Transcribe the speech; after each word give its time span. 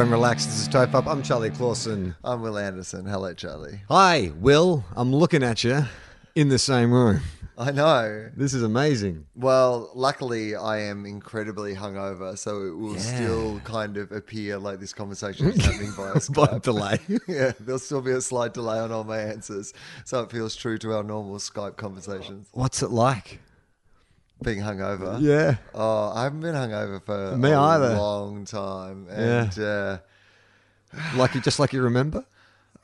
Everyone 0.00 0.18
relax. 0.18 0.46
This 0.46 0.66
is 0.66 0.74
Up. 0.74 1.06
I'm 1.06 1.22
Charlie 1.22 1.50
Clausen. 1.50 2.14
I'm 2.24 2.40
Wil 2.40 2.56
Anderson. 2.56 3.04
Hello, 3.04 3.34
Charlie. 3.34 3.80
Hi, 3.90 4.32
Wil. 4.40 4.82
I'm 4.96 5.14
looking 5.14 5.42
at 5.42 5.62
you 5.62 5.82
in 6.34 6.48
the 6.48 6.58
same 6.58 6.90
room. 6.90 7.20
I 7.58 7.70
know. 7.70 8.30
This 8.34 8.54
is 8.54 8.62
amazing. 8.62 9.26
Well, 9.36 9.90
luckily, 9.94 10.56
I 10.56 10.78
am 10.78 11.04
incredibly 11.04 11.74
hungover, 11.74 12.38
so 12.38 12.62
it 12.62 12.78
will 12.78 12.94
Yeah. 12.94 13.00
still 13.00 13.60
kind 13.64 13.98
of 13.98 14.10
appear 14.10 14.56
like 14.56 14.80
this 14.80 14.94
conversation 14.94 15.48
is 15.48 15.62
happening 15.62 15.92
via 15.92 16.14
By 16.14 16.18
Skype. 16.20 16.62
delay. 16.62 16.98
yeah, 17.28 17.52
there'll 17.60 17.78
still 17.78 18.00
be 18.00 18.12
a 18.12 18.22
slight 18.22 18.54
delay 18.54 18.78
on 18.78 18.90
all 18.92 19.04
my 19.04 19.18
answers, 19.18 19.74
so 20.06 20.22
it 20.22 20.30
feels 20.30 20.56
true 20.56 20.78
to 20.78 20.94
our 20.96 21.02
normal 21.02 21.36
Skype 21.36 21.76
conversations. 21.76 22.48
What's 22.52 22.82
it 22.82 22.90
like? 22.90 23.40
Being 24.42 24.60
hungover. 24.60 25.20
Yeah. 25.20 25.56
Oh, 25.74 26.12
I 26.14 26.24
haven't 26.24 26.40
been 26.40 26.54
hungover 26.54 27.02
for 27.04 27.36
Me 27.36 27.50
a 27.50 27.60
either. 27.60 27.94
long 27.94 28.44
time, 28.46 29.06
and 29.10 29.58
uh, 29.58 29.98
Like 31.14 31.34
you, 31.34 31.40
just 31.40 31.58
like 31.58 31.72
you 31.72 31.82
remember? 31.82 32.24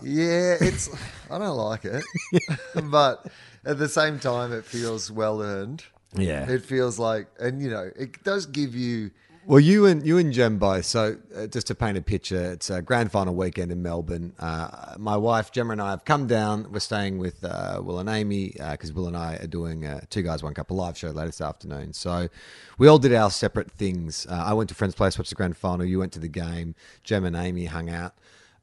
Yeah, 0.03 0.57
it's 0.61 0.91
I 1.31 1.39
don't 1.39 1.57
like 1.57 1.85
it, 1.87 2.05
but 2.91 3.27
at 3.65 3.79
the 3.79 3.89
same 3.89 4.19
time, 4.19 4.53
it 4.53 4.65
feels 4.67 5.11
well 5.11 5.41
earned. 5.43 5.85
Yeah. 6.15 6.49
It 6.51 6.63
feels 6.65 6.99
like, 6.99 7.29
and 7.41 7.61
you 7.63 7.71
know, 7.71 7.91
it 7.97 8.23
does 8.23 8.45
give 8.47 8.75
you. 8.75 9.11
Well, 9.49 9.61
you 9.61 9.87
and 9.87 10.05
you 10.05 10.19
and 10.19 10.33
Jem 10.33 10.59
both. 10.59 10.87
So, 10.87 11.19
uh, 11.33 11.47
just 11.47 11.69
to 11.69 11.77
paint 11.77 11.97
a 11.97 12.03
picture, 12.03 12.51
it's 12.51 12.69
a 12.69 12.83
grand 12.83 13.13
final 13.13 13.33
weekend 13.33 13.71
in 13.71 13.81
Melbourne. 13.81 14.33
Uh, 14.41 14.97
my 14.99 15.17
wife 15.17 15.53
Gemma 15.53 15.71
and 15.71 15.81
I 15.81 15.91
have 15.91 16.05
come 16.05 16.27
down. 16.27 16.73
We're 16.73 16.81
staying 16.81 17.19
with 17.19 17.45
uh, 17.45 17.81
Wil 17.81 18.01
and 18.01 18.09
Amy 18.09 18.57
because 18.59 18.93
Wil 18.93 19.07
and 19.07 19.17
I 19.17 19.37
are 19.37 19.47
doing 19.47 19.85
a 19.85 20.05
Two 20.07 20.23
Guys 20.23 20.43
One 20.43 20.53
Cup 20.53 20.73
live 20.73 20.99
show 20.99 21.11
later 21.11 21.29
this 21.29 21.41
afternoon. 21.41 21.93
So, 21.93 22.29
we 22.77 22.89
all 22.89 22.99
did 22.99 23.15
our 23.15 23.31
separate 23.31 23.71
things. 23.71 24.27
Uh, 24.29 24.35
I 24.35 24.53
went 24.53 24.69
to 24.71 24.75
friend's 24.75 24.97
place, 24.97 25.17
watched 25.17 25.31
the 25.31 25.37
grand 25.37 25.57
final. 25.57 25.87
You 25.87 26.01
went 26.01 26.13
to 26.15 26.19
the 26.19 26.27
game. 26.27 26.75
Gem 27.05 27.25
and 27.25 27.37
Amy 27.37 27.67
hung 27.67 27.89
out. 27.89 28.15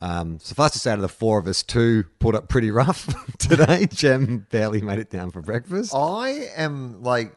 Um, 0.01 0.37
suffice 0.39 0.71
to 0.71 0.79
say, 0.79 0.91
out 0.91 0.95
of 0.97 1.01
the 1.01 1.07
four 1.07 1.39
of 1.39 1.47
us, 1.47 1.63
two 1.63 2.03
pulled 2.19 2.35
up 2.35 2.49
pretty 2.49 2.71
rough 2.71 3.07
today. 3.37 3.85
Jem 3.89 4.47
barely 4.51 4.81
made 4.81 4.99
it 4.99 5.09
down 5.09 5.31
for 5.31 5.41
breakfast. 5.41 5.95
I 5.95 6.49
am 6.57 7.01
like 7.01 7.33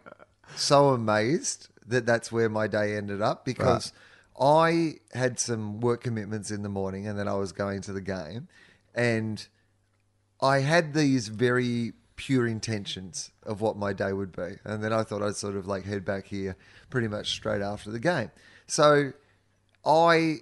so 0.56 0.88
amazed 0.88 1.68
that 1.86 2.06
that's 2.06 2.30
where 2.32 2.48
my 2.48 2.66
day 2.66 2.96
ended 2.96 3.22
up 3.22 3.44
because 3.44 3.92
I 4.38 4.96
had 5.12 5.38
some 5.38 5.80
work 5.80 6.02
commitments 6.02 6.50
in 6.50 6.62
the 6.62 6.68
morning, 6.68 7.06
and 7.06 7.18
then 7.18 7.28
I 7.28 7.34
was 7.34 7.52
going 7.52 7.80
to 7.82 7.92
the 7.92 8.00
game, 8.00 8.48
and 8.94 9.46
I 10.40 10.58
had 10.58 10.94
these 10.94 11.28
very 11.28 11.92
pure 12.16 12.46
intentions 12.46 13.30
of 13.42 13.60
what 13.60 13.76
my 13.76 13.92
day 13.92 14.12
would 14.12 14.32
be. 14.32 14.56
And 14.64 14.82
then 14.82 14.92
I 14.92 15.02
thought 15.02 15.22
I'd 15.22 15.36
sort 15.36 15.56
of 15.56 15.66
like 15.66 15.84
head 15.84 16.04
back 16.04 16.26
here 16.26 16.56
pretty 16.90 17.08
much 17.08 17.30
straight 17.30 17.62
after 17.62 17.90
the 17.90 18.00
game. 18.00 18.30
So 18.66 19.12
I, 19.84 20.38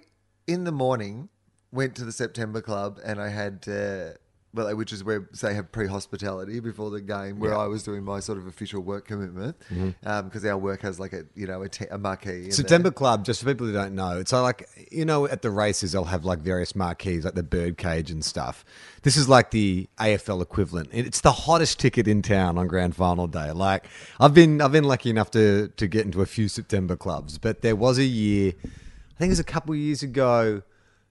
in 0.47 0.63
the 0.63 0.71
morning, 0.71 1.29
went 1.71 1.95
to 1.95 2.05
the 2.05 2.11
September 2.11 2.61
Club 2.61 2.99
and 3.03 3.21
I 3.21 3.29
had, 3.29 3.65
uh, 3.67 4.17
well, 4.55 4.75
which 4.75 4.93
is 4.93 5.03
where 5.03 5.27
they 5.41 5.53
have 5.53 5.71
pre 5.71 5.87
hospitality 5.87 6.59
before 6.59 6.89
the 6.89 7.01
game, 7.01 7.39
where 7.39 7.55
I 7.55 7.67
was 7.67 7.83
doing 7.83 8.03
my 8.03 8.19
sort 8.19 8.37
of 8.37 8.47
official 8.47 8.81
work 8.81 9.05
commitment 9.05 9.57
mm-hmm. 9.71 10.07
um, 10.07 10.25
because 10.25 10.45
our 10.45 10.57
work 10.57 10.81
has 10.81 10.99
like 10.99 11.13
a, 11.13 11.25
you 11.35 11.45
know, 11.45 11.61
a, 11.61 11.69
te- 11.69 11.87
a 11.91 11.97
marquee. 11.97 12.51
September 12.51 12.89
Club, 12.89 13.25
just 13.25 13.41
for 13.41 13.47
people 13.47 13.67
who 13.67 13.73
don't 13.73 13.93
know, 13.93 14.17
it's 14.17 14.33
uh, 14.33 14.41
like 14.41 14.67
you 14.91 15.05
know 15.05 15.27
at 15.27 15.41
the 15.41 15.51
races 15.51 15.91
they'll 15.91 16.05
have 16.05 16.25
like 16.25 16.39
various 16.39 16.75
marquees 16.75 17.25
like 17.25 17.35
the 17.35 17.43
birdcage 17.43 18.09
and 18.09 18.23
stuff. 18.23 18.63
This 19.03 19.17
is 19.17 19.29
like 19.29 19.51
the 19.51 19.87
AFL 19.99 20.41
equivalent. 20.41 20.89
It's 20.91 21.21
the 21.21 21.31
hottest 21.31 21.79
ticket 21.79 22.07
in 22.07 22.21
town 22.21 22.57
on 22.57 22.67
grand 22.67 22.95
final 22.95 23.27
day. 23.27 23.51
Like 23.51 23.87
I've 24.19 24.33
been 24.33 24.61
I've 24.61 24.71
been 24.71 24.85
lucky 24.85 25.09
enough 25.09 25.31
to 25.31 25.67
to 25.67 25.87
get 25.87 26.05
into 26.05 26.21
a 26.21 26.25
few 26.25 26.47
September 26.47 26.95
clubs, 26.95 27.37
but 27.37 27.61
there 27.61 27.75
was 27.75 27.97
a 27.97 28.05
year, 28.05 28.53
I 28.63 29.17
think 29.17 29.29
it 29.29 29.33
was 29.33 29.39
a 29.39 29.43
couple 29.43 29.73
of 29.73 29.79
years 29.79 30.01
ago. 30.01 30.61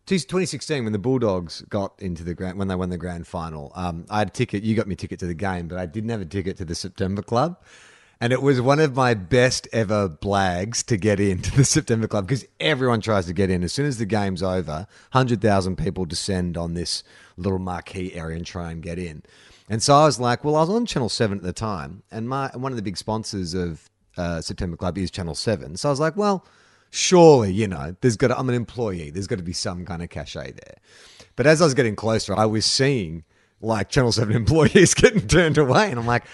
2016 0.07 0.85
when 0.85 0.93
the 0.93 0.99
Bulldogs 0.99 1.63
got 1.69 1.95
into 1.99 2.25
the 2.25 2.35
grand 2.35 2.59
when 2.59 2.69
they 2.69 2.75
won 2.75 2.91
the 2.91 2.99
grand 2.99 3.27
final. 3.27 3.73
Um, 3.75 4.05
I 4.11 4.19
had 4.19 4.29
a 4.29 4.33
ticket. 4.33 4.63
You 4.63 4.75
got 4.75 4.87
me 4.87 4.95
a 4.95 4.97
ticket 4.97 5.19
to 5.21 5.27
the 5.27 5.35
game, 5.35 5.69
but 5.69 5.79
I 5.79 5.87
didn't 5.87 6.11
have 6.11 6.21
a 6.21 6.27
ticket 6.27 6.57
to 6.59 6.65
the 6.65 6.75
September 6.75 7.23
Club. 7.23 7.59
And 8.21 8.33
it 8.33 8.43
was 8.43 8.61
one 8.61 8.81
of 8.81 8.95
my 8.95 9.15
best 9.15 9.67
ever 9.73 10.09
blags 10.09 10.85
to 10.87 10.97
get 10.97 11.21
into 11.21 11.51
the 11.51 11.65
September 11.65 12.07
Club 12.07 12.27
because 12.27 12.47
everyone 12.61 13.01
tries 13.01 13.27
to 13.27 13.33
get 13.33 13.51
in. 13.51 13.65
As 13.65 13.73
soon 13.73 13.87
as 13.87 13.99
the 13.99 14.07
game's 14.07 14.43
over, 14.43 14.87
100,000 15.13 15.77
people 15.77 16.05
descend 16.05 16.57
on 16.57 16.75
this 16.75 17.03
little 17.37 17.59
marquee 17.59 18.15
area 18.15 18.37
and 18.37 18.47
try 18.47 18.71
and 18.71 18.83
get 18.83 18.99
in. 18.99 19.23
And 19.69 19.83
so 19.83 19.95
I 19.95 20.05
was 20.05 20.21
like, 20.21 20.45
well, 20.45 20.57
I 20.57 20.61
was 20.61 20.71
on 20.71 20.87
Channel 20.87 21.09
7 21.09 21.39
at 21.39 21.45
the 21.45 21.53
time, 21.53 22.03
and 22.11 22.29
my 22.29 22.51
one 22.55 22.73
of 22.73 22.77
the 22.77 22.83
big 22.83 22.99
sponsors 22.99 23.55
of 23.55 23.89
uh, 24.17 24.41
September 24.41 24.77
Club 24.77 24.99
is 24.99 25.11
Channel 25.11 25.35
7. 25.35 25.77
So 25.77 25.89
I 25.89 25.93
was 25.93 26.01
like, 26.01 26.17
well, 26.17 26.45
surely, 26.95 27.53
you 27.53 27.67
know, 27.67 27.97
there's 28.01 28.17
got 28.17 28.29
to, 28.29 28.39
I'm 28.39 28.49
an 28.49 28.55
employee. 28.55 29.11
There's 29.11 29.27
got 29.27 29.39
to 29.39 29.45
be 29.45 29.53
some 29.53 29.85
kind 29.85 30.03
of 30.03 30.11
cachet 30.11 30.53
there. 30.53 30.77
But 31.37 31.47
as 31.47 31.61
I 31.61 31.65
was 31.65 31.75
getting 31.75 31.97
closer, 31.97 32.35
I 32.37 32.47
was 32.47 32.65
seeing 32.65 33.25
like 33.61 33.89
Channel 33.89 34.13
7 34.13 34.35
employees 34.37 34.95
getting 34.95 35.27
turned 35.27 35.59
away. 35.59 35.91
And 35.91 35.99
I'm 35.99 36.07
like, 36.07 36.25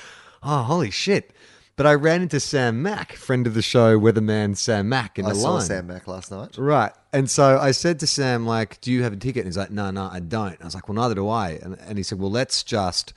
oh, 0.42 0.62
holy 0.62 0.90
shit. 0.90 1.32
But 1.76 1.86
I 1.86 1.94
ran 1.94 2.20
into 2.20 2.40
Sam 2.40 2.82
Mack, 2.82 3.14
friend 3.14 3.46
of 3.46 3.54
the 3.54 3.62
show, 3.62 3.98
weatherman 3.98 4.54
Sam 4.54 4.90
Mack, 4.90 5.18
in 5.18 5.24
I 5.24 5.30
the 5.30 5.34
saw 5.36 5.52
line. 5.54 5.62
Sam 5.62 5.86
Mack 5.86 6.06
last 6.06 6.30
night. 6.30 6.58
Right. 6.58 6.92
And 7.14 7.30
so 7.30 7.58
I 7.58 7.70
said 7.70 7.98
to 8.00 8.06
Sam, 8.06 8.44
like, 8.44 8.82
do 8.82 8.92
you 8.92 9.02
have 9.02 9.14
a 9.14 9.16
ticket? 9.16 9.40
And 9.40 9.46
he's 9.46 9.56
like, 9.56 9.70
no, 9.70 9.90
no, 9.90 10.10
I 10.12 10.20
don't. 10.20 10.60
I 10.60 10.64
was 10.64 10.74
like, 10.74 10.88
well, 10.90 10.96
neither 10.96 11.14
do 11.14 11.28
I. 11.28 11.52
And, 11.62 11.78
and 11.80 11.96
he 11.96 12.04
said, 12.04 12.18
well, 12.18 12.30
let's 12.30 12.62
just, 12.62 13.14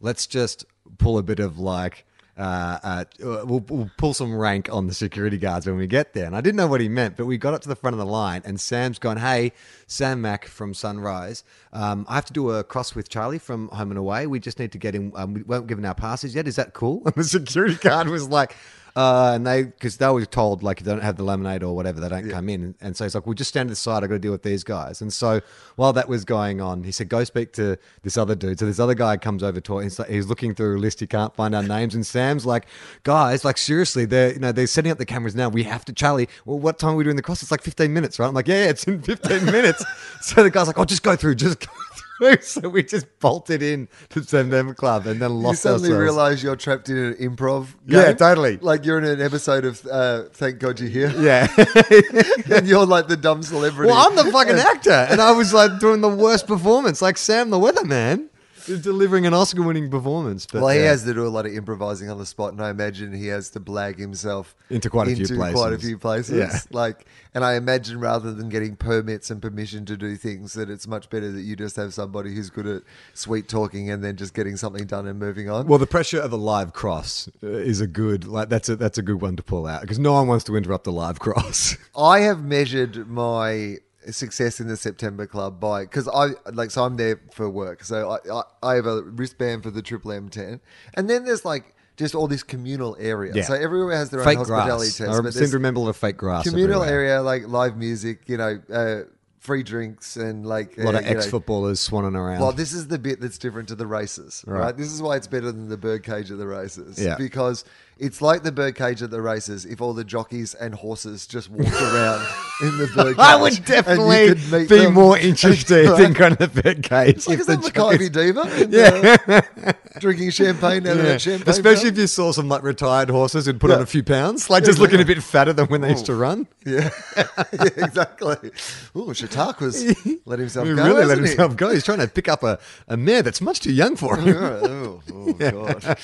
let's 0.00 0.28
just 0.28 0.64
pull 0.98 1.18
a 1.18 1.24
bit 1.24 1.40
of 1.40 1.58
like, 1.58 2.06
uh, 2.36 2.78
uh, 2.82 3.04
we'll, 3.20 3.64
we'll 3.68 3.90
pull 3.96 4.12
some 4.12 4.34
rank 4.36 4.68
on 4.72 4.86
the 4.86 4.94
security 4.94 5.38
guards 5.38 5.66
when 5.66 5.76
we 5.76 5.86
get 5.86 6.14
there. 6.14 6.26
And 6.26 6.34
I 6.34 6.40
didn't 6.40 6.56
know 6.56 6.66
what 6.66 6.80
he 6.80 6.88
meant, 6.88 7.16
but 7.16 7.26
we 7.26 7.38
got 7.38 7.54
up 7.54 7.62
to 7.62 7.68
the 7.68 7.76
front 7.76 7.94
of 7.94 7.98
the 7.98 8.06
line 8.06 8.42
and 8.44 8.60
Sam's 8.60 8.98
gone, 8.98 9.18
hey, 9.18 9.52
Sam 9.86 10.20
Mack 10.20 10.46
from 10.46 10.74
Sunrise, 10.74 11.44
um, 11.72 12.04
I 12.08 12.14
have 12.16 12.24
to 12.26 12.32
do 12.32 12.50
a 12.50 12.64
cross 12.64 12.94
with 12.94 13.08
Charlie 13.08 13.38
from 13.38 13.68
Home 13.68 13.90
and 13.90 13.98
Away. 13.98 14.26
We 14.26 14.40
just 14.40 14.58
need 14.58 14.72
to 14.72 14.78
get 14.78 14.94
in. 14.94 15.12
Um, 15.14 15.34
we 15.34 15.42
weren't 15.42 15.66
given 15.66 15.84
our 15.84 15.94
passes 15.94 16.34
yet. 16.34 16.48
Is 16.48 16.56
that 16.56 16.72
cool? 16.72 17.02
And 17.14 17.14
the 17.14 17.24
security 17.24 17.76
guard 17.76 18.08
was 18.08 18.28
like, 18.28 18.56
uh, 18.96 19.32
and 19.34 19.44
they, 19.44 19.64
because 19.64 19.96
they 19.96 20.08
were 20.08 20.24
told, 20.24 20.62
like, 20.62 20.78
if 20.78 20.84
they 20.84 20.92
don't 20.92 21.02
have 21.02 21.16
the 21.16 21.24
lemonade 21.24 21.64
or 21.64 21.74
whatever, 21.74 22.00
they 22.00 22.08
don't 22.08 22.30
come 22.30 22.48
in. 22.48 22.76
And 22.80 22.96
so 22.96 23.04
he's 23.04 23.14
like, 23.14 23.26
well, 23.26 23.34
just 23.34 23.48
stand 23.48 23.68
to 23.68 23.72
the 23.72 23.76
side. 23.76 24.04
i 24.04 24.06
got 24.06 24.14
to 24.14 24.18
deal 24.20 24.30
with 24.30 24.44
these 24.44 24.62
guys. 24.62 25.00
And 25.00 25.12
so 25.12 25.40
while 25.74 25.92
that 25.94 26.08
was 26.08 26.24
going 26.24 26.60
on, 26.60 26.84
he 26.84 26.92
said, 26.92 27.08
go 27.08 27.24
speak 27.24 27.52
to 27.54 27.76
this 28.02 28.16
other 28.16 28.36
dude. 28.36 28.60
So 28.60 28.66
this 28.66 28.78
other 28.78 28.94
guy 28.94 29.16
comes 29.16 29.42
over 29.42 29.60
to 29.60 29.78
He's, 29.78 29.98
like, 29.98 30.08
he's 30.08 30.26
looking 30.26 30.54
through 30.54 30.76
a 30.76 30.78
list. 30.78 31.00
He 31.00 31.08
can't 31.08 31.34
find 31.34 31.56
our 31.56 31.62
names. 31.62 31.96
And 31.96 32.06
Sam's 32.06 32.46
like, 32.46 32.66
guys, 33.02 33.44
like, 33.44 33.58
seriously, 33.58 34.04
they're, 34.04 34.32
you 34.32 34.38
know, 34.38 34.52
they're 34.52 34.68
setting 34.68 34.92
up 34.92 34.98
the 34.98 35.06
cameras 35.06 35.34
now. 35.34 35.48
We 35.48 35.64
have 35.64 35.84
to, 35.86 35.92
Charlie, 35.92 36.28
well, 36.44 36.60
what 36.60 36.78
time 36.78 36.90
are 36.90 36.96
we 36.96 37.02
doing 37.02 37.16
the 37.16 37.22
cross? 37.22 37.42
It's 37.42 37.50
like 37.50 37.62
15 37.62 37.92
minutes, 37.92 38.20
right? 38.20 38.28
I'm 38.28 38.34
like, 38.34 38.46
yeah, 38.46 38.66
it's 38.66 38.84
in 38.84 39.02
15 39.02 39.44
minutes. 39.46 39.84
So 40.20 40.44
the 40.44 40.50
guy's 40.50 40.68
like, 40.68 40.78
oh, 40.78 40.84
just 40.84 41.02
go 41.02 41.16
through, 41.16 41.34
just 41.34 41.58
go 41.58 41.66
through. 41.66 42.03
So 42.42 42.68
we 42.68 42.82
just 42.82 43.06
bolted 43.18 43.62
in 43.62 43.88
to 44.10 44.22
September 44.22 44.72
Club 44.74 45.06
and 45.06 45.20
then 45.20 45.42
lost 45.42 45.66
ourselves. 45.66 45.82
You 45.82 45.88
suddenly 45.88 45.88
ourselves. 45.90 46.16
realize 46.16 46.42
you're 46.42 46.56
trapped 46.56 46.88
in 46.88 46.96
an 46.96 47.14
improv. 47.14 47.74
Yeah, 47.86 48.12
totally. 48.12 48.56
Like 48.58 48.84
you're 48.84 48.98
in 48.98 49.04
an 49.04 49.20
episode 49.20 49.64
of 49.64 49.84
uh, 49.86 50.24
Thank 50.32 50.58
God 50.58 50.78
You're 50.80 50.88
Here. 50.90 51.12
yeah. 51.20 51.48
and 52.56 52.66
you're 52.66 52.86
like 52.86 53.08
the 53.08 53.16
dumb 53.16 53.42
celebrity. 53.42 53.90
Well, 53.90 54.08
I'm 54.08 54.16
the 54.16 54.30
fucking 54.30 54.56
actor, 54.56 54.90
and 55.10 55.20
I 55.20 55.32
was 55.32 55.52
like 55.52 55.78
doing 55.80 56.00
the 56.00 56.08
worst 56.08 56.46
performance, 56.46 57.02
like 57.02 57.18
Sam 57.18 57.50
the 57.50 57.58
Weatherman. 57.58 58.28
Delivering 58.66 59.26
an 59.26 59.34
Oscar-winning 59.34 59.90
performance. 59.90 60.46
But 60.46 60.62
well, 60.62 60.70
he 60.74 60.80
yeah. 60.80 60.86
has 60.86 61.04
to 61.04 61.14
do 61.14 61.26
a 61.26 61.28
lot 61.28 61.46
of 61.46 61.54
improvising 61.54 62.10
on 62.10 62.18
the 62.18 62.26
spot, 62.26 62.52
and 62.52 62.62
I 62.62 62.70
imagine 62.70 63.12
he 63.12 63.28
has 63.28 63.50
to 63.50 63.60
blag 63.60 63.98
himself 63.98 64.54
Into 64.70 64.90
quite 64.90 65.08
a 65.08 65.14
few 65.14 65.22
into 65.22 65.36
quite 65.36 65.50
a 65.50 65.52
places. 65.54 65.82
few 65.82 65.98
places. 65.98 66.38
Yeah. 66.38 66.58
Like, 66.70 67.06
and 67.34 67.44
I 67.44 67.54
imagine 67.54 68.00
rather 68.00 68.32
than 68.32 68.48
getting 68.48 68.76
permits 68.76 69.30
and 69.30 69.42
permission 69.42 69.84
to 69.86 69.96
do 69.96 70.16
things, 70.16 70.52
that 70.54 70.70
it's 70.70 70.86
much 70.86 71.10
better 71.10 71.30
that 71.30 71.42
you 71.42 71.56
just 71.56 71.76
have 71.76 71.92
somebody 71.94 72.34
who's 72.34 72.50
good 72.50 72.66
at 72.66 72.82
sweet 73.12 73.48
talking 73.48 73.90
and 73.90 74.02
then 74.04 74.16
just 74.16 74.34
getting 74.34 74.56
something 74.56 74.86
done 74.86 75.06
and 75.06 75.18
moving 75.18 75.50
on. 75.50 75.66
Well, 75.66 75.78
the 75.78 75.86
pressure 75.86 76.20
of 76.20 76.32
a 76.32 76.36
live 76.36 76.72
cross 76.72 77.28
uh, 77.42 77.48
is 77.48 77.80
a 77.80 77.86
good 77.86 78.26
like 78.26 78.48
that's 78.48 78.68
a 78.68 78.76
that's 78.76 78.98
a 78.98 79.02
good 79.02 79.20
one 79.20 79.36
to 79.36 79.42
pull 79.42 79.66
out 79.66 79.80
because 79.82 79.98
no 79.98 80.12
one 80.12 80.26
wants 80.28 80.44
to 80.44 80.56
interrupt 80.56 80.86
a 80.86 80.90
live 80.90 81.18
cross. 81.18 81.76
I 81.96 82.20
have 82.20 82.44
measured 82.44 83.08
my 83.08 83.78
success 84.10 84.60
in 84.60 84.68
the 84.68 84.76
September 84.76 85.26
Club 85.26 85.60
by 85.60 85.82
because 85.82 86.08
I 86.08 86.30
like 86.52 86.70
so 86.70 86.84
I'm 86.84 86.96
there 86.96 87.20
for 87.32 87.48
work, 87.48 87.84
so 87.84 88.10
I, 88.10 88.32
I 88.32 88.42
I 88.62 88.74
have 88.74 88.86
a 88.86 89.02
wristband 89.02 89.62
for 89.62 89.70
the 89.70 89.82
Triple 89.82 90.12
M 90.12 90.28
ten, 90.28 90.60
and 90.94 91.08
then 91.08 91.24
there's 91.24 91.44
like 91.44 91.74
just 91.96 92.14
all 92.14 92.26
this 92.26 92.42
communal 92.42 92.96
area. 92.98 93.32
Yeah. 93.34 93.42
So 93.42 93.54
everywhere 93.54 93.96
has 93.96 94.10
their 94.10 94.24
fake 94.24 94.38
own 94.38 94.46
hospitality 94.46 94.90
grass. 94.96 94.96
test. 94.96 95.26
I 95.26 95.30
seem 95.30 95.50
to 95.50 95.56
remember 95.56 95.80
a 95.80 95.82
lot 95.84 95.90
of 95.90 95.96
fake 95.96 96.16
grass. 96.16 96.44
communal 96.48 96.82
everywhere. 96.82 97.06
area 97.06 97.22
like 97.22 97.46
live 97.46 97.76
music, 97.76 98.22
you 98.26 98.36
know, 98.36 98.60
uh, 98.72 99.02
free 99.44 99.62
drinks 99.62 100.16
and 100.16 100.46
like 100.46 100.78
A 100.78 100.84
lot 100.84 100.94
uh, 100.94 100.98
of 101.00 101.06
ex-footballers 101.06 101.86
swanning 101.86 102.16
around. 102.16 102.40
well, 102.40 102.50
this 102.52 102.72
is 102.72 102.88
the 102.88 102.98
bit 102.98 103.20
that's 103.20 103.36
different 103.36 103.68
to 103.68 103.74
the 103.74 103.86
races, 103.86 104.42
right? 104.46 104.58
Right. 104.58 104.76
This 104.76 104.90
is 104.90 105.02
why 105.02 105.16
it's 105.16 105.26
better 105.26 105.52
than 105.52 105.68
the 105.68 105.76
birdcage 105.76 106.30
at 106.30 106.38
the 106.38 106.46
races. 106.46 106.98
Yeah. 106.98 107.16
Because 107.18 107.62
it's 107.98 108.22
like 108.22 108.42
the 108.42 108.50
birdcage 108.52 109.02
at 109.02 109.10
the 109.10 109.20
races 109.20 109.66
if 109.66 109.82
all 109.82 109.92
the 109.92 110.02
jockeys 110.02 110.54
and 110.54 110.74
horses 110.74 111.26
just 111.26 111.50
walked 111.50 111.70
around 111.74 112.26
in 112.62 112.78
the 112.78 112.90
birdcage. 112.94 113.16
I 113.18 113.36
would 113.36 113.62
definitely 113.66 114.32
be 114.34 114.64
them. 114.78 114.94
more 114.94 115.18
interested 115.18 115.88
Right. 115.90 116.04
in 116.04 116.12
going 116.14 116.36
to 116.36 116.46
the 116.46 116.62
birdcage. 116.62 117.26
Like, 117.28 117.34
if 117.34 117.40
is 117.40 117.46
the 117.46 117.56
that 117.58 117.74
Makybe 117.74 118.12
Diva? 118.12 118.66
Yeah. 118.70 119.40
drinking 119.98 120.30
champagne 120.30 120.86
out 120.86 120.92
of 120.92 120.98
Yeah. 120.98 121.02
that 121.12 121.20
champagne. 121.20 121.48
Especially 121.48 121.88
if 121.88 121.98
you 121.98 122.06
saw 122.06 122.32
some 122.32 122.48
like 122.48 122.62
retired 122.62 123.10
horses 123.10 123.46
who'd 123.46 123.60
put 123.60 123.70
Yeah. 123.70 123.76
on 123.76 123.82
a 123.82 123.86
few 123.86 124.02
pounds, 124.02 124.48
like 124.50 124.64
just 124.64 124.78
looking 124.78 125.00
a 125.00 125.04
bit 125.04 125.22
fatter 125.22 125.52
than 125.52 125.66
when 125.66 125.80
they 125.80 125.90
used 125.90 126.06
to 126.06 126.14
run. 126.14 126.46
Yeah, 126.66 126.88
yeah 127.16 127.68
exactly. 127.76 128.50
Oh, 128.94 129.08
Shatak 129.08 129.60
was 129.60 129.84
let 130.24 130.38
himself 130.38 130.66
He 130.66 130.74
go. 130.74 130.82
really 130.82 130.94
let 131.04 131.08
hasn't 131.18 131.20
he? 131.26 131.28
himself 131.32 131.56
go. 131.56 131.70
He's 131.70 131.84
trying 131.84 131.98
to 131.98 132.08
pick 132.08 132.28
up 132.28 132.42
a, 132.42 132.58
a 132.88 132.96
mare 132.96 133.22
that's 133.22 133.40
much 133.42 133.60
too 133.60 133.72
young 133.72 133.96
for 133.96 134.16
him. 134.16 134.34
oh, 134.34 135.02
oh 135.12 135.32
god. 135.34 135.98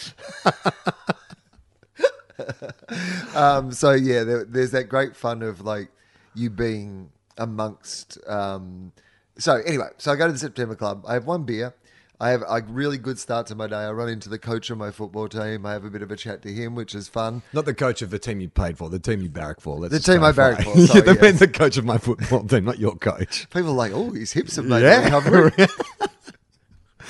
um, 3.35 3.73
so 3.73 3.93
yeah, 3.93 4.25
there, 4.25 4.45
there's 4.45 4.71
that 4.73 4.85
great 4.89 5.17
fun 5.17 5.43
of 5.43 5.61
like 5.63 5.89
you 6.35 6.51
being 6.51 7.11
amongst. 7.39 8.19
Um, 8.29 8.93
so 9.39 9.57
anyway, 9.57 9.89
so 9.99 10.13
I 10.13 10.17
go 10.17 10.27
to 10.27 10.33
the 10.33 10.39
September 10.39 10.75
Club. 10.75 11.05
I 11.07 11.15
have 11.15 11.25
one 11.27 11.45
beer. 11.45 11.75
I 12.23 12.31
have 12.31 12.43
a 12.47 12.63
really 12.69 12.99
good 12.99 13.19
start 13.19 13.47
to 13.47 13.55
my 13.55 13.67
day. 13.67 13.77
I 13.77 13.91
run 13.93 14.11
into 14.11 14.29
the 14.29 14.39
coach 14.39 14.69
of 14.69 14.77
my 14.77 14.91
football 14.91 15.27
team. 15.27 15.65
I 15.65 15.73
have 15.73 15.87
a 15.87 15.91
bit 15.91 16.03
of 16.03 16.11
a 16.11 16.17
chat 16.17 16.43
to 16.43 16.53
him, 16.53 16.75
which 16.75 16.95
is 16.95 17.09
fun. 17.09 17.43
Not 17.55 17.65
the 17.65 17.73
coach 17.73 18.03
of 18.03 18.11
the 18.11 18.19
team 18.19 18.41
you 18.41 18.51
played 18.51 18.77
for, 18.77 18.91
the 18.91 18.99
team 18.99 19.23
you 19.23 19.31
barrack 19.31 19.59
for. 19.61 19.79
Let's 19.79 19.95
The 19.95 20.01
team 20.13 20.23
I 20.23 20.33
barrack 20.33 20.63
for, 20.63 20.77
sorry, 20.87 21.01
yeah, 21.07 21.15
the, 21.15 21.19
yes. 21.23 21.39
the 21.39 21.49
coach 21.49 21.79
of 21.79 21.87
my 21.87 21.97
football 21.97 22.45
team, 22.45 22.65
not 22.65 22.79
your 22.79 22.95
coach. 22.97 23.49
People 23.49 23.71
are 23.71 23.75
like, 23.75 23.93
oh, 23.95 24.11
his 24.11 24.33
hips 24.33 24.57
have 24.57 24.67
made 24.67 24.83
Yeah. 24.83 25.01
a 25.01 25.05
recovery. 25.05 25.67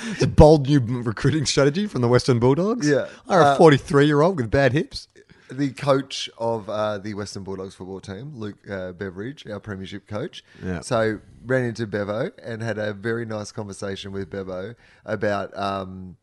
It's 0.03 0.23
a 0.23 0.27
bold 0.27 0.67
new 0.67 0.79
recruiting 0.79 1.45
strategy 1.45 1.85
from 1.85 2.01
the 2.01 2.07
Western 2.07 2.39
Bulldogs. 2.39 2.89
Yeah. 2.89 3.07
Uh, 3.29 3.53
a 3.53 3.55
43 3.55 4.07
year 4.07 4.21
old 4.21 4.37
with 4.37 4.49
bad 4.49 4.73
hips. 4.73 5.07
The 5.51 5.71
coach 5.71 6.29
of 6.37 6.69
uh, 6.69 6.97
the 6.97 7.13
Western 7.13 7.43
Bulldogs 7.43 7.75
football 7.75 7.99
team, 7.99 8.31
Luke 8.35 8.57
uh, 8.69 8.93
Beveridge, 8.93 9.45
our 9.47 9.59
premiership 9.59 10.07
coach. 10.07 10.43
Yeah. 10.63 10.79
So 10.81 11.19
ran 11.45 11.65
into 11.65 11.85
Bevo 11.87 12.31
and 12.43 12.61
had 12.63 12.77
a 12.77 12.93
very 12.93 13.25
nice 13.25 13.51
conversation 13.51 14.11
with 14.11 14.29
Bevo 14.29 14.75
about 15.05 15.55
um, 15.57 16.17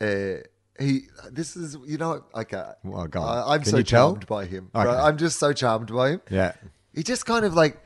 uh, 0.00 0.36
he. 0.78 1.02
This 1.30 1.56
is 1.56 1.76
you 1.86 1.98
know 1.98 2.24
okay. 2.34 2.64
Well, 2.82 3.06
go 3.06 3.20
on. 3.20 3.38
I, 3.38 3.54
I'm 3.54 3.62
Can 3.62 3.70
so 3.70 3.76
you 3.78 3.82
tell? 3.84 4.10
charmed 4.10 4.26
by 4.26 4.44
him. 4.46 4.70
Okay. 4.74 4.86
Right? 4.86 5.08
I'm 5.08 5.16
just 5.16 5.38
so 5.38 5.52
charmed 5.52 5.94
by 5.94 6.10
him. 6.10 6.22
Yeah. 6.28 6.52
He 6.92 7.02
just 7.02 7.26
kind 7.26 7.44
of 7.44 7.54
like 7.54 7.78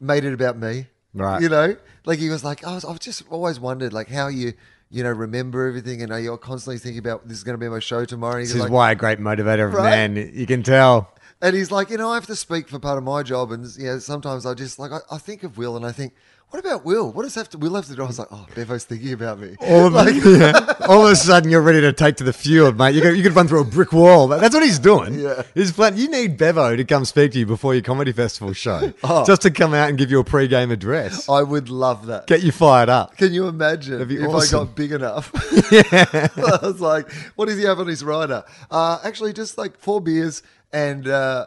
made 0.00 0.24
it 0.24 0.32
about 0.32 0.58
me. 0.58 0.86
Right. 1.14 1.42
You 1.42 1.48
know, 1.48 1.76
like 2.04 2.18
he 2.18 2.28
was 2.28 2.44
like, 2.44 2.64
I 2.64 2.74
was, 2.74 2.84
I've 2.84 3.00
just 3.00 3.24
always 3.28 3.58
wondered 3.58 3.92
like 3.92 4.08
how 4.08 4.28
you. 4.28 4.52
You 4.90 5.02
know, 5.02 5.10
remember 5.10 5.66
everything, 5.66 6.02
and 6.02 6.24
you're 6.24 6.38
constantly 6.38 6.78
thinking 6.78 6.98
about 6.98 7.28
this 7.28 7.36
is 7.38 7.44
going 7.44 7.54
to 7.54 7.62
be 7.62 7.68
my 7.68 7.78
show 7.78 8.04
tomorrow. 8.04 8.38
This 8.40 8.54
is 8.54 8.60
like, 8.60 8.70
why 8.70 8.92
a 8.92 8.94
great 8.94 9.18
motivator 9.18 9.66
of 9.68 9.74
Right? 9.74 10.12
man. 10.12 10.30
You 10.34 10.46
can 10.46 10.62
tell. 10.62 11.12
and 11.42 11.54
he's 11.54 11.70
like, 11.70 11.90
you 11.90 11.98
know, 11.98 12.10
I 12.10 12.14
have 12.14 12.26
to 12.26 12.36
speak 12.36 12.68
for 12.68 12.78
part 12.78 12.96
of 12.98 13.04
my 13.04 13.22
job, 13.22 13.52
and 13.52 13.66
yeah, 13.78 13.98
sometimes 13.98 14.46
I 14.46 14.54
just 14.54 14.78
like 14.78 14.92
I, 14.92 15.00
I 15.10 15.18
think 15.18 15.42
of 15.44 15.58
Wil, 15.58 15.76
and 15.76 15.84
I 15.84 15.92
think, 15.92 16.14
what 16.50 16.60
about 16.64 16.84
Wil? 16.84 17.12
What 17.12 17.24
does 17.24 17.34
have 17.34 17.48
to 17.50 17.58
Wil 17.58 17.74
have 17.74 17.86
to 17.86 17.94
do? 17.94 18.02
I 18.02 18.06
was 18.06 18.18
like, 18.18 18.28
oh, 18.30 18.46
Bevo's 18.54 18.84
thinking 18.84 19.12
about 19.12 19.38
me. 19.38 19.56
All 19.60 19.94
of, 19.94 20.16
yeah. 20.26 20.52
All 20.88 21.04
of 21.06 21.12
a 21.12 21.16
sudden, 21.16 21.50
you're 21.50 21.60
ready 21.60 21.82
to 21.82 21.92
take 21.92 22.16
to 22.16 22.24
the 22.24 22.32
field, 22.32 22.78
mate. 22.78 22.94
You 22.94 23.02
could, 23.02 23.16
you 23.16 23.22
could 23.22 23.36
run 23.36 23.46
through 23.46 23.60
a 23.60 23.64
brick 23.64 23.92
wall. 23.92 24.26
That's 24.28 24.54
what 24.54 24.62
he's 24.62 24.78
doing. 24.78 25.18
Yeah. 25.18 25.42
He's 25.54 25.70
plan- 25.72 25.96
You 25.98 26.08
need 26.10 26.38
Bevo 26.38 26.74
to 26.76 26.84
come 26.84 27.04
speak 27.04 27.32
to 27.32 27.38
you 27.38 27.44
before 27.46 27.74
your 27.74 27.82
comedy 27.82 28.12
festival 28.12 28.54
show, 28.54 28.94
Oh. 29.04 29.24
just 29.26 29.42
to 29.42 29.50
come 29.50 29.74
out 29.74 29.90
and 29.90 29.98
give 29.98 30.10
you 30.10 30.18
a 30.20 30.24
pre-game 30.24 30.70
address, 30.70 31.28
I 31.28 31.42
would 31.42 31.68
love 31.68 32.06
that. 32.06 32.26
get 32.26 32.42
you 32.42 32.52
fired 32.52 32.88
up. 32.88 33.16
Can 33.18 33.34
you 33.34 33.46
imagine 33.48 34.00
if 34.00 34.28
awesome. 34.28 34.60
I 34.60 34.64
got 34.64 34.74
big 34.74 34.92
enough? 34.92 35.30
yeah. 35.70 36.28
I 36.36 36.58
was 36.62 36.80
like, 36.80 37.12
what 37.36 37.48
does 37.48 37.58
he 37.58 37.64
have 37.64 37.78
on 37.80 37.86
his 37.88 38.02
rider? 38.02 38.44
Uh, 38.70 38.98
actually, 39.04 39.34
just 39.34 39.58
like 39.58 39.76
four 39.78 40.00
beers 40.00 40.42
and 40.72 41.06
uh, 41.06 41.46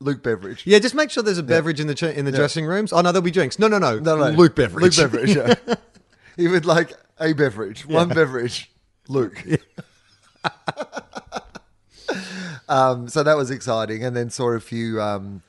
Luke 0.00 0.22
Beveridge. 0.22 0.66
Yeah, 0.66 0.78
just 0.78 0.94
make 0.94 1.10
sure 1.10 1.22
there's 1.22 1.38
a 1.38 1.42
beverage 1.42 1.80
in 1.80 1.86
the 1.86 1.94
ch- 1.94 2.04
in 2.04 2.24
the 2.24 2.32
dressing 2.32 2.66
rooms. 2.66 2.92
Oh 2.92 3.00
no, 3.00 3.12
there'll 3.12 3.22
be 3.22 3.30
drinks. 3.30 3.58
No, 3.58 3.68
no, 3.68 3.78
no, 3.78 3.98
No, 3.98 4.16
no, 4.16 4.30
Luke 4.30 4.54
beverage. 4.54 4.98
Luke 4.98 5.10
Beveridge. 5.10 5.36
Yeah. 5.36 5.54
he 6.36 6.48
would 6.48 6.66
like 6.66 6.92
a 7.18 7.32
beverage, 7.32 7.86
one 7.86 8.08
beverage. 8.08 8.70
Luke. 9.08 9.42
um, 12.68 13.08
so 13.08 13.22
that 13.22 13.36
was 13.36 13.50
exciting, 13.50 14.04
and 14.04 14.16
then 14.16 14.30
saw 14.30 14.50
a 14.50 14.60
few 14.60 15.00
um, 15.00 15.42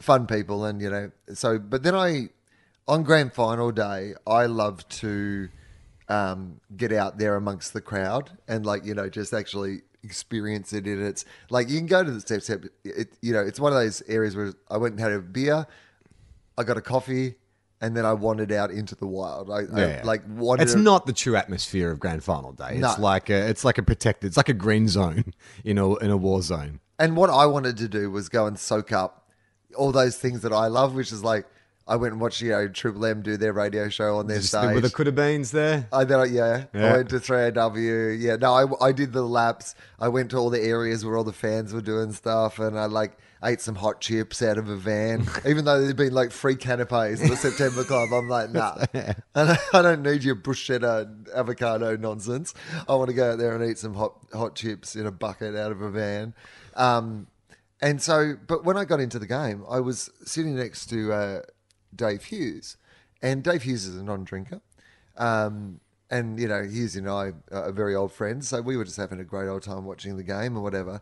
fun 0.00 0.26
people, 0.26 0.64
and 0.64 0.82
you 0.82 0.90
know, 0.90 1.10
so 1.34 1.58
but 1.58 1.82
then 1.82 1.94
I 1.94 2.30
on 2.88 3.02
grand 3.04 3.32
final 3.32 3.70
day, 3.70 4.14
I 4.26 4.46
love 4.46 4.88
to 4.88 5.48
um, 6.08 6.60
get 6.76 6.92
out 6.92 7.18
there 7.18 7.36
amongst 7.36 7.72
the 7.72 7.80
crowd 7.80 8.30
and 8.48 8.66
like 8.66 8.84
you 8.84 8.94
know 8.94 9.08
just 9.08 9.32
actually 9.32 9.82
experience 10.04 10.72
it 10.72 10.86
in 10.86 11.00
its 11.04 11.24
like 11.48 11.68
you 11.68 11.78
can 11.78 11.86
go 11.86 12.02
to 12.02 12.10
the 12.10 12.20
step 12.20 12.42
step 12.42 12.64
it, 12.84 13.12
you 13.20 13.32
know 13.32 13.40
it's 13.40 13.60
one 13.60 13.72
of 13.72 13.78
those 13.78 14.02
areas 14.08 14.34
where 14.34 14.52
I 14.68 14.76
went 14.76 14.92
and 14.94 15.00
had 15.00 15.12
a 15.12 15.20
beer 15.20 15.66
I 16.58 16.64
got 16.64 16.76
a 16.76 16.80
coffee 16.80 17.36
and 17.80 17.96
then 17.96 18.04
I 18.04 18.12
wandered 18.12 18.50
out 18.52 18.70
into 18.70 18.94
the 18.96 19.06
wild 19.06 19.48
I, 19.50 19.60
I 19.72 19.86
Yeah. 19.86 20.00
like 20.04 20.22
wandered 20.28 20.64
It's 20.68 20.74
not 20.74 21.06
the 21.06 21.12
true 21.12 21.36
atmosphere 21.36 21.90
of 21.90 22.00
grand 22.00 22.24
final 22.24 22.52
day. 22.52 22.72
It's 22.72 22.80
No. 22.80 22.94
like 22.98 23.30
a, 23.30 23.48
it's 23.48 23.64
like 23.64 23.78
a 23.78 23.82
protected. 23.82 24.28
It's 24.28 24.36
like 24.36 24.48
a 24.48 24.54
green 24.54 24.88
zone 24.88 25.32
in 25.64 25.78
a 25.78 25.94
in 25.96 26.10
a 26.10 26.16
war 26.16 26.42
zone. 26.42 26.80
And 26.98 27.16
what 27.16 27.30
I 27.30 27.46
wanted 27.46 27.76
to 27.78 27.88
do 27.88 28.10
was 28.10 28.28
go 28.28 28.46
and 28.46 28.58
soak 28.58 28.92
up 28.92 29.30
all 29.76 29.90
those 29.92 30.16
things 30.18 30.42
that 30.42 30.52
I 30.52 30.66
love, 30.66 30.94
which 30.94 31.10
is 31.12 31.24
like 31.24 31.46
I 31.86 31.96
went 31.96 32.12
and 32.12 32.20
watched 32.20 32.40
you 32.40 32.50
know 32.50 32.68
Triple 32.68 33.04
M 33.06 33.22
do 33.22 33.36
their 33.36 33.52
radio 33.52 33.88
show 33.88 34.16
on 34.16 34.26
their 34.26 34.38
Just 34.38 34.50
stage. 34.50 34.74
with 34.74 34.84
the 34.84 34.90
could 34.90 35.06
have 35.06 35.16
beens 35.16 35.50
there. 35.50 35.88
I 35.92 36.04
then 36.04 36.20
I- 36.20 36.24
yeah, 36.26 36.64
I 36.74 36.92
went 36.92 37.08
to 37.10 37.16
3AW. 37.16 38.20
Yeah, 38.20 38.36
no, 38.36 38.52
I, 38.54 38.88
I 38.88 38.92
did 38.92 39.12
the 39.12 39.22
laps. 39.22 39.74
I 39.98 40.08
went 40.08 40.30
to 40.30 40.36
all 40.38 40.50
the 40.50 40.60
areas 40.62 41.04
where 41.04 41.16
all 41.16 41.24
the 41.24 41.32
fans 41.32 41.72
were 41.72 41.80
doing 41.80 42.12
stuff, 42.12 42.58
and 42.58 42.78
I 42.78 42.86
like 42.86 43.18
ate 43.44 43.60
some 43.60 43.74
hot 43.74 44.00
chips 44.00 44.40
out 44.40 44.56
of 44.58 44.68
a 44.68 44.76
van. 44.76 45.26
Even 45.46 45.64
though 45.64 45.80
there'd 45.82 45.96
been 45.96 46.14
like 46.14 46.30
free 46.30 46.54
canapes 46.54 47.20
at 47.22 47.28
the 47.28 47.36
September 47.36 47.82
Club, 47.82 48.10
I'm 48.12 48.28
like, 48.28 48.50
nah, 48.52 48.76
I 48.94 49.14
don't, 49.34 49.58
I 49.74 49.82
don't 49.82 50.02
need 50.02 50.22
your 50.22 50.36
bruschetta 50.36 51.34
avocado 51.34 51.96
nonsense. 51.96 52.54
I 52.88 52.94
want 52.94 53.08
to 53.08 53.14
go 53.14 53.32
out 53.32 53.38
there 53.38 53.54
and 53.56 53.68
eat 53.68 53.78
some 53.78 53.94
hot 53.94 54.14
hot 54.32 54.54
chips 54.54 54.94
in 54.94 55.06
a 55.06 55.10
bucket 55.12 55.56
out 55.56 55.72
of 55.72 55.82
a 55.82 55.90
van. 55.90 56.34
Um, 56.76 57.26
and 57.80 58.00
so, 58.00 58.36
but 58.46 58.64
when 58.64 58.76
I 58.76 58.84
got 58.84 59.00
into 59.00 59.18
the 59.18 59.26
game, 59.26 59.64
I 59.68 59.80
was 59.80 60.08
sitting 60.24 60.54
next 60.54 60.86
to 60.90 61.12
uh, 61.12 61.40
Dave 61.94 62.24
Hughes, 62.24 62.76
and 63.20 63.42
Dave 63.42 63.62
Hughes 63.62 63.86
is 63.86 63.96
a 63.96 64.02
non-drinker. 64.02 64.60
Um, 65.16 65.80
and 66.10 66.38
you 66.38 66.46
know, 66.48 66.62
Hughes 66.62 66.94
and 66.96 67.08
I 67.08 67.32
are 67.50 67.72
very 67.72 67.94
old 67.94 68.12
friends, 68.12 68.48
so 68.48 68.60
we 68.60 68.76
were 68.76 68.84
just 68.84 68.98
having 68.98 69.18
a 69.20 69.24
great 69.24 69.48
old 69.48 69.62
time 69.62 69.84
watching 69.84 70.16
the 70.16 70.22
game 70.22 70.56
or 70.56 70.62
whatever. 70.62 71.00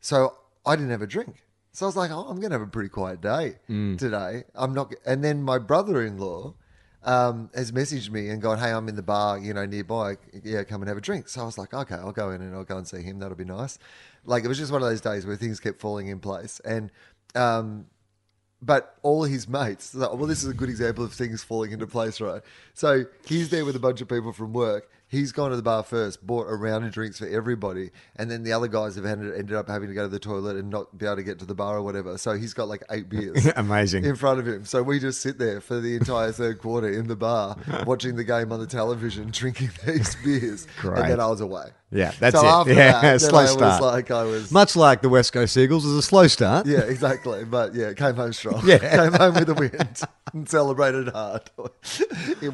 So 0.00 0.34
I 0.66 0.76
didn't 0.76 0.90
have 0.90 1.02
a 1.02 1.06
drink, 1.06 1.46
so 1.72 1.86
I 1.86 1.88
was 1.88 1.96
like, 1.96 2.10
"Oh, 2.10 2.26
I'm 2.28 2.36
going 2.36 2.50
to 2.50 2.58
have 2.58 2.66
a 2.66 2.70
pretty 2.70 2.90
quiet 2.90 3.20
day 3.20 3.56
today." 3.96 4.44
I'm 4.54 4.74
not. 4.74 4.92
And 5.06 5.24
then 5.24 5.42
my 5.42 5.58
brother-in-law 5.58 6.54
um, 7.04 7.48
has 7.54 7.72
messaged 7.72 8.10
me 8.10 8.28
and 8.28 8.42
gone, 8.42 8.58
"Hey, 8.58 8.70
I'm 8.70 8.88
in 8.88 8.96
the 8.96 9.02
bar, 9.02 9.38
you 9.38 9.54
know, 9.54 9.64
nearby. 9.64 10.16
Yeah, 10.44 10.64
come 10.64 10.82
and 10.82 10.88
have 10.88 10.98
a 10.98 11.02
drink." 11.02 11.28
So 11.28 11.40
I 11.40 11.44
was 11.44 11.56
like, 11.56 11.72
"Okay, 11.72 11.94
I'll 11.94 12.12
go 12.12 12.30
in 12.30 12.42
and 12.42 12.54
I'll 12.54 12.64
go 12.64 12.76
and 12.76 12.86
see 12.86 13.02
him. 13.02 13.18
That'll 13.18 13.36
be 13.36 13.44
nice." 13.44 13.78
Like 14.26 14.44
it 14.44 14.48
was 14.48 14.58
just 14.58 14.70
one 14.72 14.82
of 14.82 14.88
those 14.88 15.00
days 15.00 15.24
where 15.24 15.36
things 15.36 15.58
kept 15.60 15.80
falling 15.80 16.08
in 16.08 16.20
place, 16.20 16.60
and 16.66 16.90
um, 17.34 17.86
but 18.62 18.96
all 19.02 19.24
his 19.24 19.48
mates, 19.48 19.94
well, 19.94 20.16
this 20.26 20.42
is 20.42 20.48
a 20.50 20.54
good 20.54 20.68
example 20.68 21.04
of 21.04 21.12
things 21.12 21.42
falling 21.42 21.72
into 21.72 21.86
place, 21.86 22.20
right? 22.20 22.42
So 22.74 23.04
he's 23.26 23.48
there 23.50 23.64
with 23.64 23.76
a 23.76 23.80
bunch 23.80 24.00
of 24.00 24.08
people 24.08 24.32
from 24.32 24.52
work. 24.52 24.90
He's 25.12 25.32
gone 25.32 25.50
to 25.50 25.56
the 25.56 25.62
bar 25.62 25.82
first, 25.82 26.24
bought 26.24 26.46
a 26.48 26.54
round 26.54 26.84
of 26.84 26.92
drinks 26.92 27.18
for 27.18 27.26
everybody, 27.26 27.90
and 28.14 28.30
then 28.30 28.44
the 28.44 28.52
other 28.52 28.68
guys 28.68 28.94
have 28.94 29.04
ended, 29.04 29.34
ended 29.36 29.56
up 29.56 29.66
having 29.68 29.88
to 29.88 29.94
go 29.94 30.02
to 30.04 30.08
the 30.08 30.20
toilet 30.20 30.54
and 30.56 30.70
not 30.70 30.96
be 30.96 31.04
able 31.04 31.16
to 31.16 31.24
get 31.24 31.40
to 31.40 31.44
the 31.44 31.54
bar 31.54 31.78
or 31.78 31.82
whatever. 31.82 32.16
So 32.16 32.34
he's 32.34 32.54
got 32.54 32.68
like 32.68 32.84
eight 32.92 33.08
beers 33.08 33.44
Amazing. 33.56 34.04
in 34.04 34.14
front 34.14 34.38
of 34.38 34.46
him. 34.46 34.64
So 34.64 34.84
we 34.84 35.00
just 35.00 35.20
sit 35.20 35.36
there 35.36 35.60
for 35.60 35.80
the 35.80 35.96
entire 35.96 36.30
third 36.30 36.60
quarter 36.60 36.88
in 36.88 37.08
the 37.08 37.16
bar, 37.16 37.56
watching 37.86 38.14
the 38.14 38.22
game 38.22 38.52
on 38.52 38.60
the 38.60 38.68
television, 38.68 39.30
drinking 39.32 39.70
these 39.84 40.14
beers, 40.24 40.68
Great. 40.78 41.00
and 41.00 41.10
then 41.10 41.18
I 41.20 41.26
was 41.26 41.40
away. 41.40 41.70
Yeah, 41.92 42.12
that's 42.20 42.38
so 42.38 42.46
it. 42.46 42.48
After 42.48 42.72
Yeah, 42.72 43.00
that, 43.00 43.20
slow 43.20 43.40
I 43.40 43.46
start. 43.46 43.60
was 43.60 43.80
like, 43.92 44.10
I 44.12 44.22
was 44.22 44.52
Much 44.52 44.76
like 44.76 45.02
the 45.02 45.08
West 45.08 45.32
Coast 45.32 45.56
Eagles, 45.56 45.84
was 45.84 45.94
a 45.96 46.02
slow 46.02 46.28
start. 46.28 46.66
yeah, 46.66 46.82
exactly. 46.82 47.44
But 47.44 47.74
yeah, 47.74 47.94
came 47.94 48.14
home 48.14 48.32
strong. 48.32 48.62
Yeah. 48.64 48.78
came 48.78 49.12
home 49.12 49.34
with 49.34 49.48
a 49.50 49.54
win 49.54 49.88
and 50.32 50.48
celebrated 50.48 51.08
hard 51.08 51.50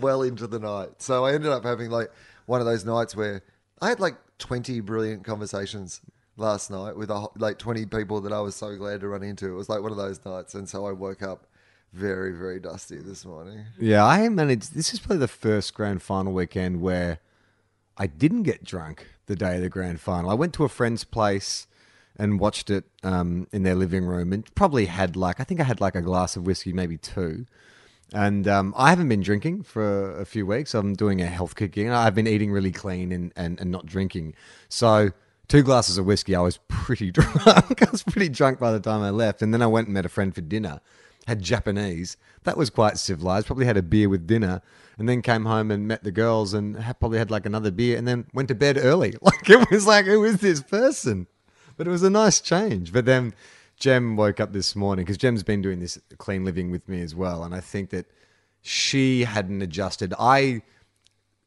well 0.01 0.23
into 0.23 0.47
the 0.47 0.59
night. 0.59 0.89
So 1.03 1.27
I 1.27 1.35
ended 1.35 1.51
up 1.53 1.65
having 1.65 1.91
like 1.91 2.11
one 2.47 2.61
of 2.61 2.67
those 2.67 2.85
nights 2.85 3.15
where 3.15 3.43
I 3.81 3.89
had 3.89 4.01
like 4.01 4.17
20 4.39 4.81
brilliant 4.81 5.25
conversations 5.25 6.01
last 6.37 6.71
night 6.71 6.97
with 6.97 7.11
a, 7.11 7.27
like 7.37 7.59
20 7.59 7.87
people 7.87 8.21
that 8.23 8.33
I 8.33 8.41
was 8.41 8.55
so 8.55 8.77
glad 8.77 9.01
to 9.01 9.09
run 9.09 9.23
into. 9.23 9.49
It 9.49 9.55
was 9.55 9.69
like 9.69 9.83
one 9.83 9.91
of 9.91 9.99
those 9.99 10.25
nights. 10.25 10.55
And 10.55 10.69
so 10.69 10.87
I 10.87 10.93
woke 10.93 11.23
up 11.23 11.47
very, 11.93 12.33
very 12.33 12.61
dusty 12.61 12.99
this 12.99 13.25
morning. 13.25 13.65
Yeah, 13.79 14.05
I 14.05 14.29
managed. 14.29 14.75
This 14.75 14.93
is 14.93 15.01
probably 15.01 15.19
the 15.19 15.29
first 15.29 15.75
grand 15.75 16.03
final 16.03 16.33
weekend 16.33 16.81
where 16.81 17.21
I 17.97 18.07
didn't 18.07 18.43
get 18.43 18.65
drunk 18.65 19.07
the 19.27 19.37
day 19.37 19.57
of 19.57 19.63
the 19.63 19.69
grand 19.69 20.01
final. 20.01 20.31
I 20.31 20.35
went 20.35 20.53
to 20.55 20.65
a 20.65 20.69
friend's 20.69 21.05
place 21.05 21.67
and 22.19 22.41
watched 22.41 22.71
it 22.71 22.85
um, 23.03 23.47
in 23.53 23.63
their 23.63 23.75
living 23.75 24.05
room 24.05 24.33
and 24.33 24.55
probably 24.55 24.87
had 24.87 25.17
like, 25.17 25.41
I 25.41 25.45
think 25.45 25.61
I 25.61 25.65
had 25.65 25.81
like 25.81 25.95
a 25.95 26.03
glass 26.03 26.37
of 26.37 26.47
whiskey, 26.47 26.73
maybe 26.73 26.97
two. 26.97 27.47
And 28.13 28.47
um, 28.47 28.73
I 28.77 28.91
haven't 28.91 29.09
been 29.09 29.21
drinking 29.21 29.65
for 29.65 30.19
a 30.21 30.25
few 30.25 30.47
weeks. 30.47 30.75
I'm 30.75 30.95
doing 30.95 31.21
a 31.21 31.27
health 31.27 31.57
kick 31.57 31.77
in. 31.77 31.91
I've 31.91 32.15
been 32.15 32.29
eating 32.29 32.53
really 32.53 32.71
clean 32.71 33.11
and, 33.11 33.33
and, 33.37 33.61
and 33.61 33.71
not 33.71 33.87
drinking. 33.87 34.35
So, 34.69 35.11
two 35.49 35.63
glasses 35.63 35.99
of 35.99 36.07
whiskey, 36.07 36.35
I 36.35 36.41
was 36.41 36.59
pretty 36.69 37.11
drunk. 37.11 37.37
I 37.47 37.91
was 37.91 38.05
pretty 38.05 38.29
drunk 38.29 38.61
by 38.61 38.71
the 38.71 38.81
time 38.81 39.03
I 39.03 39.11
left. 39.11 39.43
And 39.43 39.53
then 39.53 39.61
I 39.61 39.67
went 39.67 39.89
and 39.89 39.95
met 39.95 40.07
a 40.07 40.09
friend 40.09 40.35
for 40.35 40.41
dinner, 40.41 40.81
had 41.27 41.43
Japanese. 41.43 42.17
That 42.45 42.57
was 42.57 42.71
quite 42.71 42.97
civilized. 42.97 43.49
Probably 43.49 43.67
had 43.67 43.77
a 43.77 43.83
beer 43.83 44.09
with 44.09 44.27
dinner. 44.27 44.63
And 44.99 45.09
then 45.09 45.21
came 45.21 45.45
home 45.45 45.71
and 45.71 45.89
met 45.89 46.05
the 46.05 46.13
girls 46.13 46.55
and 46.55 46.77
probably 47.01 47.19
had 47.19 47.31
like 47.31 47.45
another 47.45 47.71
beer 47.71 47.99
and 47.99 48.07
then 48.09 48.27
went 48.33 48.49
to 48.49 48.55
bed 48.55 48.79
early. 48.79 49.15
Like, 49.23 49.51
it 49.51 49.71
was 49.71 49.87
like, 49.87 50.07
who 50.07 50.25
is 50.25 50.39
this 50.39 50.63
person? 50.63 51.27
But 51.77 51.87
it 51.87 51.91
was 51.91 52.03
a 52.03 52.11
nice 52.11 52.41
change. 52.41 52.93
But 52.93 53.05
then 53.05 53.35
Jem 53.77 54.17
woke 54.17 54.41
up 54.41 54.53
this 54.53 54.75
morning 54.75 55.05
because 55.05 55.19
Jem's 55.19 55.43
been 55.43 55.63
doing 55.63 55.81
this 55.81 55.99
clean 56.19 56.45
living 56.45 56.71
with 56.71 56.89
me 56.89 57.03
as 57.03 57.15
well. 57.15 57.45
And 57.45 57.55
I 57.55 57.61
think 57.61 57.91
that 57.91 58.07
she 58.63 59.25
hadn't 59.25 59.63
adjusted. 59.63 60.15
I 60.19 60.63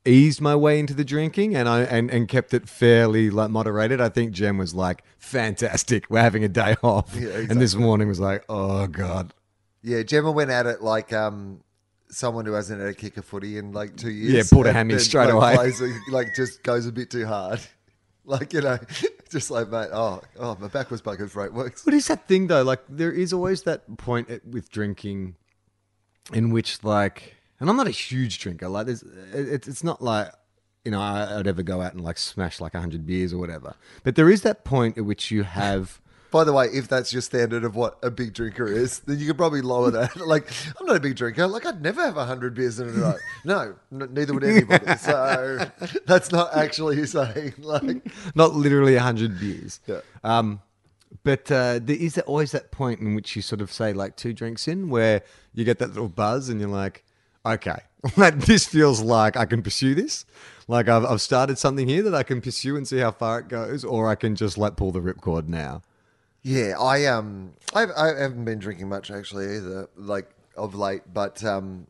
eased 0.05 0.39
my 0.39 0.55
way 0.55 0.79
into 0.79 0.93
the 0.93 1.03
drinking 1.03 1.55
and 1.55 1.67
I 1.67 1.81
and, 1.81 2.09
and 2.09 2.27
kept 2.27 2.53
it 2.53 2.69
fairly 2.69 3.29
like 3.29 3.50
moderated. 3.50 4.00
I 4.00 4.09
think 4.09 4.31
Jem 4.31 4.57
was 4.57 4.74
like, 4.74 5.03
fantastic, 5.17 6.09
we're 6.09 6.21
having 6.21 6.43
a 6.43 6.50
day 6.50 6.75
off. 6.83 7.15
Yeah, 7.15 7.29
And 7.50 7.59
this 7.59 7.75
morning 7.75 8.07
was 8.07 8.19
like, 8.19 8.45
oh 8.48 8.88
God. 8.88 9.33
Yeah, 9.81 10.03
Gemma 10.03 10.31
went 10.31 10.51
at 10.51 10.65
it 10.65 10.81
like 10.81 11.13
um, 11.13 11.63
someone 12.09 12.45
who 12.45 12.53
hasn't 12.53 12.79
had 12.79 12.89
a 12.89 12.93
kick 12.93 13.17
of 13.17 13.25
footy 13.25 13.57
in 13.57 13.71
like 13.71 13.95
two 13.95 14.12
years. 14.12 14.33
Yeah, 14.33 14.43
pulled 14.50 14.67
a 14.67 14.74
hammy 14.74 15.00
straight 15.00 15.33
like, 15.33 15.33
away. 15.33 15.55
plays 15.55 15.81
like 16.12 16.36
just 16.36 16.63
goes 16.63 16.86
a 16.86 16.91
bit 16.91 17.09
too 17.09 17.25
hard. 17.25 17.59
Like, 18.25 18.53
you 18.53 18.62
know, 18.62 18.77
just 19.38 19.51
like, 19.51 19.69
mate, 19.69 19.89
oh, 19.91 20.21
oh, 20.39 20.57
my 20.59 20.67
back 20.67 20.91
was 20.91 21.01
bugging 21.01 21.29
for 21.29 21.45
eight 21.45 21.53
weeks. 21.53 21.86
What 21.86 21.93
is 21.93 22.07
that 22.07 22.27
thing 22.27 22.48
though? 22.48 22.63
Like 22.63 22.81
there 22.89 23.12
is 23.12 23.33
always 23.33 23.63
that 23.63 23.98
point 23.98 24.29
at- 24.29 24.45
with 24.45 24.71
drinking 24.71 25.36
in 26.33 26.51
which 26.51 26.83
like, 26.83 27.36
and 27.59 27.69
I'm 27.69 27.75
not 27.77 27.88
a 27.88 27.91
huge 27.91 28.39
drinker. 28.39 28.69
Like 28.69 28.86
there's, 28.88 29.03
it, 29.03 29.67
it's 29.67 29.83
not 29.83 30.01
like 30.01 30.31
you 30.86 30.91
know 30.91 31.01
I, 31.01 31.39
I'd 31.39 31.48
ever 31.48 31.63
go 31.63 31.81
out 31.81 31.93
and 31.93 32.03
like 32.03 32.17
smash 32.17 32.59
like 32.62 32.74
hundred 32.74 33.05
beers 33.05 33.33
or 33.33 33.38
whatever. 33.38 33.75
But 34.03 34.15
there 34.15 34.29
is 34.29 34.41
that 34.43 34.63
point 34.63 34.98
at 34.98 35.05
which 35.05 35.31
you 35.31 35.43
have. 35.43 36.01
By 36.31 36.43
the 36.43 36.53
way, 36.53 36.67
if 36.67 36.88
that's 36.88 37.12
your 37.12 37.24
standard 37.24 37.63
of 37.63 37.75
what 37.75 37.98
a 38.03 38.12
big 38.12 38.33
drinker 38.33 38.67
is, 38.67 39.00
then 39.00 39.17
you 39.17 39.27
could 39.27 39.38
probably 39.38 39.62
lower 39.62 39.89
that. 39.91 40.15
like, 40.27 40.48
I'm 40.79 40.86
not 40.86 40.95
a 40.95 41.00
big 41.00 41.15
drinker. 41.15 41.48
Like, 41.48 41.65
I'd 41.65 41.81
never 41.81 42.01
have 42.03 42.15
100 42.15 42.53
beers 42.53 42.79
in 42.79 42.89
a 42.89 42.91
night. 42.91 43.19
No, 43.45 43.75
n- 43.91 44.09
neither 44.13 44.33
would 44.33 44.43
anybody. 44.43 44.86
So 45.00 45.71
that's 46.05 46.31
not 46.31 46.55
actually 46.55 47.05
saying, 47.07 47.53
like, 47.57 48.05
not 48.36 48.53
literally 48.53 48.95
100 48.95 49.39
beers. 49.39 49.79
Yeah. 49.88 50.01
Um, 50.24 50.62
but 51.24 51.51
uh, 51.51 51.79
there 51.81 51.95
is 51.95 52.17
always 52.19 52.51
that 52.51 52.71
point 52.71 53.00
in 53.00 53.15
which 53.15 53.36
you 53.36 53.41
sort 53.41 53.62
of 53.62 53.71
say, 53.71 53.93
like, 53.93 54.15
two 54.15 54.33
drinks 54.33 54.67
in, 54.67 54.89
where 54.89 55.24
you 55.53 55.65
get 55.65 55.79
that 55.79 55.89
little 55.89 56.09
buzz 56.09 56.50
and 56.50 56.59
you're 56.59 56.69
like, 56.69 57.03
okay, 57.45 57.79
like, 58.17 58.39
this 58.41 58.65
feels 58.67 59.01
like 59.01 59.36
I 59.36 59.45
can 59.45 59.63
pursue 59.63 59.95
this. 59.95 60.25
Like, 60.67 60.88
I've, 60.88 61.05
I've 61.05 61.21
started 61.21 61.57
something 61.57 61.88
here 61.88 62.03
that 62.03 62.13
I 62.13 62.21
can 62.21 62.41
pursue 62.41 62.77
and 62.77 62.88
see 62.88 63.00
how 63.00 63.12
far 63.12 63.39
it 63.39 63.48
goes, 63.48 63.83
or 63.83 64.07
I 64.07 64.15
can 64.15 64.36
just, 64.36 64.57
like, 64.57 64.75
pull 64.75 64.91
the 64.91 65.01
ripcord 65.01 65.48
now. 65.48 65.81
Yeah, 66.41 66.79
I 66.79 67.05
um, 67.05 67.53
I, 67.74 67.86
I 67.96 68.22
haven't 68.22 68.46
been 68.46 68.60
drinking 68.60 68.89
much 68.89 69.12
actually 69.12 69.46
either, 69.58 69.89
like 69.96 70.29
of 70.55 70.75
late. 70.75 71.01
But 71.13 71.43
um, 71.43 71.88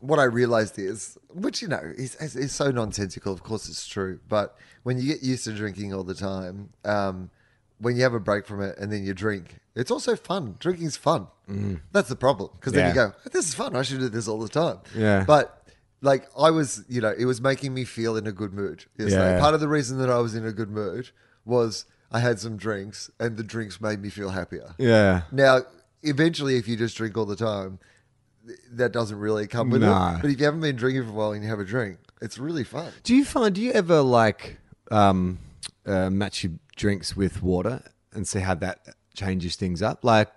what 0.00 0.18
I 0.18 0.24
realized 0.24 0.78
is, 0.78 1.16
which 1.32 1.62
you 1.62 1.68
know 1.68 1.80
is, 1.96 2.16
is, 2.16 2.36
is 2.36 2.52
so 2.52 2.70
nonsensical. 2.70 3.32
Of 3.32 3.42
course, 3.42 3.68
it's 3.68 3.86
true. 3.86 4.20
But 4.28 4.56
when 4.82 4.98
you 4.98 5.06
get 5.06 5.22
used 5.22 5.44
to 5.44 5.52
drinking 5.52 5.94
all 5.94 6.04
the 6.04 6.14
time, 6.14 6.70
um, 6.84 7.30
when 7.78 7.96
you 7.96 8.02
have 8.02 8.14
a 8.14 8.20
break 8.20 8.46
from 8.46 8.60
it 8.62 8.76
and 8.78 8.92
then 8.92 9.04
you 9.04 9.14
drink, 9.14 9.60
it's 9.74 9.90
also 9.90 10.16
fun. 10.16 10.56
Drinking's 10.58 10.96
fun. 10.96 11.28
That's 11.92 12.08
the 12.08 12.16
problem 12.16 12.50
because 12.58 12.72
then 12.72 12.88
you 12.88 12.94
go, 12.94 13.12
"This 13.30 13.48
is 13.48 13.54
fun. 13.54 13.76
I 13.76 13.82
should 13.82 14.00
do 14.00 14.08
this 14.08 14.26
all 14.26 14.38
the 14.40 14.48
time." 14.48 14.78
Yeah. 14.96 15.24
But 15.24 15.62
like 16.00 16.28
I 16.36 16.50
was, 16.50 16.84
you 16.88 17.00
know, 17.00 17.14
it 17.16 17.26
was 17.26 17.40
making 17.40 17.72
me 17.72 17.84
feel 17.84 18.16
in 18.16 18.26
a 18.26 18.32
good 18.32 18.52
mood. 18.52 18.86
Yeah. 18.98 19.38
Part 19.38 19.54
of 19.54 19.60
the 19.60 19.68
reason 19.68 19.98
that 19.98 20.10
I 20.10 20.18
was 20.18 20.34
in 20.34 20.44
a 20.44 20.52
good 20.52 20.70
mood 20.70 21.10
was 21.44 21.84
I 22.12 22.20
had 22.20 22.38
some 22.38 22.56
drinks, 22.56 23.10
and 23.18 23.36
the 23.36 23.42
drinks 23.42 23.80
made 23.80 24.00
me 24.00 24.08
feel 24.10 24.30
happier. 24.30 24.74
Yeah. 24.78 25.22
Now, 25.32 25.60
eventually, 26.02 26.56
if 26.56 26.68
you 26.68 26.76
just 26.76 26.96
drink 26.96 27.16
all 27.16 27.24
the 27.26 27.36
time, 27.36 27.78
th- 28.46 28.58
that 28.72 28.92
doesn't 28.92 29.18
really 29.18 29.46
come 29.46 29.70
with 29.70 29.80
No. 29.82 29.92
it. 30.16 30.22
But 30.22 30.30
if 30.30 30.38
you 30.38 30.44
haven't 30.44 30.60
been 30.60 30.76
drinking 30.76 31.04
for 31.04 31.10
a 31.10 31.12
while 31.12 31.32
and 31.32 31.42
you 31.42 31.48
have 31.50 31.60
a 31.60 31.64
drink, 31.64 31.98
it's 32.20 32.38
really 32.38 32.64
fun. 32.64 32.92
Do 33.02 33.14
you 33.14 33.24
find, 33.24 33.54
do 33.54 33.62
you 33.62 33.72
ever, 33.72 34.00
like, 34.02 34.58
um, 34.90 35.38
uh, 35.86 36.10
match 36.10 36.44
your 36.44 36.52
drinks 36.76 37.16
with 37.16 37.42
water 37.42 37.82
and 38.12 38.26
see 38.28 38.40
how 38.40 38.54
that 38.56 38.80
changes 39.14 39.56
things 39.56 39.80
up? 39.82 40.04
Like, 40.04 40.28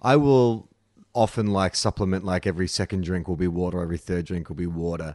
I 0.00 0.16
will 0.16 0.68
often 1.14 1.48
like 1.48 1.76
supplement 1.76 2.24
like 2.24 2.46
every 2.46 2.66
second 2.66 3.04
drink 3.04 3.28
will 3.28 3.36
be 3.36 3.46
water, 3.48 3.82
every 3.82 3.98
third 3.98 4.24
drink 4.24 4.48
will 4.48 4.56
be 4.56 4.66
water. 4.66 5.14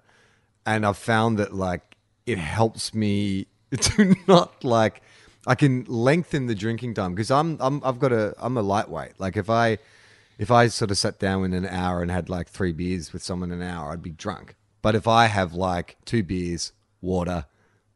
And 0.66 0.86
I've 0.86 0.98
found 0.98 1.40
that 1.40 1.56
like 1.56 1.96
it 2.28 2.38
helps 2.38 2.94
me 2.94 3.48
to 3.78 4.16
not 4.28 4.64
like 4.64 5.02
I 5.48 5.56
can 5.56 5.86
lengthen 5.88 6.48
the 6.48 6.56
drinking 6.56 6.94
time 6.94 7.16
because 7.16 7.32
I'm 7.32 7.58
I'm 7.62 7.82
I've 7.84 8.00
got 8.00 8.12
a 8.12 8.36
I'm 8.38 8.58
a 8.58 8.62
lightweight. 8.62 9.14
Like 9.18 9.38
if 9.38 9.50
I 9.50 9.78
if 10.38 10.52
I 10.52 10.68
sort 10.68 10.92
of 10.92 10.98
sat 10.98 11.20
down 11.20 11.46
in 11.46 11.54
an 11.54 11.66
hour 11.66 12.02
and 12.02 12.12
had 12.12 12.30
like 12.30 12.50
three 12.50 12.74
beers 12.74 13.14
with 13.14 13.24
someone 13.24 13.52
an 13.52 13.62
hour, 13.62 13.92
I'd 13.92 14.04
be 14.04 14.12
drunk. 14.12 14.56
But 14.82 14.94
if 14.94 15.08
I 15.08 15.28
have 15.28 15.54
like 15.54 15.96
two 16.04 16.22
beers, 16.22 16.74
water, 17.02 17.46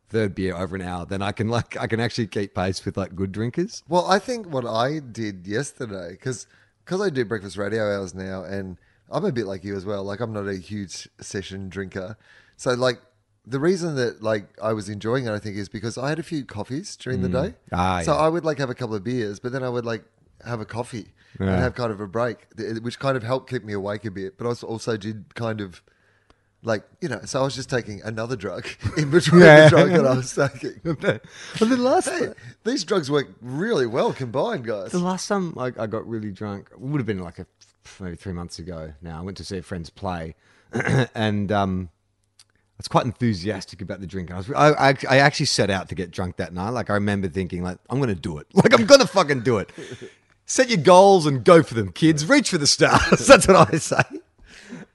third 0.07 0.33
beer 0.33 0.55
over 0.55 0.77
an 0.77 0.81
hour, 0.81 1.05
then 1.05 1.21
I 1.21 1.33
can 1.33 1.49
like 1.49 1.77
I 1.77 1.87
can 1.87 1.99
actually 1.99 2.27
keep 2.27 2.55
pace 2.55 2.83
with 2.85 2.95
like 2.95 3.15
good 3.15 3.33
drinkers. 3.33 3.83
Well, 3.87 4.05
I 4.09 4.17
think 4.17 4.47
what 4.47 4.65
I 4.65 4.99
did 4.99 5.45
yesterday, 5.45 6.11
because 6.11 6.47
I 6.89 7.09
do 7.09 7.25
breakfast 7.25 7.57
radio 7.57 7.83
hours 7.83 8.15
now, 8.15 8.43
and 8.43 8.77
I'm 9.09 9.25
a 9.25 9.31
bit 9.31 9.45
like 9.45 9.65
you 9.65 9.75
as 9.75 9.85
well. 9.85 10.05
Like 10.05 10.21
I'm 10.21 10.31
not 10.31 10.47
a 10.47 10.55
huge 10.55 11.09
session 11.19 11.67
drinker, 11.67 12.15
so 12.55 12.71
like 12.73 13.01
the 13.45 13.59
reason 13.59 13.95
that 13.95 14.21
like 14.21 14.45
I 14.61 14.73
was 14.73 14.89
enjoying 14.89 15.25
it, 15.25 15.31
I 15.31 15.39
think, 15.39 15.57
is 15.57 15.69
because 15.69 15.97
I 15.97 16.09
had 16.09 16.19
a 16.19 16.23
few 16.23 16.45
coffees 16.45 16.95
during 16.95 17.21
the 17.21 17.29
day. 17.29 17.55
Ah, 17.71 18.01
so 18.03 18.13
yeah. 18.13 18.19
I 18.19 18.27
would 18.29 18.45
like 18.45 18.57
have 18.59 18.69
a 18.69 18.75
couple 18.75 18.95
of 18.95 19.03
beers, 19.03 19.39
but 19.39 19.51
then 19.51 19.63
I 19.63 19.69
would 19.69 19.85
like 19.85 20.03
have 20.45 20.59
a 20.59 20.65
coffee 20.65 21.13
and 21.39 21.49
have 21.49 21.75
kind 21.75 21.91
of 21.91 21.99
a 22.01 22.07
break, 22.07 22.47
th- 22.57 22.79
which 22.79 22.99
kind 22.99 23.15
of 23.17 23.23
helped 23.23 23.49
keep 23.49 23.63
me 23.63 23.73
awake 23.73 24.05
a 24.05 24.11
bit. 24.11 24.37
But 24.37 24.45
I 24.45 24.49
also- 24.49 24.67
also 24.67 24.97
did 24.97 25.33
kind 25.35 25.61
of. 25.61 25.81
Like 26.63 26.83
you 27.01 27.09
know, 27.09 27.21
so 27.25 27.39
I 27.41 27.43
was 27.43 27.55
just 27.55 27.71
taking 27.71 28.03
another 28.03 28.35
drug 28.35 28.67
in 28.97 29.09
between 29.09 29.41
Yeah. 29.41 29.63
the 29.63 29.69
drug 29.71 29.89
that 29.93 30.05
I 30.05 30.13
was 30.15 30.31
taking. 30.35 30.79
but 30.83 31.23
the 31.57 31.75
last 31.75 32.07
Hey, 32.07 32.33
these 32.63 32.83
drugs 32.83 33.09
work 33.09 33.29
really 33.41 33.87
well 33.87 34.13
combined, 34.13 34.65
guys. 34.65 34.91
The 34.91 34.99
last 34.99 35.27
time 35.27 35.57
I, 35.57 35.71
I 35.79 35.87
got 35.87 36.07
really 36.07 36.29
drunk 36.29 36.69
would 36.77 36.99
have 36.99 37.07
been 37.07 37.17
like 37.17 37.39
a, 37.39 37.47
maybe 37.99 38.15
three 38.15 38.33
months 38.33 38.59
ago. 38.59 38.93
Now 39.01 39.17
I 39.17 39.21
went 39.23 39.37
to 39.37 39.43
see 39.43 39.57
a 39.57 39.63
friend's 39.63 39.89
play, 39.89 40.35
and 41.15 41.51
um, 41.51 41.89
was 42.81 42.87
quite 42.87 43.05
enthusiastic 43.05 43.81
about 43.81 44.01
the 44.01 44.07
drink. 44.07 44.31
I 44.31 44.37
was, 44.37 44.51
I, 44.51 44.89
I, 44.89 44.95
I 45.09 45.17
actually 45.19 45.45
set 45.45 45.69
out 45.69 45.89
to 45.89 45.95
get 45.95 46.09
drunk 46.11 46.37
that 46.37 46.53
night. 46.53 46.69
Like 46.71 46.89
I 46.89 46.93
remember 46.93 47.27
thinking, 47.27 47.61
like 47.63 47.77
I'm 47.89 48.01
to 48.01 48.15
do 48.15 48.39
it. 48.39 48.47
Like 48.55 48.73
I'm 48.73 48.87
to 48.87 49.07
fucking 49.07 49.41
do 49.41 49.59
it. 49.59 49.71
Set 50.45 50.69
your 50.69 50.79
goals 50.79 51.25
and 51.25 51.43
go 51.43 51.63
for 51.63 51.75
them, 51.75 51.91
kids. 51.91 52.25
Reach 52.25 52.49
for 52.49 52.57
the 52.57 52.67
stars. 52.67 53.25
That's 53.27 53.47
what 53.47 53.73
I 53.73 53.77
say. 53.77 54.01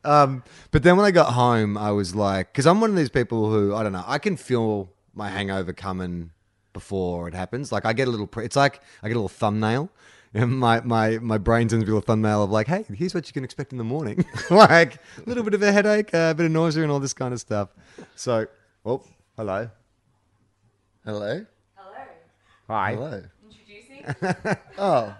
Um, 0.05 0.43
but 0.71 0.83
then 0.83 0.97
when 0.97 1.07
I 1.07 1.11
got 1.11 1.33
home, 1.33 1.79
I 1.79 1.93
was 1.93 2.15
like, 2.15 2.53
because 2.53 2.67
I'm 2.67 2.81
one 2.81 2.91
of 2.91 2.97
these 2.97 3.09
people 3.09 3.51
who 3.51 3.75
I 3.75 3.83
don't 3.83 3.93
know, 3.93 4.05
I 4.07 4.19
can 4.19 4.37
feel 4.37 4.91
my 5.15 5.29
hangover 5.31 5.73
coming 5.73 6.31
before 6.73 7.29
it 7.29 7.35
happens. 7.35 7.73
Like 7.73 7.85
I 7.87 7.93
get 7.93 8.09
a 8.09 8.11
little, 8.11 8.27
pre- 8.27 8.45
it's 8.45 8.57
like 8.57 8.81
I 9.03 9.09
get 9.09 9.15
a 9.15 9.21
little 9.21 9.29
thumbnail. 9.29 9.91
And 10.37 10.59
my, 10.59 10.81
my, 10.83 11.19
my 11.19 11.39
brain 11.39 11.69
sends 11.69 11.87
me 11.87 11.97
a 11.97 12.01
thumbnail 12.01 12.43
of 12.45 12.51
like, 12.51 12.67
hey, 12.67 12.85
here's 12.95 13.15
what 13.15 13.27
you 13.27 13.33
can 13.33 13.43
expect 13.43 13.73
in 13.73 13.79
the 13.79 13.85
morning. 13.85 14.25
like 14.51 14.97
a 14.97 15.01
little 15.27 15.43
bit 15.43 15.55
of 15.55 15.63
a 15.63 15.73
headache, 15.73 16.13
uh, 16.15 16.29
a 16.33 16.35
bit 16.35 16.47
of 16.47 16.53
nausea, 16.53 16.83
and 16.83 16.93
all 16.93 17.01
this 17.01 17.15
kind 17.15 17.33
of 17.33 17.41
stuff. 17.41 17.71
So, 18.17 18.47
well, 18.85 19.03
Hello. 19.37 19.71
Hello. 21.05 21.45
Hello. 21.75 21.97
Hi. 22.69 22.95
Hello. 22.95 23.23
Introducing. 23.45 24.57
Oh, 24.79 25.15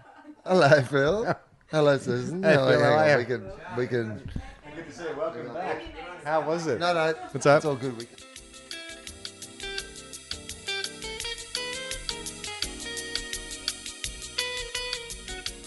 hello, 0.45 0.83
Phil. 0.83 1.37
Hello, 1.71 1.99
Susan. 1.99 2.43
Hey, 2.43 2.55
No, 2.57 2.67
Phil, 2.69 2.81
hang 2.81 2.81
how 2.81 2.99
on, 2.99 3.09
are 3.11 3.17
We 3.17 3.23
you? 3.23 3.27
can. 3.27 3.53
We 3.77 3.87
can. 3.87 4.31
Welcome 5.17 5.55
back. 5.55 5.83
How 6.25 6.41
was 6.47 6.67
it? 6.67 6.79
No, 6.79 6.93
no. 6.95 7.15
What's 7.33 7.47
up? 7.47 7.57
It's 7.59 7.65
all 7.67 7.75
good. 7.77 7.97
We 7.99 8.05
can. 8.05 8.17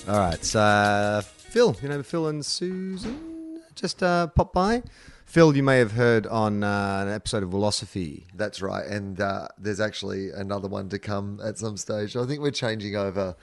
All 0.09 0.17
right, 0.17 0.43
so 0.43 1.21
Phil, 1.23 1.75
you 1.83 1.87
know 1.87 2.01
Phil 2.01 2.29
and 2.29 2.43
Susan 2.43 3.61
just 3.75 4.01
uh, 4.01 4.25
popped 4.25 4.55
by. 4.55 4.81
Phil, 5.25 5.55
you 5.55 5.61
may 5.61 5.77
have 5.77 5.91
heard 5.91 6.25
on 6.25 6.63
uh, 6.63 7.03
an 7.05 7.13
episode 7.13 7.43
of 7.43 7.51
Philosophy. 7.51 8.25
That's 8.33 8.59
right. 8.59 8.87
And 8.87 9.21
uh, 9.21 9.49
there's 9.59 9.79
actually 9.79 10.31
another 10.31 10.67
one 10.67 10.89
to 10.89 10.97
come 10.97 11.39
at 11.43 11.59
some 11.59 11.77
stage. 11.77 12.15
I 12.15 12.25
think 12.25 12.41
we're 12.41 12.49
changing 12.49 12.95
over 12.95 13.35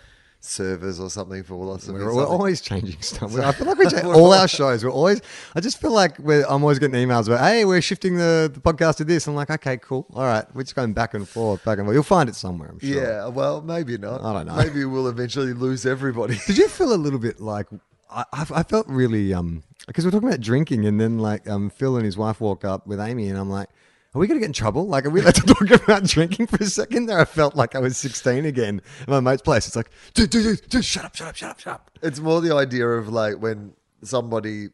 servers 0.47 1.01
or 1.01 1.11
something 1.11 1.43
for 1.43 1.75
us. 1.75 1.89
We're, 1.89 2.15
we're 2.15 2.27
always 2.27 2.61
changing 2.61 3.01
stuff. 3.01 3.37
I 3.37 3.53
feel 3.53 3.67
like 3.67 3.79
we 3.79 3.87
change 3.89 4.05
all 4.05 4.33
our 4.33 4.49
shows. 4.49 4.85
We're 4.85 4.91
always. 4.91 5.21
I 5.55 5.61
just 5.61 5.81
feel 5.81 5.93
like 5.93 6.19
we're, 6.19 6.45
I'm 6.49 6.63
always 6.63 6.79
getting 6.79 6.97
emails 6.97 7.27
about, 7.27 7.41
"Hey, 7.41 7.65
we're 7.65 7.83
shifting 7.83 8.17
the, 8.17 8.51
the 8.53 8.61
podcast 8.61 8.97
to 8.97 9.05
this." 9.05 9.27
I'm 9.27 9.35
like, 9.35 9.51
"Okay, 9.51 9.77
cool. 9.79 10.07
All 10.15 10.25
right, 10.25 10.45
we're 10.55 10.63
just 10.63 10.75
going 10.75 10.93
back 10.93 11.15
and 11.15 11.29
forth, 11.29 11.65
back 11.65 11.79
and 11.79 11.87
forth. 11.87 11.95
You'll 11.95 12.03
find 12.03 12.29
it 12.29 12.35
somewhere, 12.35 12.69
I'm 12.71 12.79
sure." 12.79 12.89
Yeah, 12.89 13.29
well, 13.29 13.61
maybe 13.63 13.99
not. 13.99 14.23
I 14.23 14.33
don't 14.33 14.47
know. 14.47 14.57
Maybe 14.57 14.85
we'll 14.85 15.09
eventually 15.09 15.53
lose 15.53 15.85
everybody. 15.87 16.39
Did 16.47 16.59
you 16.59 16.69
feel 16.69 16.93
a 16.93 16.97
little 16.97 17.19
bit 17.19 17.41
like 17.41 17.67
I, 18.11 18.25
I 18.33 18.47
I 18.57 18.63
felt 18.63 18.87
really 18.89 19.35
um 19.35 19.63
because 19.87 20.05
we're 20.05 20.11
talking 20.11 20.29
about 20.29 20.41
drinking 20.41 20.87
and 20.87 21.01
then 21.01 21.19
like 21.19 21.49
um 21.49 21.71
Phil 21.71 21.97
and 21.97 22.05
his 22.05 22.17
wife 22.17 22.41
walk 22.41 22.65
up 22.65 22.87
with 22.87 23.01
Amy 23.01 23.29
and 23.29 23.39
I'm 23.39 23.51
like, 23.51 23.69
are 24.17 24.19
we 24.19 24.27
gonna 24.27 24.41
get 24.41 24.47
in 24.47 24.53
trouble? 24.53 24.87
Like, 24.87 25.05
are 25.05 25.11
we 25.11 25.21
allowed 25.21 25.35
to 25.35 25.41
talk 25.47 25.71
about 25.71 26.05
drinking 26.05 26.47
for 26.47 26.63
a 26.63 26.67
second? 26.67 27.07
There, 27.07 27.19
I 27.19 27.27
felt 27.27 27.55
like 27.55 27.75
I 27.75 27.81
was 27.81 27.97
16 27.99 28.47
again 28.47 28.81
at 29.03 29.09
my 29.09 29.21
mate's 29.21 29.43
place. 29.43 29.67
It's 29.67 29.77
like, 29.77 29.91
dude, 30.15 30.31
dude, 30.31 30.45
dude, 30.45 30.69
dude, 30.71 30.85
shut 30.85 31.05
up, 31.05 31.15
shut 31.15 31.29
up, 31.29 31.37
shut 31.37 31.51
up, 31.51 31.61
shut 31.61 31.75
up. 31.75 31.91
It's 32.03 32.19
more 32.19 32.41
the 32.41 32.55
idea 32.55 32.89
of 32.89 33.09
like 33.09 33.37
when 33.41 33.75
somebody 34.03 34.69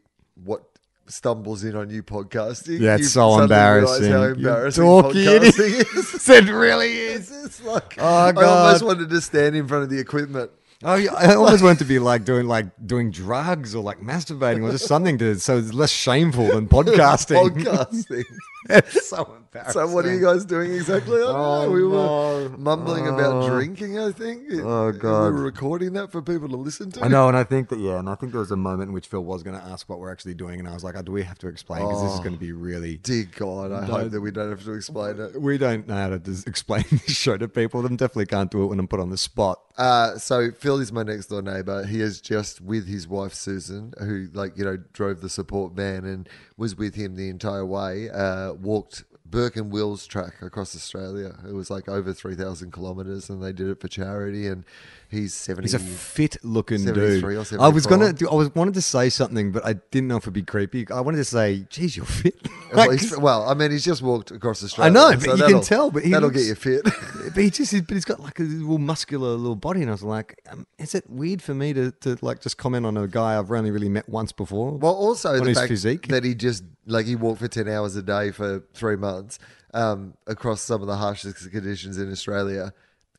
what 0.45 0.63
stumbles 1.09 1.65
in 1.65 1.75
on 1.75 1.91
you 1.91 2.05
podcasting. 2.05 2.79
Yeah, 2.79 2.95
it's 2.95 3.03
you 3.03 3.09
so 3.09 3.41
embarrassing. 3.41 4.13
How 4.13 4.23
embarrassing 4.23 4.85
dorky 4.85 5.25
podcasting 5.25 5.71
idiot. 5.71 5.87
is. 5.93 6.29
it 6.29 6.49
really 6.49 6.93
is. 6.93 7.45
It's 7.45 7.63
like 7.65 7.97
Oh, 7.99 8.07
I 8.07 8.33
almost 8.33 8.85
wanted 8.85 9.11
to 9.11 9.21
stand 9.21 9.57
in 9.57 9.67
front 9.67 9.83
of 9.83 9.91
the 9.91 9.99
equipment. 9.99 10.53
Oh, 10.85 10.97
yeah, 10.97 11.15
I 11.15 11.35
almost 11.35 11.63
wanted 11.63 11.79
to 11.79 11.85
be 11.85 11.99
like 11.99 12.25
doing 12.25 12.47
like 12.47 12.67
doing 12.85 13.11
drugs 13.11 13.75
or 13.75 13.83
like 13.83 14.01
masturbating 14.01 14.63
or 14.63 14.73
just 14.73 14.87
something 14.87 15.19
to 15.19 15.39
so 15.39 15.59
it's 15.59 15.73
less 15.73 15.91
shameful 15.91 16.49
than 16.49 16.69
podcasting. 16.69 17.51
Podcasting. 17.51 18.25
It's 18.71 19.09
so 19.09 19.35
embarrassing. 19.37 19.73
so 19.73 19.89
what 19.89 20.05
are 20.07 20.15
you 20.15 20.21
guys 20.21 20.45
doing 20.45 20.73
exactly? 20.73 21.21
I 21.21 21.25
Oh, 21.27 21.63
know. 21.65 21.71
We 21.71 21.81
no. 21.83 21.89
were 21.89 22.49
mumbling 22.59 23.09
about 23.09 23.43
Oh. 23.45 23.49
drinking. 23.51 23.99
I 23.99 24.13
think. 24.13 24.45
Oh, 24.53 24.93
God. 24.93 25.27
We 25.27 25.41
were 25.41 25.43
recording 25.45 25.93
that 25.95 26.11
for 26.13 26.23
people 26.23 26.49
to 26.49 26.57
listen 26.57 26.91
to. 26.93 27.05
I 27.05 27.09
know, 27.09 27.29
and 27.29 27.37
I 27.37 27.45
think 27.45 27.69
that 27.71 27.79
yeah, 27.79 27.99
and 27.99 28.09
I 28.09 28.15
think 28.15 28.33
there 28.33 28.41
was 28.41 28.51
a 28.51 28.57
moment 28.57 28.89
in 28.89 28.93
which 28.93 29.07
Phil 29.09 29.25
was 29.25 29.43
going 29.43 29.59
to 29.59 29.65
ask 29.65 29.89
what 29.89 29.99
we're 29.99 30.13
actually 30.13 30.35
doing, 30.35 30.59
and 30.61 30.69
I 30.69 30.75
was 30.75 30.85
like, 30.85 30.95
oh, 30.97 31.03
"Do 31.03 31.13
we 31.13 31.23
have 31.23 31.39
to 31.39 31.49
explain? 31.49 31.83
Because 31.83 32.03
this 32.03 32.13
is 32.13 32.21
Oh. 32.21 32.23
going 32.23 32.35
to 32.35 32.41
be 32.41 32.53
really." 32.53 32.99
Dear 32.99 33.27
God, 33.37 33.73
I 33.73 33.85
hope 33.85 34.11
that 34.11 34.21
we 34.21 34.31
don't 34.31 34.51
have 34.51 34.65
to 34.65 34.73
explain 34.73 35.19
it. 35.21 35.41
We 35.41 35.59
don't 35.59 35.87
know 35.89 35.95
how 35.95 36.09
to 36.17 36.43
explain 36.47 36.85
this 36.91 37.17
show 37.17 37.37
to 37.37 37.49
people. 37.49 37.83
Them 37.83 37.97
definitely 37.97 38.27
can't 38.27 38.51
do 38.51 38.63
it 38.63 38.67
when 38.67 38.79
I'm 38.79 38.89
put 38.89 39.01
on 39.01 39.11
the 39.11 39.19
spot. 39.19 39.61
Uh, 39.79 40.19
so 40.19 40.51
Phil 40.51 40.79
is 40.81 40.93
my 40.93 41.03
next 41.03 41.27
door 41.27 41.41
neighbor. 41.43 41.85
He 41.85 42.01
is 42.03 42.21
just 42.21 42.61
with 42.61 42.87
his 42.87 43.09
wife 43.09 43.33
Susan, 43.35 43.95
who 43.99 44.29
like 44.35 44.57
you 44.57 44.65
know 44.65 44.77
drove 44.93 45.21
the 45.23 45.29
support 45.31 45.73
van 45.73 46.05
and 46.05 46.29
was 46.59 46.77
with 46.77 46.95
him 46.95 47.17
the 47.17 47.29
entire 47.31 47.65
way. 47.65 48.11
Uh, 48.11 48.52
walked 48.59 49.05
Burke 49.25 49.57
and 49.57 49.73
Wills 49.73 50.07
track 50.07 50.43
across 50.43 50.77
Australia. 50.77 51.37
It 51.49 51.55
was 51.55 51.71
like 51.71 51.89
over 51.89 52.13
three 52.13 52.35
thousand 52.35 52.73
kilometers, 52.73 53.31
and 53.31 53.43
they 53.43 53.53
did 53.53 53.69
it 53.69 53.81
for 53.81 53.89
charity. 53.89 54.47
And 54.47 54.65
he's 55.13 55.35
seventy. 55.35 55.67
He's 55.67 55.75
a 55.75 55.79
fit-looking 55.79 56.85
dude. 56.85 57.23
or 57.23 57.45
I 57.61 57.69
was 57.69 57.87
gonna, 57.87 58.13
do, 58.13 58.29
I 58.29 58.35
was 58.35 58.53
wanted 58.55 58.75
to 58.75 58.83
say 58.83 59.09
something, 59.09 59.53
but 59.53 59.65
I 59.65 59.75
didn't 59.75 60.09
know 60.09 60.17
if 60.17 60.25
it'd 60.25 60.33
be 60.33 60.43
creepy. 60.43 60.87
I 60.91 61.01
wanted 61.01 61.19
to 61.19 61.25
say, 61.25 61.67
"Geez, 61.71 61.97
you're 61.97 62.07
fit." 62.07 62.49
well, 62.75 62.89
Like, 62.89 63.01
well, 63.19 63.49
I 63.49 63.55
mean, 63.55 63.71
he's 63.71 63.85
just 63.85 64.03
walked 64.03 64.31
across 64.33 64.65
Australia. 64.65 64.91
I 64.91 64.93
know, 64.93 65.11
but 65.17 65.39
so 65.39 65.47
you 65.47 65.55
can 65.55 65.63
tell, 65.63 65.91
but 65.91 66.03
that'll 66.03 66.23
looks- 66.23 66.39
get 66.39 66.47
you 66.47 66.55
fit. 66.55 66.83
but 67.35 67.37
he 67.37 67.51
just, 67.51 67.73
but 67.87 67.95
he's 67.95 68.05
got 68.05 68.19
like 68.19 68.41
a 68.41 68.43
little 68.43 68.79
muscular 68.79 69.31
little 69.37 69.55
body, 69.55 69.83
and 69.83 69.91
I 69.91 69.93
was 69.93 70.03
like, 70.03 70.41
um, 70.51 70.67
"Is 70.79 70.95
it 70.95 71.09
weird 71.09 71.43
for 71.43 71.55
me 71.55 71.73
to, 71.75 71.93
to 72.01 72.19
like 72.23 72.41
just 72.41 72.57
comment 72.57 72.87
on 72.87 72.97
a 72.97 73.07
guy 73.07 73.39
I've 73.39 73.53
only 73.53 73.71
really 73.71 73.89
met 73.89 74.09
once 74.09 74.33
before?" 74.33 74.73
Well, 74.73 74.95
also 74.95 75.39
the 75.39 75.55
fact 75.55 75.69
physique? 75.69 76.09
that 76.09 76.25
he 76.25 76.35
just 76.35 76.65
like 76.87 77.07
he 77.07 77.15
walked 77.15 77.41
for 77.41 77.49
ten 77.49 77.69
hours 77.69 77.95
a 77.97 78.03
day 78.03 78.31
for 78.31 78.65
three 78.75 78.97
months 78.97 79.39
um, 79.75 80.15
across 80.27 80.61
some 80.61 80.81
of 80.81 80.89
the 80.89 80.97
harshest 80.97 81.51
conditions 81.51 81.99
in 81.99 82.11
Australia, 82.11 82.73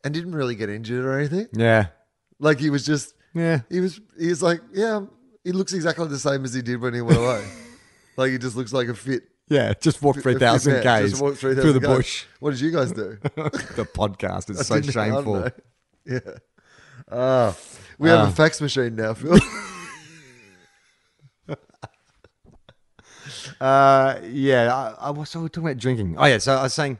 and 0.03 0.13
didn't 0.13 0.35
really 0.35 0.55
get 0.55 0.69
injured 0.69 1.05
or 1.05 1.17
anything. 1.17 1.47
yeah, 1.53 1.87
Like 2.39 2.59
he 2.59 2.69
was 2.69 2.85
just 2.85 3.13
yeah. 3.33 3.61
he 3.69 3.79
was 3.79 3.99
he 4.19 4.27
was 4.27 4.41
like 4.43 4.61
yeah 4.73 5.01
he 5.43 5.51
looks 5.51 5.73
exactly 5.73 6.07
the 6.07 6.19
same 6.19 6.43
as 6.45 6.53
he 6.53 6.61
did 6.61 6.79
when 6.81 6.93
he 6.93 7.01
went 7.01 7.17
away. 7.19 7.45
like 8.17 8.31
he 8.31 8.37
just 8.37 8.55
looks 8.55 8.73
like 8.73 8.87
a 8.87 8.93
fit. 8.93 9.23
Yeah, 9.49 9.73
just 9.79 10.01
walked 10.01 10.21
three 10.21 10.35
thousand 10.35 10.73
three 10.73 10.81
fit 10.81 10.83
thousand 10.83 10.93
man. 10.93 11.01
k's 11.03 11.09
Just 11.11 11.21
walked 11.21 11.37
through 11.37 11.55
the 11.73 11.79
Ks. 11.79 11.87
bush. 11.87 12.25
What 12.39 12.51
did 12.51 12.59
you 12.61 12.71
guys 12.71 12.91
do? 12.91 13.17
the 13.35 13.87
podcast 13.93 14.49
is 14.49 14.65
so 14.65 14.75
I 14.75 14.79
didn't- 14.79 14.97
I 14.97 15.09
don't 15.09 15.23
shameful. 15.25 15.49
Yeah. 16.05 16.19
Ah, 17.11 17.55
we 17.99 18.09
have 18.09 18.19
Ah. 18.19 18.29
a 18.29 18.31
fax 18.31 18.61
machine 18.61 18.95
now, 18.95 19.13
Phil. 19.13 19.37
Uh, 23.59 24.19
yeah, 24.29 24.73
I, 24.73 25.07
I 25.07 25.09
was 25.11 25.29
so 25.29 25.41
we're 25.41 25.47
talking 25.47 25.67
about 25.69 25.77
drinking. 25.77 26.15
Oh 26.17 26.25
yeah, 26.25 26.37
so 26.39 26.55
I 26.55 26.63
was 26.63 26.73
saying, 26.73 26.99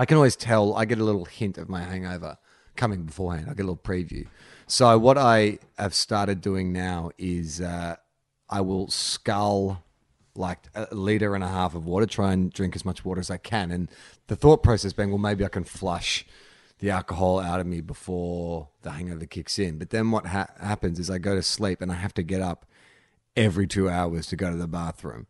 I 0.00 0.06
can 0.06 0.16
always 0.16 0.34
tell. 0.34 0.74
I 0.76 0.86
get 0.86 0.98
a 0.98 1.04
little 1.04 1.26
hint 1.26 1.58
of 1.58 1.68
my 1.68 1.82
hangover 1.82 2.38
coming 2.74 3.02
beforehand. 3.02 3.48
I 3.50 3.52
get 3.52 3.64
a 3.64 3.68
little 3.68 3.76
preview. 3.76 4.26
So 4.66 4.96
what 4.96 5.18
I 5.18 5.58
have 5.76 5.92
started 5.92 6.40
doing 6.40 6.72
now 6.72 7.10
is 7.18 7.60
uh, 7.60 7.96
I 8.48 8.62
will 8.62 8.88
scull 8.88 9.84
like 10.34 10.60
a 10.74 10.88
liter 10.94 11.34
and 11.34 11.44
a 11.44 11.48
half 11.48 11.74
of 11.74 11.84
water, 11.84 12.06
try 12.06 12.32
and 12.32 12.50
drink 12.50 12.74
as 12.74 12.82
much 12.82 13.04
water 13.04 13.20
as 13.20 13.30
I 13.30 13.36
can, 13.36 13.70
and 13.70 13.90
the 14.28 14.36
thought 14.36 14.62
process 14.62 14.94
being, 14.94 15.10
well, 15.10 15.18
maybe 15.18 15.44
I 15.44 15.48
can 15.48 15.64
flush 15.64 16.24
the 16.78 16.88
alcohol 16.88 17.38
out 17.38 17.60
of 17.60 17.66
me 17.66 17.82
before 17.82 18.68
the 18.80 18.92
hangover 18.92 19.26
kicks 19.26 19.58
in. 19.58 19.76
But 19.76 19.90
then 19.90 20.12
what 20.12 20.28
ha- 20.28 20.48
happens 20.58 20.98
is 20.98 21.10
I 21.10 21.18
go 21.18 21.34
to 21.34 21.42
sleep 21.42 21.82
and 21.82 21.92
I 21.92 21.96
have 21.96 22.14
to 22.14 22.22
get 22.22 22.40
up 22.40 22.64
every 23.36 23.66
two 23.66 23.90
hours 23.90 24.28
to 24.28 24.36
go 24.36 24.48
to 24.50 24.56
the 24.56 24.66
bathroom. 24.66 25.26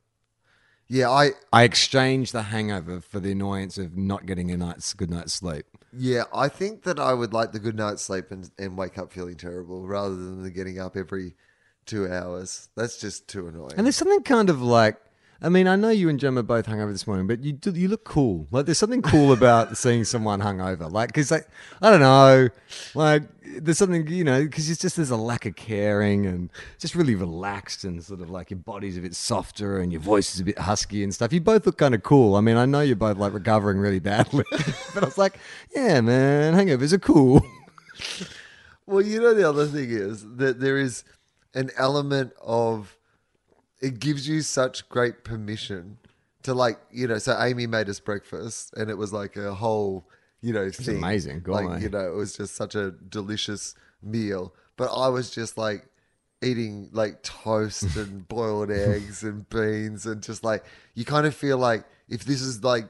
Yeah, 0.91 1.09
I 1.09 1.31
I 1.53 1.63
exchange 1.63 2.33
the 2.33 2.43
hangover 2.43 3.01
for 3.01 3.21
the 3.21 3.31
annoyance 3.31 3.79
of 3.79 3.97
not 3.97 4.27
getting 4.27 4.51
a 4.51 4.57
night's 4.57 4.93
good 4.93 5.09
night's 5.09 5.33
sleep. 5.33 5.65
Yeah, 5.97 6.25
I 6.35 6.49
think 6.49 6.83
that 6.83 6.99
I 6.99 7.15
would 7.15 7.33
like 7.33 7.53
the 7.53 7.61
good 7.61 7.77
night's 7.77 8.03
sleep 8.03 8.33
and, 8.33 8.51
and 8.59 8.77
wake 8.77 8.99
up 8.99 9.13
feeling 9.13 9.37
terrible 9.37 9.87
rather 9.87 10.17
than 10.17 10.43
the 10.43 10.51
getting 10.51 10.81
up 10.81 10.97
every 10.97 11.37
two 11.87 12.13
hours. 12.13 12.71
That's 12.75 12.97
just 12.97 13.29
too 13.29 13.47
annoying. 13.47 13.75
And 13.77 13.87
there's 13.87 13.97
something 13.97 14.23
kind 14.23 14.51
of 14.51 14.61
like, 14.61 14.97
I 15.43 15.49
mean, 15.49 15.67
I 15.67 15.77
know 15.77 15.89
you 15.89 16.11
and 16.11 16.21
Jem 16.21 16.39
are 16.39 16.43
both 16.43 16.67
hungover 16.67 16.93
this 16.93 17.07
morning, 17.07 17.27
but 17.27 17.43
you 17.43 17.53
do, 17.53 17.71
you 17.71 17.89
look 17.89 18.05
cool. 18.05 18.47
Like 18.51 18.67
there's 18.67 18.79
something 18.79 19.01
cool 19.01 19.33
about 19.39 19.77
seeing 19.79 20.05
someone 20.05 20.41
hungover. 20.41 20.91
Like, 20.91 21.09
because 21.09 21.31
like, 21.31 21.49
I 21.81 21.91
don't 21.91 22.01
know, 22.01 22.49
like 22.95 23.23
there's 23.43 23.79
something 23.79 24.07
you 24.09 24.23
know, 24.23 24.45
because 24.45 24.69
it's 24.69 24.81
just 24.81 24.97
there's 24.97 25.11
a 25.11 25.17
lack 25.17 25.47
of 25.47 25.57
caring 25.57 26.27
and 26.27 26.51
just 26.79 26.95
really 26.95 27.15
relaxed 27.15 27.85
and 27.85 28.05
sort 28.05 28.21
of 28.21 28.29
like 28.29 28.51
your 28.51 28.59
body's 28.59 28.99
a 28.99 29.01
bit 29.01 29.15
softer 29.15 29.79
and 29.79 29.93
your 29.93 30.03
voice 30.03 30.35
is 30.35 30.41
a 30.41 30.45
bit 30.45 30.59
husky 30.59 31.03
and 31.03 31.15
stuff. 31.15 31.33
You 31.33 31.41
both 31.41 31.65
look 31.65 31.79
kind 31.79 31.95
of 31.95 32.03
cool. 32.03 32.37
I 32.37 32.43
mean, 32.43 32.59
I 32.59 32.67
know 32.67 32.81
you're 32.81 32.97
both 32.97 33.17
like 33.17 33.33
recovering 33.33 33.79
really 33.79 34.01
badly, 34.01 34.45
but 34.95 35.03
I 35.03 35.07
was 35.07 35.19
like, 35.19 35.39
yeah, 35.75 36.03
man, 36.03 36.55
hangovers 36.55 36.93
are 36.93 36.99
cool. 36.99 37.43
well, 38.87 39.01
you 39.01 39.21
know, 39.21 39.33
the 39.33 39.49
other 39.49 39.67
thing 39.67 39.89
is 39.91 40.23
that 40.37 40.61
there 40.61 40.77
is 40.77 41.03
an 41.55 41.71
element 41.79 42.33
of 42.43 42.97
it 43.81 43.99
gives 43.99 44.29
you 44.29 44.43
such 44.43 44.89
great 44.89 45.25
permission 45.25 45.99
to 46.43 46.55
like, 46.55 46.79
you 46.91 47.07
know, 47.07 47.19
so 47.19 47.37
Amy 47.41 47.67
made 47.67 47.89
us 47.89 48.01
breakfast 48.01 48.73
and 48.77 48.91
it 48.91 48.97
was 48.97 49.13
like 49.13 49.37
a 49.37 49.55
whole, 49.55 50.07
you 50.41 50.53
know, 50.53 50.71
thing. 50.71 50.99
amazing. 50.99 51.41
Go 51.41 51.53
like, 51.53 51.67
on, 51.67 51.83
you 51.83 51.89
know, 51.89 52.07
it 52.07 52.15
was 52.15 52.35
just 52.35 52.55
such 52.55 52.75
a 52.75 52.91
delicious 52.91 53.75
meal. 54.03 54.55
But 54.77 54.91
I 54.95 55.09
was 55.09 55.31
just 55.31 55.59
like 55.59 55.87
eating 56.43 56.89
like 56.93 57.23
toast 57.23 57.83
and 57.97 58.27
boiled 58.29 58.71
eggs 58.71 59.23
and 59.23 59.49
beans 59.51 60.07
and 60.07 60.23
just 60.23 60.43
like 60.43 60.65
you 60.95 61.05
kind 61.05 61.27
of 61.27 61.35
feel 61.35 61.59
like 61.59 61.85
if 62.09 62.25
this 62.25 62.41
is 62.41 62.65
like 62.65 62.89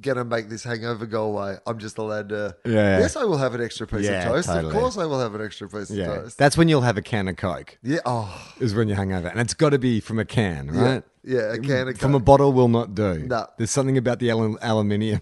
gonna 0.00 0.24
make 0.24 0.48
this 0.48 0.62
hangover 0.64 1.06
go 1.06 1.24
away, 1.24 1.56
I'm 1.66 1.78
just 1.78 1.98
allowed 1.98 2.28
to 2.30 2.56
Yeah. 2.64 2.98
Yes, 3.00 3.16
I 3.16 3.24
will 3.24 3.38
have 3.38 3.54
an 3.54 3.62
extra 3.62 3.86
piece 3.86 4.04
Yeah, 4.06 4.24
of 4.28 4.32
toast. 4.34 4.48
totally. 4.48 4.74
Of 4.74 4.80
course 4.80 4.96
I 4.98 5.04
will 5.06 5.20
have 5.20 5.34
an 5.34 5.44
extra 5.44 5.68
piece 5.68 5.90
Yeah, 5.90 6.10
of 6.12 6.22
toast. 6.24 6.38
that's 6.38 6.56
when 6.56 6.68
you'll 6.68 6.82
have 6.82 6.96
a 6.96 7.02
can 7.02 7.28
of 7.28 7.36
Coke. 7.36 7.78
yeah. 7.82 7.98
Oh 8.04 8.52
Is 8.60 8.74
when 8.74 8.88
you're 8.88 8.96
hungover, 8.98 9.30
and 9.30 9.40
it's 9.40 9.54
got 9.54 9.70
to 9.70 9.78
be 9.78 10.00
from 10.00 10.18
a 10.18 10.24
can, 10.24 10.70
right? 10.70 11.02
Yeah, 11.24 11.52
a 11.52 11.58
can 11.58 11.88
of 11.88 11.98
From 11.98 12.14
a 12.14 12.18
Coke. 12.18 12.24
bottle 12.26 12.52
will 12.52 12.68
not 12.68 12.94
do. 12.94 13.20
No. 13.20 13.46
There's 13.56 13.70
something 13.70 13.96
about 13.98 14.18
the 14.18 14.30
alu- 14.30 14.58
aluminium. 14.62 15.20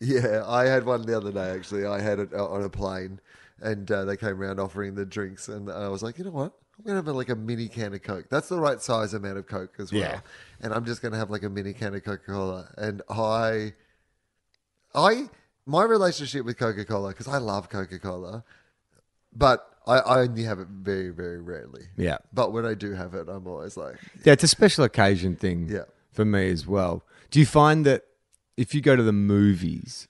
Yeah, 0.00 0.42
I 0.46 0.64
had 0.64 0.84
one 0.84 1.02
the 1.06 1.16
other 1.16 1.30
day 1.32 1.50
actually. 1.50 1.86
I 1.86 2.00
had 2.00 2.18
it 2.18 2.30
uh, 2.34 2.46
on 2.46 2.62
a 2.62 2.68
plane 2.68 3.20
and 3.60 3.88
uh, 3.90 4.04
they 4.04 4.16
came 4.16 4.40
around 4.42 4.58
offering 4.58 4.94
the 4.96 5.06
drinks 5.06 5.48
and 5.48 5.70
I 5.70 5.88
was 5.88 6.02
like, 6.02 6.18
you 6.18 6.24
know 6.24 6.30
what? 6.32 6.52
I'm 6.78 6.84
to 6.86 6.94
have 6.94 7.06
like 7.06 7.28
a 7.28 7.36
mini 7.36 7.68
can 7.68 7.94
of 7.94 8.02
Coke. 8.02 8.26
That's 8.28 8.48
the 8.48 8.58
right 8.58 8.80
size 8.82 9.14
amount 9.14 9.38
of 9.38 9.46
Coke 9.46 9.74
as 9.78 9.92
well. 9.92 10.00
Yeah. 10.00 10.20
And 10.60 10.74
I'm 10.74 10.84
just 10.84 11.02
going 11.02 11.12
to 11.12 11.18
have 11.18 11.30
like 11.30 11.44
a 11.44 11.48
mini 11.48 11.72
can 11.72 11.94
of 11.94 12.02
Coca 12.02 12.22
Cola. 12.26 12.68
And 12.76 13.02
I 13.08 13.74
I 14.94 15.28
my 15.66 15.84
relationship 15.84 16.44
with 16.44 16.58
Coca 16.58 16.84
Cola 16.84 17.08
because 17.10 17.28
I 17.28 17.38
love 17.38 17.68
Coca 17.68 17.98
Cola, 17.98 18.44
but 19.34 19.68
I, 19.86 19.98
I 19.98 20.20
only 20.22 20.44
have 20.44 20.58
it 20.58 20.68
very 20.68 21.10
very 21.10 21.40
rarely. 21.40 21.84
Yeah. 21.96 22.18
But 22.32 22.52
when 22.52 22.64
I 22.66 22.74
do 22.74 22.92
have 22.92 23.14
it, 23.14 23.28
I'm 23.28 23.46
always 23.46 23.76
like, 23.76 23.96
Yeah, 24.24 24.32
it's 24.34 24.44
a 24.44 24.48
special 24.48 24.84
occasion 24.84 25.36
thing 25.36 25.68
Yeah. 25.70 25.84
for 26.12 26.24
me 26.24 26.50
as 26.50 26.66
well. 26.66 27.04
Do 27.30 27.38
you 27.40 27.46
find 27.46 27.86
that 27.86 28.04
if 28.56 28.74
you 28.74 28.80
go 28.80 28.96
to 28.96 29.02
the 29.02 29.12
movies, 29.12 30.08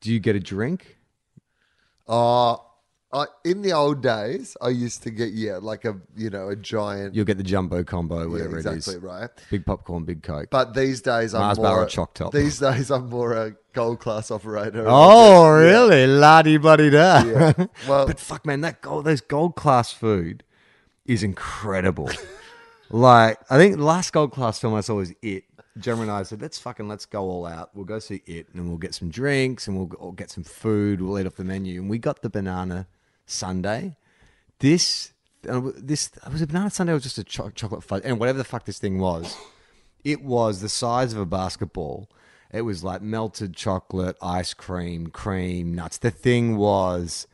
do 0.00 0.12
you 0.12 0.20
get 0.20 0.36
a 0.36 0.40
drink? 0.40 0.98
oh. 2.08 2.66
I, 3.14 3.26
in 3.44 3.60
the 3.60 3.72
old 3.74 4.02
days, 4.02 4.56
I 4.62 4.70
used 4.70 5.02
to 5.02 5.10
get 5.10 5.32
yeah, 5.32 5.58
like 5.60 5.84
a 5.84 5.96
you 6.16 6.30
know 6.30 6.48
a 6.48 6.56
giant 6.56 7.14
You'll 7.14 7.26
get 7.26 7.36
the 7.36 7.42
jumbo 7.42 7.84
combo, 7.84 8.20
yeah, 8.22 8.26
whatever 8.26 8.56
exactly 8.56 8.94
it 8.94 8.96
is. 8.96 9.02
right. 9.02 9.28
Big 9.50 9.66
popcorn, 9.66 10.04
big 10.04 10.22
coke. 10.22 10.48
But 10.50 10.72
these 10.72 11.02
days, 11.02 11.34
I'm 11.34 11.42
Mars 11.42 11.58
more 11.58 11.66
bar 11.66 11.80
or 11.80 11.84
a- 11.84 11.88
choc 11.90 12.14
top? 12.14 12.32
These 12.32 12.58
days, 12.60 12.90
I'm 12.90 13.10
more 13.10 13.34
a 13.34 13.54
gold 13.74 14.00
class 14.00 14.30
operator. 14.30 14.84
oh, 14.88 15.44
Yeah. 15.58 15.64
really? 15.72 16.06
La 16.06 16.40
di 16.40 16.56
buddy 16.56 16.88
da. 16.88 17.22
Yeah. 17.24 17.52
Well- 17.88 18.06
but 18.06 18.18
fuck, 18.18 18.46
man, 18.46 18.62
that 18.62 18.80
gold, 18.80 19.04
those 19.04 19.20
gold 19.20 19.56
class 19.56 19.92
food 19.92 20.42
is 21.04 21.22
incredible. 21.22 22.10
like, 22.90 23.38
I 23.50 23.58
think 23.58 23.76
the 23.76 23.84
last 23.84 24.12
gold 24.14 24.32
class 24.32 24.58
film 24.58 24.74
I 24.74 24.80
saw 24.80 24.94
was 24.94 25.12
It. 25.20 25.44
Gemma 25.78 26.02
and 26.02 26.10
I 26.10 26.22
said, 26.22 26.42
let's 26.42 26.58
fucking 26.58 26.86
let's 26.86 27.06
go 27.06 27.22
all 27.22 27.46
out. 27.46 27.70
We'll 27.74 27.86
go 27.86 27.98
see 27.98 28.22
It, 28.26 28.46
and 28.54 28.68
we'll 28.68 28.76
get 28.78 28.94
some 28.94 29.08
drinks, 29.10 29.66
and 29.68 29.76
we'll, 29.76 29.90
we'll 30.00 30.12
get 30.12 30.30
some 30.30 30.44
food. 30.44 31.00
We'll 31.00 31.18
eat 31.18 31.26
off 31.26 31.36
the 31.36 31.44
menu, 31.44 31.80
and 31.80 31.88
we 31.90 31.98
got 31.98 32.20
the 32.22 32.28
banana 32.30 32.86
sundae. 33.32 33.96
This, 34.58 35.12
this 35.42 36.10
was 36.30 36.42
a 36.42 36.46
banana 36.46 36.70
sundae. 36.70 36.92
Or 36.92 36.98
just 36.98 37.18
a 37.18 37.24
cho- 37.24 37.50
chocolate 37.50 37.82
fudge, 37.82 38.02
and 38.04 38.18
whatever 38.20 38.38
the 38.38 38.44
fuck 38.44 38.64
this 38.64 38.78
thing 38.78 38.98
was, 38.98 39.36
it 40.04 40.22
was 40.22 40.60
the 40.60 40.68
size 40.68 41.12
of 41.12 41.18
a 41.18 41.26
basketball. 41.26 42.08
It 42.52 42.62
was 42.62 42.84
like 42.84 43.00
melted 43.02 43.56
chocolate, 43.56 44.16
ice 44.20 44.52
cream, 44.52 45.06
cream, 45.06 45.74
nuts. 45.74 45.98
The 45.98 46.10
thing 46.10 46.56
was 46.56 47.26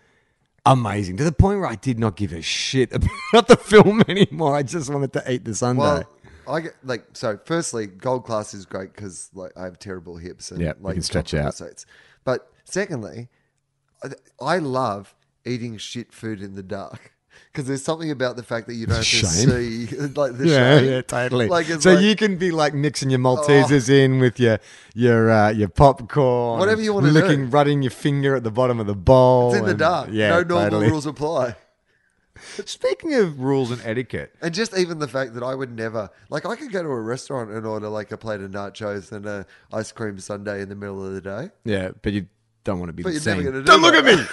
amazing 0.64 1.16
to 1.16 1.24
the 1.24 1.32
point 1.32 1.58
where 1.58 1.68
I 1.68 1.74
did 1.74 1.98
not 1.98 2.16
give 2.16 2.32
a 2.32 2.42
shit 2.42 2.92
about 3.32 3.48
the 3.48 3.56
film 3.56 4.02
anymore. 4.08 4.54
I 4.54 4.62
just 4.62 4.90
wanted 4.90 5.12
to 5.14 5.32
eat 5.32 5.44
the 5.44 5.54
sundae. 5.54 5.82
Well, 5.82 6.08
I 6.46 6.60
get 6.60 6.76
like 6.84 7.04
so. 7.12 7.38
Firstly, 7.44 7.86
gold 7.86 8.24
class 8.24 8.54
is 8.54 8.64
great 8.64 8.94
because 8.94 9.28
like 9.34 9.52
I 9.56 9.64
have 9.64 9.78
terrible 9.78 10.16
hips 10.16 10.50
and 10.50 10.60
Yeah, 10.60 10.68
you 10.78 10.84
like 10.84 10.94
can 10.94 11.02
stretch 11.02 11.34
out. 11.34 11.60
But 12.24 12.50
secondly, 12.64 13.28
I 14.40 14.58
love 14.58 15.14
eating 15.48 15.76
shit 15.78 16.12
food 16.12 16.40
in 16.42 16.54
the 16.54 16.62
dark 16.62 17.12
because 17.52 17.66
there's 17.66 17.82
something 17.82 18.10
about 18.10 18.36
the 18.36 18.42
fact 18.42 18.66
that 18.68 18.74
you 18.74 18.86
don't 18.86 19.02
Shame. 19.04 19.24
see 19.30 19.86
like 19.96 20.36
the 20.36 20.46
yeah, 20.46 20.78
shame. 20.78 20.90
yeah, 20.90 21.02
totally. 21.02 21.48
Like 21.48 21.66
so 21.66 21.74
like- 21.90 21.98
Oh. 21.98 22.00
you 22.00 22.14
can 22.16 22.36
be 22.36 22.50
like 22.50 22.74
mixing 22.74 23.10
your 23.10 23.20
Maltesers 23.20 23.88
in 23.88 24.18
with 24.20 24.38
your 24.38 24.58
your 24.94 25.30
uh, 25.30 25.50
your 25.50 25.68
popcorn, 25.68 26.58
Whatever 26.60 26.82
you 26.82 26.92
wanna 26.94 27.08
licking, 27.08 27.44
do. 27.46 27.50
running 27.50 27.82
your 27.82 27.90
finger 27.90 28.36
at 28.36 28.44
the 28.44 28.50
bottom 28.50 28.78
of 28.80 28.86
the 28.86 28.94
bowl. 28.94 29.50
It's 29.52 29.58
in 29.60 29.66
the 29.66 29.74
dark. 29.74 30.08
Yeah, 30.12 30.30
no 30.30 30.42
normal 30.42 30.64
totally. 30.70 30.90
rules 30.90 31.06
apply. 31.06 31.56
Speaking 32.64 33.14
of 33.14 33.40
rules 33.40 33.72
and 33.72 33.80
etiquette, 33.84 34.32
And 34.40 34.54
just 34.54 34.76
even 34.78 35.00
the 35.00 35.08
fact 35.08 35.34
that 35.34 35.42
I 35.42 35.54
would 35.56 35.72
never 35.74 36.08
like 36.30 36.46
I 36.46 36.54
could 36.54 36.70
go 36.70 36.82
to 36.84 36.88
a 36.88 37.00
restaurant 37.00 37.50
and 37.50 37.66
order 37.66 37.88
like 37.88 38.12
a 38.12 38.16
plate 38.16 38.40
of 38.40 38.50
nachos 38.52 39.10
and 39.10 39.26
a 39.26 39.44
ice 39.72 39.90
cream 39.90 40.18
sundae 40.20 40.60
in 40.62 40.68
the 40.68 40.76
middle 40.76 41.04
of 41.04 41.14
the 41.14 41.20
day. 41.20 41.50
yeah, 41.64 41.90
but 42.00 42.12
you 42.12 42.26
don't 42.62 42.78
want 42.78 42.90
to 42.90 42.92
be 42.92 43.02
But 43.02 43.08
the 43.10 43.12
you're 43.14 43.20
same. 43.22 43.38
never 43.38 43.50
gonna 43.50 43.64
do 43.64 43.66
don't 43.72 43.82
look 43.82 43.94
that. 43.94 44.06
at 44.06 44.18
me. 44.18 44.24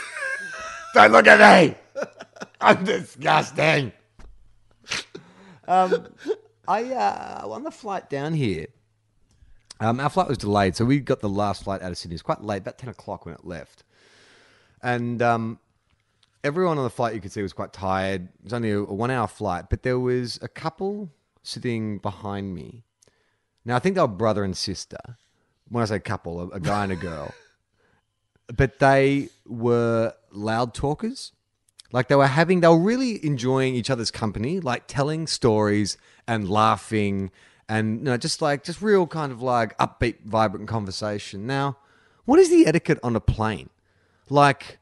Don't 0.95 1.11
look 1.11 1.27
at 1.27 1.67
me. 1.67 1.75
I'm 2.61 2.83
disgusting. 2.83 3.91
Um, 5.67 6.07
I 6.67 6.83
uh, 6.93 7.47
on 7.47 7.63
the 7.63 7.71
flight 7.71 8.09
down 8.09 8.33
here. 8.33 8.67
Um, 9.81 9.99
our 9.99 10.09
flight 10.09 10.29
was 10.29 10.37
delayed, 10.37 10.75
so 10.75 10.85
we 10.85 10.99
got 11.01 11.19
the 11.19 11.29
last 11.29 11.65
flight 11.65 11.81
out 11.81 11.91
of 11.91 11.97
Sydney. 11.97 12.13
It 12.13 12.15
was 12.15 12.21
quite 12.21 12.41
late, 12.41 12.61
about 12.61 12.77
ten 12.77 12.89
o'clock 12.89 13.25
when 13.25 13.35
it 13.35 13.45
left, 13.45 13.83
and 14.81 15.21
um, 15.21 15.59
everyone 16.45 16.77
on 16.77 16.85
the 16.85 16.89
flight 16.89 17.13
you 17.13 17.19
could 17.19 17.33
see 17.33 17.41
was 17.41 17.51
quite 17.51 17.73
tired. 17.73 18.29
It 18.39 18.43
was 18.45 18.53
only 18.53 18.71
a, 18.71 18.79
a 18.79 18.93
one-hour 18.93 19.27
flight, 19.27 19.65
but 19.69 19.83
there 19.83 19.99
was 19.99 20.39
a 20.41 20.47
couple 20.47 21.09
sitting 21.43 21.97
behind 21.97 22.55
me. 22.55 22.83
Now 23.65 23.75
I 23.75 23.79
think 23.79 23.95
they 23.95 24.01
were 24.01 24.07
brother 24.07 24.45
and 24.45 24.55
sister. 24.55 25.17
When 25.67 25.81
I 25.81 25.85
say 25.85 25.99
couple, 25.99 26.39
a, 26.39 26.47
a 26.55 26.59
guy 26.61 26.83
and 26.83 26.93
a 26.93 26.95
girl, 26.95 27.33
but 28.53 28.79
they 28.79 29.29
were 29.45 30.13
loud 30.31 30.73
talkers. 30.73 31.31
Like 31.91 32.07
they 32.07 32.15
were 32.15 32.27
having, 32.27 32.59
they 32.59 32.67
were 32.67 32.79
really 32.79 33.23
enjoying 33.25 33.75
each 33.75 33.89
other's 33.89 34.11
company, 34.11 34.59
like 34.59 34.83
telling 34.87 35.27
stories 35.27 35.97
and 36.27 36.49
laughing, 36.49 37.31
and 37.69 37.99
you 37.99 38.05
know, 38.05 38.17
just 38.17 38.41
like 38.41 38.63
just 38.63 38.81
real 38.81 39.07
kind 39.07 39.31
of 39.31 39.41
like 39.41 39.77
upbeat, 39.77 40.23
vibrant 40.25 40.67
conversation. 40.67 41.47
Now, 41.47 41.77
what 42.25 42.39
is 42.39 42.49
the 42.49 42.67
etiquette 42.67 42.99
on 43.01 43.15
a 43.15 43.19
plane? 43.19 43.69
Like, 44.29 44.79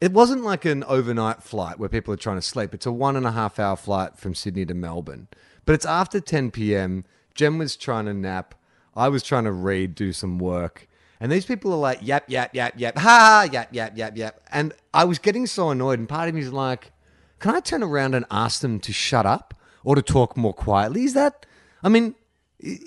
it 0.00 0.12
wasn't 0.12 0.42
like 0.42 0.64
an 0.64 0.84
overnight 0.84 1.42
flight 1.42 1.78
where 1.78 1.88
people 1.88 2.12
are 2.12 2.18
trying 2.18 2.36
to 2.36 2.42
sleep. 2.42 2.74
It's 2.74 2.86
a 2.86 2.92
one 2.92 3.16
and 3.16 3.26
a 3.26 3.32
half 3.32 3.58
hour 3.58 3.76
flight 3.76 4.18
from 4.18 4.34
Sydney 4.34 4.66
to 4.66 4.74
Melbourne, 4.74 5.28
but 5.64 5.74
it's 5.74 5.86
after 5.86 6.20
10 6.20 6.50
p.m. 6.50 7.04
Jem 7.34 7.58
was 7.58 7.76
trying 7.76 8.06
to 8.06 8.14
nap. 8.14 8.54
I 8.94 9.08
was 9.08 9.22
trying 9.22 9.44
to 9.44 9.52
read, 9.52 9.94
do 9.94 10.12
some 10.12 10.38
work. 10.38 10.88
And 11.20 11.32
these 11.32 11.46
people 11.46 11.72
are 11.72 11.78
like, 11.78 12.00
yap, 12.02 12.24
yap, 12.28 12.54
yap, 12.54 12.74
yap, 12.76 12.98
ha, 12.98 13.48
yap, 13.50 13.68
yap, 13.72 13.96
yap, 13.96 14.16
yap. 14.16 14.40
And 14.52 14.72
I 14.92 15.04
was 15.04 15.18
getting 15.18 15.46
so 15.46 15.70
annoyed. 15.70 15.98
And 15.98 16.08
part 16.08 16.28
of 16.28 16.34
me 16.34 16.42
is 16.42 16.52
like, 16.52 16.92
can 17.38 17.54
I 17.54 17.60
turn 17.60 17.82
around 17.82 18.14
and 18.14 18.24
ask 18.30 18.60
them 18.60 18.80
to 18.80 18.92
shut 18.92 19.26
up 19.26 19.54
or 19.84 19.94
to 19.94 20.02
talk 20.02 20.36
more 20.36 20.54
quietly? 20.54 21.04
Is 21.04 21.14
that, 21.14 21.46
I 21.82 21.88
mean, 21.88 22.14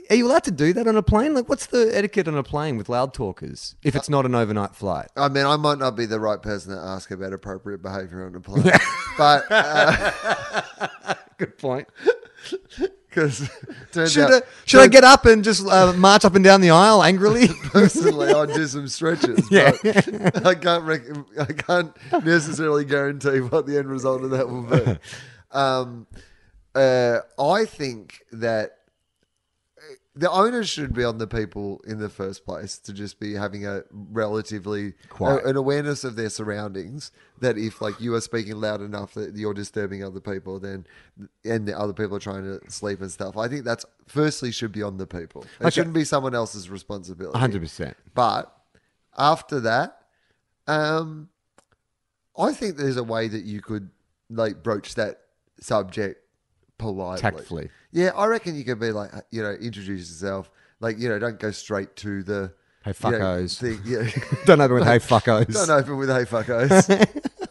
are 0.10 0.15
you 0.15 0.28
allowed 0.28 0.44
to 0.46 0.52
do 0.52 0.74
that 0.74 0.88
on 0.88 0.96
a 0.96 1.04
plane? 1.04 1.34
Like, 1.34 1.48
what's 1.48 1.68
the 1.68 1.92
etiquette 1.96 2.28
on 2.28 2.36
a 2.36 2.44
plane 2.44 2.78
with 2.78 2.89
loud 2.89 3.13
talkers 3.13 3.76
if 3.84 3.96
it's 3.96 4.10
not 4.10 4.26
an 4.26 4.36
overnight 4.36 4.76
flight? 4.76 5.08
I 5.15 5.30
mean, 5.30 5.46
I 5.46 5.56
might 5.58 5.78
not 5.78 5.96
be 5.96 6.06
the 6.06 6.20
right 6.20 6.42
person 6.42 6.76
to 6.76 6.80
ask 6.80 7.12
about 7.12 7.34
appropriate 7.34 7.82
behavior 7.82 8.26
on 8.26 8.36
a 8.36 8.39
plane, 8.39 8.72
but 9.18 9.46
uh, 9.50 11.15
Good 11.39 11.58
point. 11.58 11.88
because 13.10 13.50
Should, 13.93 14.17
out, 14.19 14.32
I, 14.34 14.41
should 14.65 14.82
I 14.82 14.88
get 14.88 15.04
up 15.04 15.26
and 15.26 15.43
just 15.43 15.67
uh, 15.67 15.93
march 15.93 16.26
up 16.26 16.36
and 16.36 16.43
down 16.43 16.62
the 16.62 16.69
aisle 16.69 17.04
angrily? 17.04 17.48
personally, 17.63 18.32
I'd 18.32 18.54
do 18.54 18.67
some 18.67 18.88
stretches. 18.88 19.39
Yeah. 19.52 19.72
but 19.82 20.45
I 20.45 20.56
can't. 20.56 20.84
Rec- 20.84 21.39
I 21.39 21.45
can't 21.45 21.98
necessarily 22.24 22.86
guarantee 22.86 23.39
what 23.39 23.65
the 23.65 23.78
end 23.78 23.89
result 23.89 24.24
of 24.24 24.32
that 24.32 24.48
will 24.48 24.63
be. 24.63 24.98
Um, 25.52 26.06
uh, 26.76 27.19
I 27.39 27.65
think 27.65 28.22
that 28.32 28.79
the 30.20 30.30
onus 30.30 30.68
should 30.70 30.94
be 30.94 31.04
on 31.04 31.18
the 31.18 31.28
people 31.28 31.82
in 31.88 32.00
the 32.00 32.10
first 32.10 32.46
place 32.46 32.78
to 32.80 32.92
just 32.94 33.20
be 33.20 33.34
having 33.36 33.66
a 33.66 33.84
relatively 33.92 34.94
Quiet. 35.10 35.44
a- 35.46 35.50
an 35.50 35.56
awareness 35.56 36.04
of 36.04 36.16
their 36.16 36.30
surroundings. 36.30 37.12
That 37.40 37.58
if 37.58 37.82
like 37.82 38.00
you 38.02 38.14
are 38.16 38.22
speaking 38.22 38.60
loud 38.60 38.82
enough 38.82 39.14
that 39.14 39.36
you're 39.36 39.54
disturbing 39.54 40.04
other 40.04 40.20
people, 40.20 40.60
then 40.60 40.86
and 41.46 41.66
the 41.68 41.78
other 41.80 41.94
people 41.94 42.18
are 42.18 42.20
trying 42.20 42.44
to 42.44 42.60
sleep 42.70 43.02
and 43.02 43.10
stuff. 43.12 43.38
I 43.38 43.48
think 43.48 43.64
that's 43.64 43.86
firstly 44.08 44.52
should 44.52 44.72
be 44.74 44.84
on 44.84 44.98
the 44.98 45.08
people. 45.08 45.44
It 45.44 45.66
Okay. 45.66 45.70
shouldn't 45.72 45.94
be 45.96 46.04
someone 46.04 46.36
else's 46.36 46.70
responsibility. 46.70 47.38
100%. 47.40 47.96
But 48.14 48.54
after 49.18 49.60
that, 49.62 50.02
um, 50.68 51.30
I 52.38 52.54
think 52.54 52.78
there's 52.78 52.98
a 52.98 53.04
way 53.04 53.28
that 53.28 53.44
you 53.44 53.62
could 53.62 53.90
like 54.30 54.62
broach 54.64 54.96
that 54.96 55.22
subject 55.60 56.24
politely, 56.80 57.22
Tactfully. 57.22 57.70
Yeah, 57.92 58.10
I 58.15 58.26
reckon 58.26 58.56
you 58.56 58.63
could 58.63 58.80
be 58.80 58.92
like, 58.92 59.12
you 59.30 59.44
know, 59.44 59.52
introduce 59.52 60.10
yourself. 60.10 60.50
Like, 60.80 60.98
you 60.98 61.10
know, 61.10 61.20
don't 61.20 61.39
go 61.39 61.52
straight 61.52 61.96
to 61.98 62.24
the 62.24 62.54
Hey, 62.84 62.94
you 63.04 63.12
know, 63.12 63.20
fuckos. 63.20 63.86
Yeah, 63.86 64.38
Don't 64.46 64.62
open 64.62 64.76
with 64.76 64.86
hey 64.86 65.00
fuckos. 65.00 65.54
don't 65.54 65.70
open 65.70 65.98
with 65.98 66.08
hey 66.10 66.24
fuckos. 66.24 66.88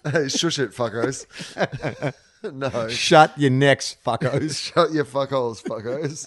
hey, 0.12 0.29
shush 0.29 0.59
it, 0.59 0.71
fuckos. 0.73 1.27
no, 2.53 2.88
Shut 2.88 3.38
your 3.38 3.51
necks, 3.51 3.95
fuckos. 4.05 4.73
shut 4.73 4.91
your 4.93 5.05
fuckholes, 5.05 5.62
fuckos. 5.62 6.27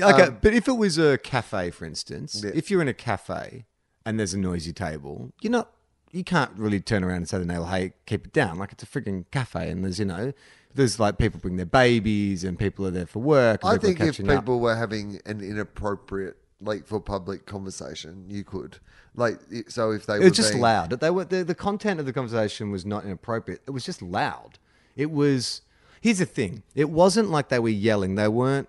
okay, 0.00 0.22
um, 0.22 0.38
but 0.40 0.54
if 0.54 0.68
it 0.68 0.72
was 0.76 0.98
a 0.98 1.18
cafe, 1.18 1.70
for 1.70 1.84
instance, 1.84 2.42
Yeah. 2.44 2.52
if 2.54 2.70
you're 2.70 2.80
in 2.82 2.88
a 2.88 2.94
cafe 2.94 3.64
and 4.06 4.18
there's 4.18 4.34
a 4.34 4.38
noisy 4.38 4.72
table, 4.72 5.32
you're 5.40 5.50
not, 5.50 5.72
you 6.12 6.22
can't 6.22 6.52
really 6.56 6.78
turn 6.78 7.02
around 7.02 7.16
and 7.16 7.28
say 7.28 7.38
to 7.38 7.44
the 7.44 7.52
nail, 7.52 7.66
hey, 7.66 7.94
keep 8.06 8.26
it 8.26 8.32
down. 8.32 8.58
Like 8.58 8.70
it's 8.72 8.82
a 8.84 8.86
freaking 8.86 9.24
cafe, 9.32 9.68
and 9.70 9.82
there's, 9.84 9.98
you 9.98 10.04
know, 10.04 10.32
there's 10.74 10.98
like 11.00 11.18
people 11.18 11.40
bring 11.40 11.56
their 11.56 11.66
babies 11.66 12.44
and 12.44 12.58
people 12.58 12.86
are 12.86 12.90
there 12.90 13.06
for 13.06 13.18
work. 13.20 13.62
And 13.62 13.72
I 13.72 13.78
think 13.78 14.00
if 14.00 14.06
catching 14.06 14.28
up. 14.30 14.40
people 14.44 14.60
were 14.60 14.76
having 14.76 15.20
an 15.26 15.40
inappropriate, 15.40 16.36
like 16.60 16.86
for 16.86 17.00
public 17.00 17.46
conversation, 17.46 18.24
you 18.28 18.44
could, 18.44 18.78
like, 19.14 19.38
so 19.68 19.90
if 19.90 20.06
they 20.06 20.14
It 20.14 20.18
were 20.20 20.24
was 20.26 20.32
just 20.36 20.52
being- 20.52 20.62
loud. 20.62 20.90
They 20.90 21.10
were 21.10 21.24
the, 21.24 21.44
the 21.44 21.54
content 21.54 22.00
of 22.00 22.06
the 22.06 22.12
conversation 22.12 22.70
was 22.70 22.86
not 22.86 23.04
inappropriate. 23.04 23.62
It 23.66 23.70
was 23.70 23.84
just 23.84 24.00
loud. 24.02 24.58
It 24.96 25.10
was. 25.10 25.62
Here's 26.00 26.18
the 26.18 26.26
thing. 26.26 26.62
It 26.74 26.90
wasn't 26.90 27.30
like 27.30 27.48
they 27.48 27.58
were 27.60 27.68
yelling. 27.68 28.14
They 28.16 28.28
weren't. 28.28 28.68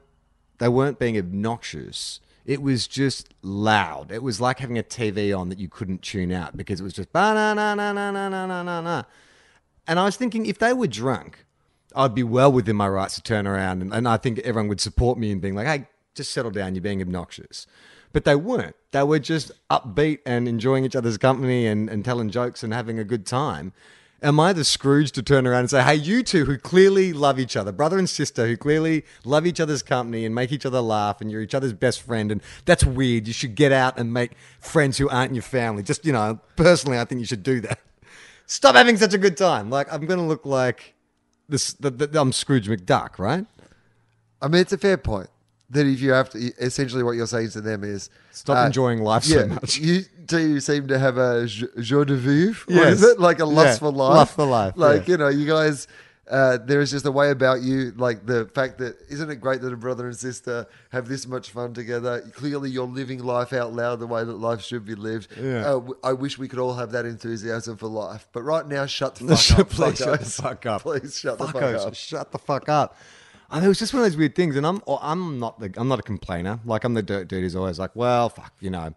They 0.60 0.68
weren't 0.70 1.00
being 1.00 1.18
obnoxious. 1.18 2.20
It 2.46 2.62
was 2.62 2.88
just 2.88 3.34
loud. 3.42 4.12
It 4.12 4.22
was 4.22 4.42
like 4.42 4.60
having 4.60 4.78
a 4.78 4.84
TV 4.84 5.38
on 5.38 5.50
that 5.50 5.60
you 5.60 5.70
couldn't 5.70 6.02
tune 6.02 6.32
out 6.32 6.56
because 6.58 6.80
it 6.80 6.84
was 6.84 6.94
just 6.94 7.14
na 7.14 7.34
na 7.34 7.54
na 7.54 7.74
na 7.76 7.94
na 8.12 8.12
na 8.30 8.46
na 8.64 8.82
na. 8.82 9.04
And 9.88 10.00
I 10.00 10.04
was 10.06 10.16
thinking, 10.18 10.46
if 10.46 10.60
they 10.60 10.74
were 10.74 10.88
drunk, 10.88 11.46
I'd 11.96 12.16
be 12.16 12.24
well 12.24 12.52
within 12.52 12.76
my 12.76 12.88
rights 12.88 13.16
to 13.16 13.22
turn 13.22 13.48
around, 13.48 13.82
and, 13.82 13.94
and 13.94 14.08
I 14.08 14.18
think 14.18 14.40
everyone 14.40 14.68
would 14.70 14.82
support 14.82 15.18
me 15.18 15.32
in 15.32 15.40
being 15.40 15.56
like, 15.56 15.68
"Hey, 15.68 15.88
just 16.16 16.32
settle 16.32 16.52
down. 16.52 16.76
You're 16.76 16.82
being 16.82 17.02
obnoxious." 17.02 17.68
but 18.14 18.26
they 18.26 18.36
weren't. 18.36 18.76
They 18.92 19.04
were 19.04 19.20
just 19.20 19.52
upbeat 19.70 20.20
and 20.26 20.48
enjoying 20.48 20.86
each 20.86 20.96
other's 20.96 21.18
company 21.18 21.66
and, 21.68 21.90
and 21.90 22.06
telling 22.06 22.30
jokes 22.30 22.64
and 22.64 22.72
having 22.72 23.00
a 23.00 23.04
good 23.04 23.26
time. 23.26 23.74
Am 24.22 24.40
I 24.40 24.54
the 24.54 24.64
Scrooge 24.64 25.12
to 25.14 25.24
turn 25.24 25.46
around 25.46 25.62
and 25.62 25.70
say, 25.70 25.84
hey, 25.84 25.96
you 25.96 26.24
two 26.24 26.46
who 26.46 26.58
clearly 26.58 27.12
love 27.12 27.40
each 27.40 27.58
other, 27.58 27.74
brother 27.74 27.98
and 28.00 28.10
sister 28.10 28.48
who 28.48 28.56
clearly 28.56 29.04
love 29.26 29.46
each 29.46 29.60
other's 29.60 29.84
company 29.84 30.26
and 30.26 30.34
make 30.34 30.52
each 30.54 30.66
other 30.66 30.80
laugh 30.80 31.20
and 31.20 31.30
you're 31.30 31.42
each 31.42 31.56
other's 31.56 31.74
best 31.74 32.02
friend 32.02 32.32
and 32.32 32.42
that's 32.64 32.86
weird. 32.86 33.28
You 33.28 33.34
should 33.34 33.56
get 33.56 33.74
out 33.74 34.00
and 34.00 34.14
make 34.14 34.32
friends 34.62 34.98
who 34.98 35.10
aren't 35.10 35.34
your 35.34 35.42
family. 35.42 35.84
Just, 35.84 36.06
you 36.06 36.14
know, 36.14 36.40
personally, 36.56 37.00
I 37.00 37.04
think 37.04 37.20
you 37.20 37.26
should 37.26 37.44
do 37.44 37.60
that. 37.62 37.80
Stop 38.46 38.76
having 38.76 38.96
such 38.96 39.14
a 39.14 39.18
good 39.18 39.36
time. 39.36 39.70
Like, 39.70 39.92
I'm 39.92 40.06
going 40.06 40.20
to 40.20 40.26
look 40.26 40.46
like 40.46 40.93
this, 41.54 41.74
the, 41.74 41.90
the, 41.92 42.20
I'm 42.20 42.32
Scrooge 42.32 42.68
McDuck, 42.68 43.20
right? 43.20 43.46
I 44.42 44.48
mean, 44.48 44.62
it's 44.62 44.74
a 44.74 44.78
fair 44.78 44.98
point 44.98 45.30
that 45.70 45.86
if 45.86 46.02
you 46.02 46.12
have 46.12 46.30
to, 46.32 46.38
essentially 46.60 47.04
what 47.04 47.12
you're 47.12 47.28
saying 47.28 47.52
to 47.52 47.62
them 47.62 47.84
is 47.84 48.10
Stop 48.32 48.58
uh, 48.58 48.66
enjoying 48.66 49.02
life 49.02 49.26
yeah, 49.26 49.42
so 49.42 49.48
much. 49.48 49.78
You 49.78 50.02
two 50.28 50.60
seem 50.60 50.88
to 50.88 50.98
have 51.00 51.18
a 51.18 51.46
jo- 51.46 51.68
joie 51.80 52.04
de 52.06 52.16
vivre. 52.16 52.66
What 52.68 52.76
Yes. 52.76 52.94
is 52.98 53.04
it? 53.04 53.20
Like 53.20 53.40
a 53.40 53.46
lust 53.46 53.76
Yeah, 53.82 53.88
for 53.88 53.92
life. 53.92 54.16
lust 54.16 54.34
for 54.36 54.46
life, 54.46 54.74
Like, 54.76 55.02
yes. 55.02 55.08
you 55.10 55.18
know, 55.18 55.30
you 55.30 55.46
guys, 55.48 55.88
uh, 56.30 56.58
there 56.58 56.80
is 56.80 56.92
just 56.92 57.06
a 57.06 57.12
way 57.12 57.32
about 57.32 57.62
you. 57.62 57.92
Like 57.98 58.26
the 58.26 58.46
fact 58.56 58.78
that, 58.78 58.96
isn't 59.10 59.30
it 59.30 59.38
great 59.42 59.62
that 59.62 59.74
a 59.74 59.78
brother 59.78 60.08
and 60.08 60.16
sister 60.16 60.66
have 60.92 61.08
this 61.08 61.28
much 61.28 61.50
fun 61.52 61.74
together? 61.74 62.22
Clearly, 62.34 62.70
you're 62.70 62.88
living 62.88 63.24
life 63.24 63.52
out 63.54 63.74
loud 63.74 64.00
the 64.00 64.08
way 64.08 64.24
that 64.24 64.34
life 64.36 64.62
should 64.62 64.86
be 64.86 64.96
lived. 64.96 65.28
Yeah. 65.38 65.62
Uh, 65.66 65.74
w- 65.74 65.98
I 66.04 66.14
wish 66.14 66.38
we 66.38 66.48
could 66.48 66.60
all 66.60 66.76
have 66.76 66.92
that 66.92 67.06
enthusiasm 67.06 67.76
for 67.78 67.88
life. 67.88 68.28
But 68.32 68.44
right 68.44 68.66
now, 68.66 68.86
shut 68.86 69.16
the 69.16 69.28
fuck 69.28 69.40
Shut- 69.40 69.60
up. 69.60 69.70
please 69.70 69.98
shut 69.98 70.20
the 70.20 70.26
fuck 70.26 70.66
up. 70.66 70.82
Please 70.84 71.20
shut 71.20 71.38
the 71.38 71.48
fuck 71.48 71.62
up. 71.64 71.94
Shut 71.96 72.32
the 72.32 72.40
fuck 72.40 72.70
up. 72.70 72.98
I 73.52 73.58
mean, 73.58 73.66
it 73.66 73.68
was 73.68 73.78
just 73.80 73.94
one 73.94 74.02
of 74.02 74.10
those 74.10 74.18
weird 74.18 74.34
things, 74.36 74.56
and 74.56 74.66
I'm 74.66 74.82
I'm 74.88 75.40
not 75.40 75.60
the 75.60 75.72
I'm 75.78 75.88
not 75.88 76.00
a 76.00 76.04
complainer. 76.04 76.60
Like 76.66 76.86
I'm 76.86 76.94
the 76.96 77.04
dirt 77.04 77.28
dude 77.28 77.44
who's 77.44 77.56
always 77.56 77.78
like, 77.78 77.96
well, 77.96 78.30
fuck, 78.30 78.52
you 78.62 78.70
know, 78.72 78.96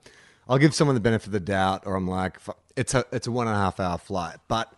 I'll 0.48 0.58
give 0.58 0.74
someone 0.74 0.94
the 0.94 1.00
benefit 1.00 1.26
of 1.26 1.32
the 1.32 1.40
doubt, 1.40 1.82
or 1.84 1.94
I'm 1.96 2.08
like, 2.08 2.38
fuck, 2.40 2.56
it's 2.76 2.94
a 2.94 3.04
it's 3.12 3.26
a 3.26 3.32
one 3.32 3.48
and 3.48 3.56
a 3.56 3.58
half 3.58 3.80
hour 3.80 3.98
flight, 3.98 4.36
but 4.48 4.72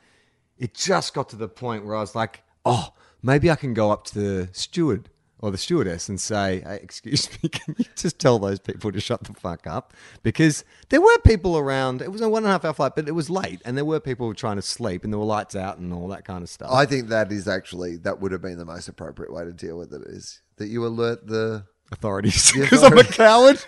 it 0.59 0.75
just 0.75 1.15
got 1.15 1.29
to 1.31 1.37
the 1.37 1.49
point 1.49 1.85
where 1.85 1.97
I 1.97 2.01
was 2.01 2.15
like, 2.15 2.43
oh, 2.65 2.93
maybe 3.23 3.51
I 3.51 3.57
can 3.57 3.75
go 3.75 3.91
up 3.91 4.05
to 4.07 4.15
the 4.15 4.49
steward 4.53 5.09
or 5.41 5.51
the 5.51 5.59
stewardess 5.59 6.09
and 6.09 6.21
say, 6.21 6.61
hey, 6.61 6.81
excuse 6.83 7.29
me, 7.43 7.49
can 7.49 7.77
you 7.79 7.85
just 7.95 8.19
tell 8.19 8.39
those 8.39 8.59
people 8.59 8.91
to 8.91 9.01
shut 9.01 9.23
the 9.25 9.33
fuck 9.35 9.67
up? 9.67 9.95
Because 10.23 10.65
there 10.89 11.01
were 11.01 11.19
people 11.25 11.57
around. 11.57 12.03
It 12.03 12.11
was 12.11 12.21
a 12.21 12.29
one 12.29 12.43
and 12.43 12.49
a 12.49 12.53
half 12.53 12.65
hour 12.65 12.73
flight, 12.73 12.93
but 12.97 13.09
it 13.09 13.13
was 13.13 13.31
late, 13.31 13.63
and 13.65 13.77
there 13.77 13.85
were 13.85 14.01
people 14.01 14.33
trying 14.35 14.57
to 14.57 14.63
sleep, 14.63 15.05
and 15.05 15.13
there 15.13 15.19
were 15.19 15.27
lights 15.27 15.55
out 15.55 15.79
and 15.79 15.93
all 15.93 16.09
that 16.09 16.25
kind 16.25 16.43
of 16.43 16.49
stuff. 16.49 16.73
I 16.73 16.87
think 16.87 17.09
that 17.09 17.31
is 17.31 17.47
actually 17.47 17.97
that 17.99 18.21
would 18.21 18.33
have 18.33 18.43
been 18.43 18.59
the 18.59 18.65
most 18.65 18.89
appropriate 18.89 19.33
way 19.33 19.45
to 19.45 19.53
deal 19.53 19.79
with 19.79 19.93
it. 19.93 20.03
Is 20.07 20.41
that 20.57 20.67
you 20.67 20.85
alert 20.87 21.27
the 21.27 21.65
authorities 21.93 22.53
because 22.53 22.83
I'm 22.83 22.99
a 22.99 23.05
coward. 23.05 23.65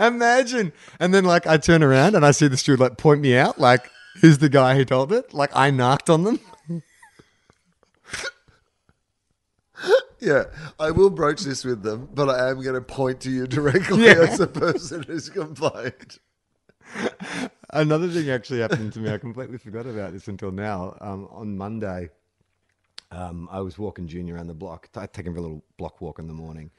Imagine. 0.00 0.72
And 0.98 1.14
then, 1.14 1.24
like, 1.24 1.46
I 1.46 1.58
turn 1.58 1.82
around 1.82 2.16
and 2.16 2.26
I 2.26 2.32
see 2.32 2.48
the 2.48 2.56
steward, 2.56 2.80
like, 2.80 2.96
point 2.96 3.20
me 3.20 3.36
out, 3.36 3.60
like, 3.60 3.88
who's 4.20 4.38
the 4.38 4.48
guy 4.48 4.74
who 4.76 4.84
told 4.84 5.12
it? 5.12 5.32
Like, 5.34 5.50
I 5.54 5.70
knocked 5.70 6.10
on 6.10 6.24
them. 6.24 6.40
yeah. 10.20 10.44
I 10.78 10.90
will 10.90 11.10
broach 11.10 11.42
this 11.42 11.64
with 11.64 11.82
them, 11.82 12.08
but 12.14 12.28
I 12.28 12.50
am 12.50 12.62
going 12.62 12.74
to 12.74 12.80
point 12.80 13.20
to 13.22 13.30
you 13.30 13.46
directly 13.46 14.06
Yeah. 14.06 14.12
as 14.28 14.38
the 14.38 14.46
person 14.46 15.02
who's 15.02 15.28
complained. 15.28 16.18
Another 17.70 18.08
thing 18.08 18.30
actually 18.30 18.60
happened 18.60 18.92
to 18.94 19.00
me. 19.00 19.12
I 19.12 19.18
completely 19.18 19.58
forgot 19.58 19.86
about 19.86 20.12
this 20.12 20.28
until 20.28 20.52
now. 20.52 20.96
Um, 21.00 21.28
on 21.30 21.56
Monday, 21.56 22.10
um, 23.10 23.48
I 23.50 23.60
was 23.60 23.78
walking 23.78 24.06
Junior 24.06 24.36
around 24.36 24.46
the 24.46 24.54
block. 24.54 24.88
I 24.96 25.06
take 25.06 25.26
him 25.26 25.34
for 25.34 25.40
a 25.40 25.42
little 25.42 25.64
block 25.76 26.00
walk 26.00 26.18
in 26.18 26.26
the 26.28 26.32
morning. 26.32 26.70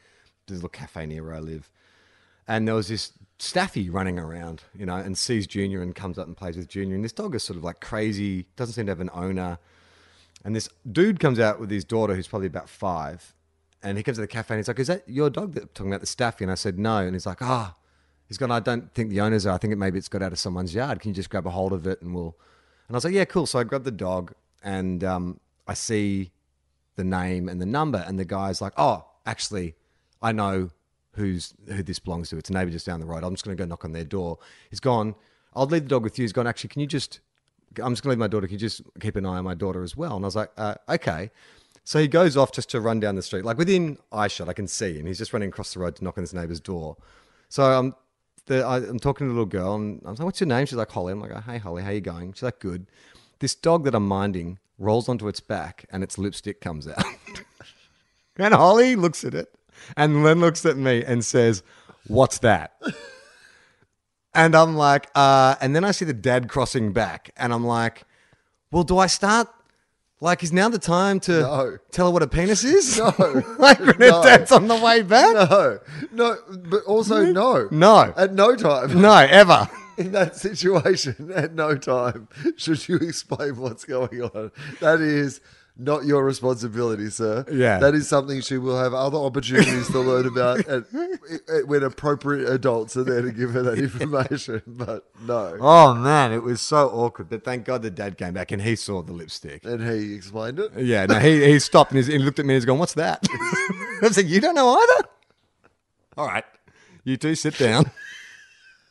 There's 0.48 0.60
a 0.60 0.64
little 0.64 0.70
cafe 0.70 1.06
near 1.06 1.24
where 1.24 1.34
I 1.34 1.40
live. 1.40 1.70
And 2.48 2.66
there 2.68 2.76
was 2.76 2.88
this 2.88 3.12
staffy 3.40 3.90
running 3.90 4.18
around, 4.18 4.64
you 4.74 4.86
know, 4.86 4.96
and 4.96 5.18
sees 5.18 5.46
Junior 5.48 5.82
and 5.82 5.94
comes 5.94 6.18
up 6.18 6.28
and 6.28 6.36
plays 6.36 6.58
with 6.58 6.68
Junior. 6.68 6.96
And 6.96 7.04
this 7.04 7.14
dog 7.14 7.36
is 7.36 7.44
sort 7.44 7.58
of 7.58 7.64
like 7.64 7.80
crazy, 7.80 8.48
doesn't 8.56 8.74
seem 8.74 8.86
to 8.88 8.92
have 8.92 9.00
an 9.00 9.12
owner. 9.14 9.60
And 10.44 10.56
this 10.56 10.70
dude 10.92 11.20
comes 11.20 11.40
out 11.40 11.60
with 11.60 11.70
his 11.70 11.86
daughter, 11.86 12.16
who's 12.16 12.28
probably 12.28 12.48
about 12.48 12.70
five. 12.70 13.36
And 13.84 13.98
he 13.98 14.04
comes 14.04 14.18
to 14.18 14.22
the 14.22 14.28
cafe 14.28 14.56
and 14.56 14.60
he's 14.60 14.68
like, 14.68 14.80
Is 14.80 14.88
that 14.88 15.04
your 15.08 15.30
dog 15.30 15.54
that 15.54 15.76
talking 15.76 15.92
about 15.92 16.02
the 16.02 16.08
staffy? 16.08 16.44
And 16.44 16.52
I 16.52 16.56
said, 16.56 16.80
No. 16.80 16.98
And 16.98 17.14
he's 17.14 17.26
like, 17.26 17.42
Ah, 17.42 17.76
he's 18.28 18.38
gone, 18.38 18.52
I 18.52 18.60
don't 18.60 18.94
think 18.94 19.10
the 19.10 19.22
owners 19.22 19.46
are. 19.46 19.54
I 19.54 19.58
think 19.58 19.74
it 19.74 19.78
maybe 19.78 19.98
it's 19.98 20.10
got 20.10 20.22
out 20.22 20.32
of 20.32 20.40
someone's 20.40 20.74
yard. 20.74 21.00
Can 21.00 21.10
you 21.10 21.16
just 21.16 21.30
grab 21.30 21.46
a 21.46 21.52
hold 21.52 21.74
of 21.74 21.86
it 21.86 22.02
and 22.02 22.14
we'll. 22.14 22.36
And 22.88 22.96
I 22.96 22.98
was 22.98 23.06
like, 23.06 23.14
Yeah, 23.14 23.26
cool. 23.26 23.46
So 23.46 23.60
I 23.60 23.64
grabbed 23.64 23.86
the 23.86 23.92
dog 23.92 24.34
and 24.64 25.04
um, 25.04 25.40
I 25.68 25.76
see 25.76 26.32
the 26.96 27.04
name 27.04 27.48
and 27.48 27.62
the 27.62 27.66
number. 27.66 28.04
And 28.08 28.18
the 28.18 28.26
guy's 28.26 28.62
like, 28.62 28.74
Oh, 28.78 29.06
actually, 29.26 29.76
I 30.22 30.32
know 30.32 30.72
who's 31.18 31.54
who 31.68 31.84
this 31.84 32.00
belongs 32.00 32.30
to. 32.30 32.38
It's 32.38 32.50
a 32.50 32.54
neighbor 32.54 32.72
just 32.72 32.86
down 32.86 33.00
the 33.00 33.06
road. 33.06 33.24
I'm 33.24 33.34
just 33.34 33.44
going 33.44 33.56
to 33.56 33.62
go 33.62 33.68
knock 33.68 33.84
on 33.84 33.92
their 33.92 34.06
door. 34.06 34.38
He's 34.70 34.80
gone. 34.80 35.16
I'll 35.56 35.66
leave 35.66 35.84
the 35.84 35.90
dog 35.90 36.04
with 36.04 36.18
you. 36.18 36.24
He's 36.24 36.34
gone. 36.34 36.48
Actually, 36.48 36.70
can 36.70 36.82
you 36.82 36.88
just? 36.88 37.20
I'm 37.84 37.94
just 37.94 38.04
going 38.04 38.10
to 38.10 38.10
leave 38.12 38.20
my 38.20 38.28
daughter. 38.28 38.48
Can 38.48 38.54
you 38.54 38.60
just 38.60 38.82
keep 39.00 39.16
an 39.16 39.26
eye 39.26 39.38
on 39.38 39.44
my 39.44 39.54
daughter 39.54 39.84
as 39.84 39.96
well? 39.96 40.16
And 40.16 40.26
I 40.26 40.28
was 40.28 40.36
like, 40.36 40.52
uh, 40.58 40.76
okay. 40.90 41.30
So 41.84 42.00
he 42.00 42.08
goes 42.08 42.36
off 42.36 42.52
just 42.52 42.70
to 42.72 42.82
run 42.82 43.00
down 43.00 43.16
the 43.16 43.22
street, 43.22 43.46
like 43.46 43.58
within 43.58 43.98
eye 44.12 44.28
shot. 44.28 44.50
I 44.50 44.54
can 44.54 44.68
see 44.68 44.98
him. 44.98 45.06
He's 45.06 45.18
just 45.18 45.32
running 45.32 45.50
across 45.50 45.74
the 45.74 45.80
road 45.80 45.96
to 45.98 46.04
knock 46.04 46.18
on 46.18 46.24
his 46.24 46.34
neighbor's 46.34 46.60
door. 46.60 46.98
So 47.50 47.64
I'm, 47.64 47.96
the, 48.46 48.64
I, 48.64 48.78
I'm 48.78 49.00
talking 49.00 49.26
to 49.26 49.30
the 49.30 49.34
little 49.34 49.46
girl, 49.46 49.76
and 49.76 50.02
I'm 50.06 50.16
like, 50.16 50.20
"What's 50.20 50.40
your 50.42 50.48
name?" 50.48 50.66
She's 50.66 50.76
like, 50.76 50.92
"Holly." 50.92 51.14
I'm 51.14 51.22
like, 51.22 51.44
"Hey, 51.44 51.60
Holly, 51.60 51.84
how 51.84 51.90
are 51.90 51.94
you 51.94 52.02
going?" 52.02 52.34
She's 52.34 52.44
like, 52.44 52.60
"Good." 52.60 52.88
This 53.40 53.56
dog 53.56 53.86
that 53.86 53.96
I'm 53.96 54.08
minding 54.08 54.60
rolls 54.78 55.08
onto 55.08 55.28
its 55.28 55.40
back, 55.40 55.86
and 55.90 56.04
its 56.04 56.18
lipstick 56.18 56.62
comes 56.62 56.88
out. 56.88 57.04
And 58.40 58.54
Holly 58.54 58.96
looks 58.96 59.24
at 59.24 59.34
it 59.34 59.52
and 59.96 60.26
then 60.26 60.40
looks 60.40 60.66
at 60.66 60.78
me 60.78 61.04
and 61.04 61.24
says, 61.24 61.64
What's 62.08 62.40
that? 62.40 62.80
And 64.34 64.56
I'm 64.56 64.76
like, 64.76 65.08
uh, 65.16 65.56
and 65.62 65.76
then 65.76 65.84
I 65.84 65.90
see 65.92 66.06
the 66.06 66.14
dad 66.14 66.48
crossing 66.48 66.94
back, 66.94 67.32
and 67.38 67.52
I'm 67.52 67.66
like, 67.66 68.04
Well, 68.72 68.84
do 68.84 68.98
I 69.00 69.08
start? 69.08 69.48
Like, 70.20 70.42
is 70.44 70.52
now 70.54 70.70
the 70.70 70.80
time 70.80 71.20
to 71.22 71.42
No. 71.42 71.78
tell 71.92 72.08
her 72.08 72.12
what 72.12 72.24
a 72.24 72.28
penis 72.28 72.64
is? 72.64 72.98
No. 72.98 73.14
like 73.60 73.80
when 73.80 73.96
No. 74.00 74.22
dad's 74.24 74.52
on 74.52 74.68
the 74.68 74.76
way 74.76 75.02
back? 75.04 75.34
No, 75.34 75.80
no, 76.12 76.38
but 76.70 76.84
also 76.86 77.26
no. 77.32 77.68
No. 77.72 78.14
At 78.18 78.34
no 78.34 78.56
time. 78.56 79.00
No, 79.02 79.14
ever. 79.16 79.68
In 79.98 80.12
that 80.12 80.36
situation, 80.36 81.32
at 81.34 81.56
no 81.56 81.76
time 81.76 82.28
should 82.58 82.88
you 82.88 82.98
explain 82.98 83.56
what's 83.58 83.86
going 83.86 84.22
on. 84.22 84.52
That 84.80 85.02
is 85.02 85.42
not 85.80 86.06
your 86.06 86.24
responsibility, 86.26 87.10
sir. 87.10 87.46
Yeah. 87.52 87.78
That 87.80 87.94
is 87.94 88.08
something 88.10 88.42
she 88.42 88.58
will 88.58 88.78
have 88.78 88.94
other 88.94 89.18
opportunities 89.18 89.88
to 89.88 90.00
learn 90.00 90.26
about 90.26 90.60
at, 90.68 90.84
at- 91.50 91.68
when 91.68 91.84
appropriate 91.84 92.50
adults 92.50 92.98
are 92.98 93.04
there 93.04 93.22
to 93.22 93.32
give 93.32 93.52
her 93.52 93.62
that 93.64 93.78
information. 93.80 94.62
But 94.68 95.06
no. 95.22 95.58
Oh 95.60 95.94
man, 95.96 96.32
it 96.34 96.44
was 96.44 96.62
so 96.62 96.90
awkward. 96.90 97.30
But 97.30 97.44
thank 97.44 97.66
God 97.66 97.82
the 97.84 97.92
dad 97.92 98.18
came 98.18 98.34
back 98.34 98.52
and 98.52 98.62
he 98.62 98.76
saw 98.76 99.02
the 99.02 99.14
lipstick. 99.14 99.64
And 99.66 99.82
he 99.88 100.14
explained 100.16 100.60
it. 100.60 100.72
Yeah, 100.78 101.06
no, 101.06 101.20
he, 101.20 101.44
he 101.46 101.60
stopped 101.60 101.92
and 101.92 101.98
he's- 102.04 102.12
he 102.12 102.18
looked 102.18 102.40
at 102.40 102.46
me 102.46 102.54
and 102.54 102.58
he's 102.62 102.66
going, 102.66 102.80
What's 102.80 102.94
that? 102.96 103.26
I 103.32 104.00
was 104.02 104.18
like, 104.18 104.28
You 104.28 104.42
don't 104.42 104.56
know 104.56 104.70
either? 104.78 105.08
All 106.18 106.26
right. 106.28 106.46
You 107.04 107.18
two 107.18 107.36
sit 107.36 107.58
down. 107.58 107.92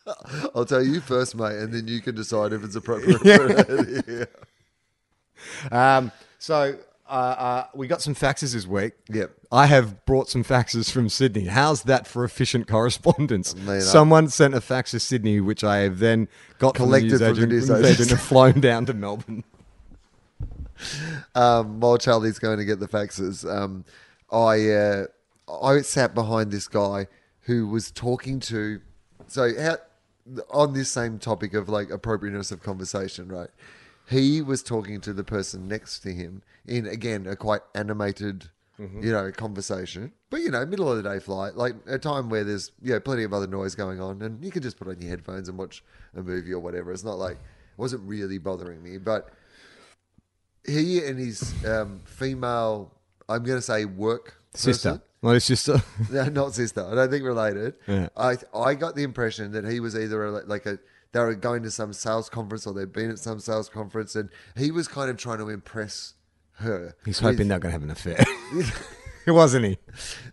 I'll 0.55 0.65
tell 0.65 0.85
you 0.85 1.01
first, 1.01 1.35
mate, 1.35 1.57
and 1.57 1.73
then 1.73 1.89
you 1.89 2.01
can 2.01 2.15
decide 2.15 2.53
if 2.53 2.63
it's 2.63 2.77
appropriate. 2.77 3.19
for 3.19 4.27
yeah. 5.73 5.97
Um, 5.97 6.13
so 6.39 6.77
uh, 7.09 7.13
uh, 7.13 7.67
we 7.75 7.87
got 7.87 8.03
some 8.03 8.15
faxes 8.15 8.53
this 8.53 8.67
week. 8.67 8.95
Yep. 9.11 9.31
I 9.53 9.67
have 9.67 10.05
brought 10.07 10.29
some 10.29 10.43
faxes 10.43 10.91
from 10.91 11.09
Sydney. 11.09 11.45
How's 11.45 11.85
that 11.85 12.07
for 12.07 12.25
efficient 12.25 12.67
correspondence? 12.67 13.55
Someone 13.81 14.29
sent 14.29 14.55
a 14.55 14.61
fax 14.61 14.91
to 14.91 15.01
Sydney, 15.01 15.41
which 15.41 15.63
I 15.63 15.79
have 15.79 16.01
then 16.01 16.29
got 16.59 16.75
Collected 16.75 17.11
from 17.11 17.19
the 17.19 17.35
from 17.35 17.49
news 17.49 17.69
the 17.69 17.75
agent, 17.75 17.81
news 17.81 17.91
agent 17.91 18.01
agent. 18.01 18.11
and 18.11 18.21
flown 18.29 18.61
down 18.61 18.87
to 18.87 18.95
Melbourne. 18.95 19.45
um, 21.35 21.81
while 21.81 21.97
Charlie's 21.99 22.39
going 22.39 22.59
to 22.59 22.65
get 22.65 22.81
the 22.81 22.89
faxes, 22.89 23.49
um, 23.49 23.85
I 24.31 24.71
uh, 24.71 25.07
I 25.63 25.83
sat 25.83 26.15
behind 26.15 26.51
this 26.51 26.67
guy 26.67 27.07
who 27.43 27.69
was 27.69 27.91
talking 27.93 28.41
to. 28.41 28.81
So 29.29 29.51
how, 29.61 29.77
on 30.51 30.73
this 30.73 30.91
same 30.91 31.19
topic 31.19 31.55
of 31.55 31.69
like 31.69 31.91
appropriateness 31.91 32.51
of 32.51 32.63
conversation, 32.63 33.29
right? 33.29 33.51
He 34.09 34.41
was 34.43 34.63
talking 34.63 35.01
to 35.03 35.13
the 35.13 35.25
person 35.25 35.67
next 35.69 36.01
to 36.01 36.13
him 36.13 36.43
in 36.67 36.87
again 36.87 37.27
a 37.27 37.37
quite 37.37 37.63
animated. 37.75 38.51
You 38.79 39.11
know, 39.11 39.33
conversation, 39.33 40.13
but 40.29 40.43
you 40.43 40.51
know, 40.51 40.67
middle 40.67 40.91
of 40.93 41.03
the 41.03 41.03
day 41.03 41.19
flight, 41.19 41.57
like 41.57 41.75
a 41.87 41.99
time 41.99 42.29
where 42.29 42.45
there's 42.45 42.73
you 42.83 42.93
know 42.93 43.01
plenty 43.01 43.23
of 43.23 43.33
other 43.33 43.47
noise 43.47 43.75
going 43.75 44.03
on, 44.03 44.21
and 44.21 44.45
you 44.45 44.51
can 44.51 44.61
just 44.61 44.77
put 44.77 44.87
on 44.87 45.01
your 45.01 45.09
headphones 45.09 45.49
and 45.49 45.57
watch 45.57 45.83
a 46.15 46.21
movie 46.23 46.53
or 46.53 46.59
whatever. 46.61 46.93
It's 46.93 47.03
not 47.03 47.17
like 47.17 47.37
it 47.39 47.79
wasn't 47.79 48.03
really 48.03 48.37
bothering 48.37 48.83
me, 48.83 48.99
but 48.99 49.31
he 50.67 51.03
and 51.05 51.19
his 51.19 51.55
um, 51.65 52.01
female, 52.05 52.93
I'm 53.31 53.45
going 53.45 53.57
to 53.59 53.63
say 53.63 53.87
work 53.87 54.35
Sister. 54.55 54.91
person- 54.91 55.03
Not 55.23 55.33
his 55.33 55.45
sister. 55.45 55.83
no, 56.13 56.25
not 56.27 56.53
sister. 56.55 56.87
I 56.87 56.95
don't 56.95 57.11
think 57.11 57.25
related. 57.25 57.77
Yeah. 57.87 58.09
I 58.15 58.37
I 58.55 58.75
got 58.75 58.95
the 58.95 59.05
impression 59.05 59.53
that 59.53 59.65
he 59.65 59.81
was 59.81 59.97
either 59.97 60.23
a, 60.27 60.31
like 60.45 60.67
a 60.67 60.79
they 61.13 61.21
were 61.21 61.35
going 61.35 61.63
to 61.63 61.71
some 61.71 61.93
sales 61.93 62.29
conference 62.29 62.67
or 62.67 62.75
they'd 62.75 62.93
been 62.93 63.11
at 63.11 63.19
some 63.19 63.41
sales 63.41 63.69
conference, 63.69 64.15
and 64.15 64.31
he 64.57 64.71
was 64.71 64.89
kind 64.89 65.11
of 65.11 65.17
trying 65.17 65.39
to 65.39 65.49
impress 65.49 66.15
her. 66.59 66.97
He's 67.05 67.19
hoping 67.19 67.49
they're 67.49 67.59
going 67.59 67.73
to 67.75 67.79
have 67.79 67.83
an 67.83 67.91
affair. 67.91 68.25
wasn't 69.27 69.65
he? 69.65 69.79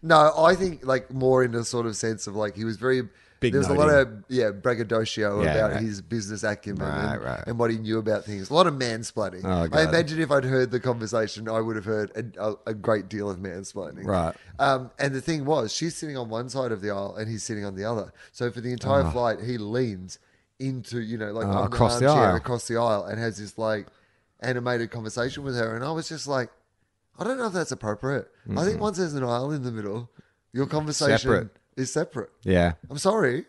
No, 0.02 0.34
I 0.38 0.56
think 0.56 0.86
like 0.86 1.12
more 1.12 1.44
in 1.44 1.56
a 1.56 1.64
sort 1.64 1.86
of 1.86 1.96
sense 1.96 2.28
of 2.28 2.36
like 2.36 2.56
he 2.56 2.66
was 2.66 2.78
very 2.78 3.04
Big 3.44 3.52
There 3.52 3.60
was 3.60 3.68
a 3.68 3.74
lot 3.74 3.90
of 3.90 4.24
yeah 4.30 4.52
braggadocio 4.52 5.44
Yeah, 5.44 5.52
about 5.52 5.72
right. 5.74 5.82
his 5.82 6.02
business 6.02 6.44
acumen 6.44 6.88
Right, 6.88 7.14
and, 7.16 7.24
right. 7.24 7.44
and 7.46 7.60
what 7.60 7.72
he 7.72 7.78
knew 7.78 8.00
about 8.00 8.24
things. 8.24 8.50
A 8.50 8.54
lot 8.54 8.68
of 8.68 8.76
mansplaining. 8.76 9.42
Oh, 9.44 9.68
I 9.78 9.84
imagine 9.84 10.22
if 10.22 10.32
I'd 10.32 10.46
heard 10.46 10.72
the 10.72 10.80
conversation, 10.80 11.50
I 11.50 11.60
would 11.60 11.76
have 11.76 11.84
heard 11.84 12.34
a, 12.38 12.54
a, 12.66 12.74
great 12.74 13.10
deal 13.10 13.30
of 13.30 13.40
mansplaining. 13.40 14.06
Right. 14.06 14.34
Um, 14.60 14.92
and 14.98 15.14
the 15.14 15.20
thing 15.20 15.44
was, 15.44 15.74
she's 15.74 15.94
sitting 15.94 16.16
on 16.16 16.30
one 16.30 16.48
side 16.48 16.72
of 16.72 16.80
the 16.80 16.92
aisle 16.92 17.16
and 17.18 17.30
he's 17.30 17.44
sitting 17.44 17.66
on 17.66 17.76
the 17.76 17.84
other. 17.84 18.14
So 18.32 18.50
for 18.50 18.62
the 18.62 18.72
entire 18.72 19.12
flight, 19.12 19.42
he 19.42 19.58
leans 19.58 20.20
into 20.67 21.02
you 21.02 21.17
know 21.17 21.32
like 21.32 21.45
uh, 21.45 21.62
on 21.62 21.67
across 21.67 21.99
the 21.99 22.08
aisle. 22.08 22.36
across 22.36 22.67
the 22.67 22.78
aisle 22.78 23.06
and 23.06 23.19
has 23.19 23.38
this 23.38 23.58
like 23.58 23.88
animated 24.39 24.91
conversation 24.91 25.43
with 25.43 25.56
her. 25.56 25.76
And 25.76 25.84
I 25.84 25.91
was 25.91 26.10
just 26.10 26.28
like, 26.28 26.49
I 27.17 27.23
don't 27.23 27.38
know 27.38 27.47
if 27.47 27.54
that's 27.54 27.71
appropriate. 27.71 28.30
I 28.58 28.65
think 28.65 28.80
once 28.80 28.97
there's 28.97 29.13
an 29.13 29.23
aisle 29.23 29.52
in 29.52 29.63
the 29.63 29.71
middle, 29.71 30.10
your 30.52 30.67
conversation 30.67 31.17
Separate. 31.17 31.49
is 31.78 31.91
separate. 31.91 32.30
Yeah. 32.43 32.73
I'm 32.89 32.97
sorry. 32.97 33.45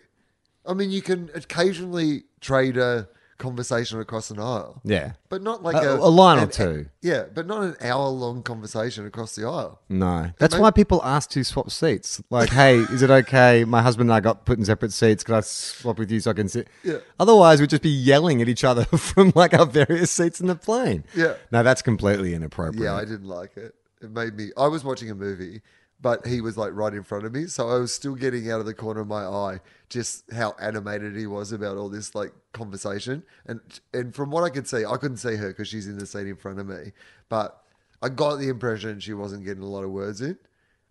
I 0.66 0.72
mean, 0.74 0.90
you 0.90 1.03
can 1.03 1.31
occasionally 1.35 2.24
trade 2.40 2.77
a 2.77 3.09
conversation 3.38 4.01
across 4.01 4.31
an 4.31 4.38
aisle, 4.38 4.81
Yeah. 4.85 5.12
but 5.29 5.42
not 5.42 5.62
like 5.62 5.77
A- 5.77 5.97
a, 5.97 5.97
a 5.97 6.09
line 6.09 6.38
or 6.38 6.42
an- 6.42 6.51
two. 6.51 6.87
Yeah, 7.03 7.25
but 7.35 7.47
not 7.47 7.62
an 7.62 7.77
hour 7.81 8.09
long 8.09 8.42
conversation 8.42 9.07
across 9.07 9.35
the 9.35 9.47
aisle. 9.47 9.81
No. 9.88 10.31
That's 10.38 10.55
may- 10.55 10.61
why 10.61 10.70
people 10.70 11.03
ask 11.05 11.31
to 11.31 11.44
swap 11.44 11.70
seats. 11.70 12.23
Like, 12.31 12.51
hey, 12.51 12.79
is 12.79 13.03
it 13.03 13.11
okay? 13.11 13.64
My 13.64 13.83
husband 13.83 14.11
and 14.11 14.14
I 14.16 14.20
got 14.20 14.44
put 14.44 14.59
in 14.59 14.64
separate 14.64 14.92
seats. 14.92 15.25
Could 15.25 15.35
I 15.35 15.40
swap 15.40 15.99
with 15.99 16.11
you 16.11 16.20
so 16.20 16.31
I 16.31 16.35
can 16.35 16.49
sit? 16.49 16.68
Yeah. 16.83 16.99
Otherwise, 17.18 17.61
we'd 17.61 17.70
just 17.70 17.83
be 17.83 17.90
yelling 17.90 18.40
at 18.40 18.49
each 18.49 18.64
other 18.64 18.85
from 18.97 19.33
like 19.35 19.53
our 19.55 19.66
various 19.66 20.11
seats 20.11 20.40
in 20.40 20.47
the 20.47 20.55
plane. 20.57 21.05
Yeah. 21.14 21.35
No, 21.51 21.62
that's 21.62 21.83
completely 21.83 22.35
inappropriate. 22.35 22.85
Yeah, 22.85 22.94
I 22.94 23.05
didn't 23.05 23.29
like 23.29 23.57
it. 23.57 23.75
It 24.01 24.11
made 24.11 24.35
me. 24.37 24.51
I 24.57 24.66
was 24.68 24.85
watching 24.85 25.11
a 25.11 25.14
movie, 25.14 25.62
but 26.01 26.27
he 26.27 26.41
was 26.41 26.57
like 26.57 26.73
right 26.75 26.93
in 26.93 27.03
front 27.03 27.25
of 27.25 27.33
me, 27.33 27.47
so 27.47 27.69
I 27.69 27.79
was 27.79 27.95
still 27.95 28.15
getting 28.15 28.51
out 28.51 28.61
of 28.61 28.67
the 28.67 28.75
corner 28.75 29.01
of 29.01 29.09
my 29.09 29.25
eye 29.25 29.61
just 29.89 30.31
how 30.33 30.55
animated 30.61 31.17
he 31.17 31.27
was 31.27 31.53
about 31.53 31.77
all 31.77 31.89
this 31.89 32.15
like 32.15 32.33
conversation. 32.53 33.23
And 33.47 33.61
and 33.93 34.15
from 34.15 34.31
what 34.31 34.45
I 34.45 34.51
could 34.51 34.67
see, 34.67 34.85
I 34.85 34.97
couldn't 34.97 35.19
see 35.19 35.37
her 35.37 35.49
because 35.49 35.69
she's 35.69 35.87
in 35.87 35.99
the 35.99 36.07
seat 36.07 36.27
in 36.27 36.37
front 36.37 36.59
of 36.59 36.67
me, 36.67 36.93
but 37.29 37.63
I 38.03 38.09
got 38.11 38.37
the 38.37 38.49
impression 38.49 39.01
she 39.01 39.15
wasn't 39.15 39.45
getting 39.45 39.63
a 39.63 39.69
lot 39.69 39.85
of 39.85 39.91
words 39.91 40.21
in. 40.21 40.39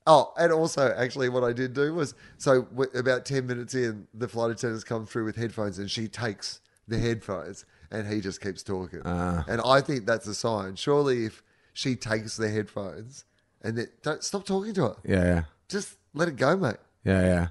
Oh, 0.05 0.33
and 0.37 0.51
also, 0.51 0.93
actually, 0.97 1.29
what 1.29 1.43
I 1.43 1.53
did 1.53 1.73
do 1.73 1.93
was 1.93 2.13
so 2.37 2.63
w- 2.63 2.89
about 2.93 3.25
10 3.25 3.47
minutes 3.47 3.73
in, 3.73 4.07
the 4.13 4.27
flight 4.27 4.51
attendants 4.51 4.83
come 4.83 5.05
through 5.05 5.25
with 5.25 5.37
headphones 5.37 5.79
and 5.79 5.89
she 5.89 6.07
takes 6.07 6.59
the 6.87 6.97
headphones 6.97 7.65
and 7.89 8.11
he 8.11 8.19
just 8.19 8.41
keeps 8.41 8.63
talking. 8.63 9.01
Ah. 9.05 9.45
And 9.47 9.61
I 9.63 9.79
think 9.79 10.05
that's 10.05 10.27
a 10.27 10.33
sign. 10.33 10.75
Surely, 10.75 11.25
if 11.25 11.41
she 11.73 11.95
takes 11.95 12.35
the 12.35 12.49
headphones 12.49 13.25
and 13.63 13.77
then 13.77 13.87
don't 14.01 14.23
stop 14.23 14.45
talking 14.45 14.73
to 14.73 14.87
it. 14.87 14.97
Yeah, 15.05 15.23
yeah. 15.23 15.43
just 15.69 15.97
let 16.13 16.27
it 16.27 16.35
go, 16.35 16.57
mate. 16.57 16.75
Yeah, 17.03 17.21
yeah. 17.21 17.47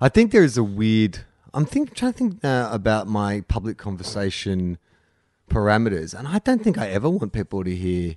I 0.00 0.08
think 0.08 0.32
there 0.32 0.44
is 0.44 0.56
a 0.56 0.64
weird. 0.64 1.20
I'm 1.52 1.66
think, 1.66 1.94
trying 1.94 2.12
to 2.12 2.18
think 2.18 2.44
uh, 2.44 2.68
about 2.70 3.08
my 3.08 3.42
public 3.42 3.76
conversation 3.76 4.78
parameters, 5.50 6.16
and 6.16 6.28
I 6.28 6.38
don't 6.38 6.62
think 6.62 6.78
I 6.78 6.88
ever 6.88 7.10
want 7.10 7.32
people 7.32 7.64
to 7.64 7.74
hear. 7.74 8.16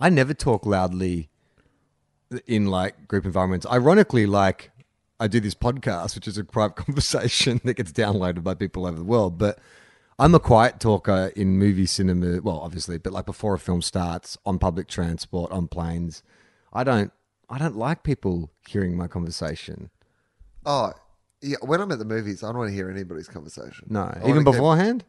I 0.00 0.08
never 0.08 0.32
talk 0.32 0.64
loudly 0.64 1.28
in 2.46 2.66
like 2.66 3.06
group 3.06 3.26
environments. 3.26 3.66
Ironically, 3.66 4.24
like 4.24 4.70
I 5.20 5.28
do 5.28 5.40
this 5.40 5.54
podcast, 5.54 6.14
which 6.14 6.26
is 6.26 6.38
a 6.38 6.44
private 6.44 6.76
conversation 6.86 7.60
that 7.64 7.74
gets 7.74 7.92
downloaded 7.92 8.42
by 8.42 8.54
people 8.54 8.86
over 8.86 8.96
the 8.96 9.04
world, 9.04 9.38
but. 9.38 9.58
I'm 10.18 10.34
a 10.34 10.38
quiet 10.38 10.80
talker 10.80 11.32
in 11.34 11.56
movie 11.56 11.86
cinema. 11.86 12.42
Well, 12.42 12.60
obviously, 12.60 12.98
but 12.98 13.14
like 13.14 13.24
before 13.24 13.54
a 13.54 13.58
film 13.58 13.80
starts, 13.80 14.36
on 14.44 14.58
public 14.58 14.86
transport, 14.86 15.50
on 15.50 15.66
planes, 15.66 16.22
I 16.72 16.84
don't. 16.84 17.12
I 17.48 17.58
don't 17.58 17.76
like 17.76 18.02
people 18.04 18.50
hearing 18.68 18.96
my 18.96 19.08
conversation. 19.08 19.90
Oh, 20.64 20.92
yeah. 21.42 21.56
When 21.62 21.80
I'm 21.80 21.90
at 21.90 21.98
the 21.98 22.04
movies, 22.04 22.44
I 22.44 22.48
don't 22.48 22.58
want 22.58 22.68
to 22.70 22.74
hear 22.74 22.88
anybody's 22.90 23.26
conversation. 23.28 23.86
No, 23.90 24.02
I 24.02 24.18
wanna 24.20 24.28
even 24.28 24.44
keep- 24.44 24.52
beforehand. 24.52 25.04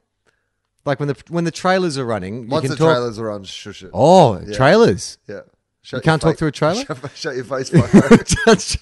Like 0.86 1.00
when 1.00 1.08
the 1.10 1.18
when 1.30 1.44
the 1.44 1.52
trailers 1.52 1.98
are 2.00 2.06
running, 2.06 2.44
you 2.46 2.48
Once 2.50 2.62
can 2.64 2.72
the 2.72 2.78
talk. 2.78 2.88
trailers 2.96 3.20
are 3.20 3.30
on, 3.30 3.44
shush 3.44 3.84
it. 3.84 3.92
Oh, 3.94 4.40
Yeah. 4.44 4.56
trailers! 4.56 5.20
Yeah. 5.28 5.36
You 5.36 5.42
Shut 5.84 5.98
your 5.98 6.02
can't 6.02 6.22
talk 6.22 6.38
through 6.38 6.48
a 6.48 6.52
trailer? 6.52 6.84
Shut, 6.84 7.12
shut 7.16 7.36
your 7.36 7.44
face, 7.46 7.70
fucker. 7.72 8.80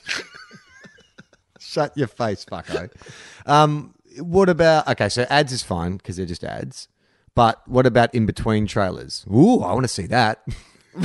Shut 1.59 1.95
your 1.97 2.07
face, 2.07 2.45
fucko. 2.45 2.89
Um, 3.45 3.93
what 4.19 4.47
about 4.49 4.87
okay? 4.87 5.09
So 5.09 5.23
ads 5.29 5.51
is 5.51 5.61
fine 5.61 5.97
because 5.97 6.15
they're 6.17 6.25
just 6.25 6.43
ads. 6.45 6.87
But 7.35 7.61
what 7.67 7.85
about 7.85 8.13
in 8.15 8.25
between 8.25 8.65
trailers? 8.65 9.25
Ooh, 9.29 9.59
I 9.61 9.73
want 9.73 9.83
to 9.83 9.87
see 9.89 10.07
that. 10.07 10.41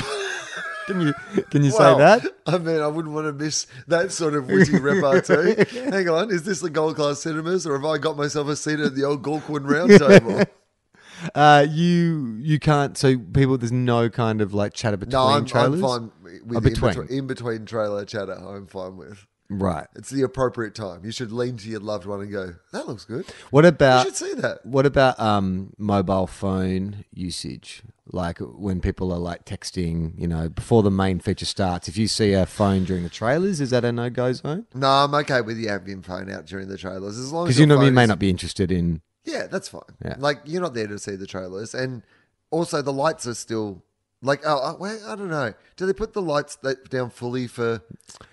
can 0.86 1.00
you 1.00 1.14
can 1.50 1.64
you 1.64 1.72
Well, 1.78 1.96
say 1.96 1.98
that? 1.98 2.34
I 2.46 2.58
mean, 2.58 2.80
I 2.80 2.86
wouldn't 2.86 3.14
want 3.14 3.26
to 3.26 3.32
miss 3.32 3.66
that 3.88 4.12
sort 4.12 4.34
of 4.34 4.46
witty 4.46 4.78
repartee. 4.78 5.64
Hang 5.90 6.08
on, 6.08 6.30
is 6.30 6.42
this 6.44 6.60
the 6.60 6.70
Gold 6.70 6.96
Class 6.96 7.20
Cinemas, 7.20 7.66
or 7.66 7.74
have 7.78 7.84
I 7.84 7.98
got 7.98 8.16
myself 8.16 8.48
a 8.48 8.56
seat 8.56 8.80
at 8.80 8.94
the 8.94 9.04
old 9.04 9.26
Algonquin 9.26 9.64
Round 9.66 9.90
Table? 9.98 10.42
Uh, 11.34 11.66
you 11.70 12.36
you 12.42 12.58
can't. 12.58 12.98
So 12.98 13.16
people, 13.18 13.56
there's 13.56 13.72
no 13.72 14.10
kind 14.10 14.40
of 14.40 14.52
like 14.52 14.74
chatter 14.74 14.96
between 14.96 15.44
trailers? 15.46 15.80
No, 15.80 15.86
I'm, 15.88 16.02
I'm 16.02 16.10
fine 16.10 16.42
with 16.42 16.42
Oh, 16.54 16.58
in 16.58 16.62
between. 16.62 16.90
between. 16.94 17.18
in 17.18 17.26
between 17.26 17.64
trailer 17.66 18.04
chatter. 18.04 18.32
I'm 18.34 18.66
fine 18.66 18.96
with. 18.96 19.26
Right. 19.58 19.86
It's 19.94 20.10
the 20.10 20.22
appropriate 20.22 20.74
time. 20.74 21.04
You 21.04 21.10
should 21.12 21.32
lean 21.32 21.56
to 21.58 21.68
your 21.68 21.80
loved 21.80 22.06
one 22.06 22.20
and 22.20 22.30
go, 22.32 22.54
"That 22.72 22.86
looks 22.86 23.04
good." 23.04 23.26
What 23.50 23.64
about? 23.64 24.04
You 24.06 24.10
should 24.10 24.16
see 24.16 24.34
that. 24.40 24.64
What 24.66 24.86
about 24.86 25.18
um, 25.20 25.72
mobile 25.78 26.26
phone 26.26 27.04
usage? 27.12 27.82
Like 28.06 28.38
when 28.38 28.80
people 28.80 29.12
are 29.12 29.18
like 29.18 29.44
texting, 29.46 30.12
you 30.20 30.28
know, 30.28 30.48
before 30.48 30.82
the 30.82 30.90
main 30.90 31.20
feature 31.20 31.46
starts. 31.46 31.88
If 31.88 31.96
you 31.96 32.06
see 32.06 32.32
a 32.34 32.44
phone 32.44 32.84
during 32.84 33.02
the 33.02 33.08
trailers, 33.08 33.60
is 33.60 33.70
that 33.70 33.84
a 33.84 33.92
no 33.92 34.10
go 34.10 34.32
zone? 34.32 34.66
No, 34.74 34.88
I'm 34.88 35.14
okay 35.14 35.40
with 35.40 35.56
the 35.56 35.68
having 35.68 35.88
your 35.88 36.02
phone 36.02 36.30
out 36.30 36.44
during 36.46 36.68
the 36.68 36.76
trailers 36.76 37.18
as 37.18 37.32
long 37.32 37.44
as 37.44 37.54
Because 37.54 37.60
you 37.60 37.66
know 37.66 37.80
you 37.82 37.90
may 37.92 38.02
is- 38.02 38.08
not 38.08 38.18
be 38.18 38.28
interested 38.30 38.70
in. 38.70 39.00
Yeah, 39.24 39.46
that's 39.46 39.68
fine. 39.68 39.80
Yeah. 40.04 40.16
Like 40.18 40.40
you're 40.44 40.60
not 40.60 40.74
there 40.74 40.86
to 40.86 40.98
see 40.98 41.16
the 41.16 41.26
trailers, 41.26 41.74
and 41.74 42.02
also 42.50 42.82
the 42.82 42.92
lights 42.92 43.26
are 43.26 43.32
still 43.34 43.82
like 44.24 44.40
oh, 44.44 44.60
oh 44.62 44.76
wait, 44.80 45.00
I 45.06 45.14
don't 45.14 45.28
know. 45.30 45.54
Do 45.76 45.86
they 45.86 45.92
put 45.92 46.12
the 46.12 46.22
lights 46.22 46.58
down 46.88 47.10
fully 47.10 47.46
for? 47.46 47.82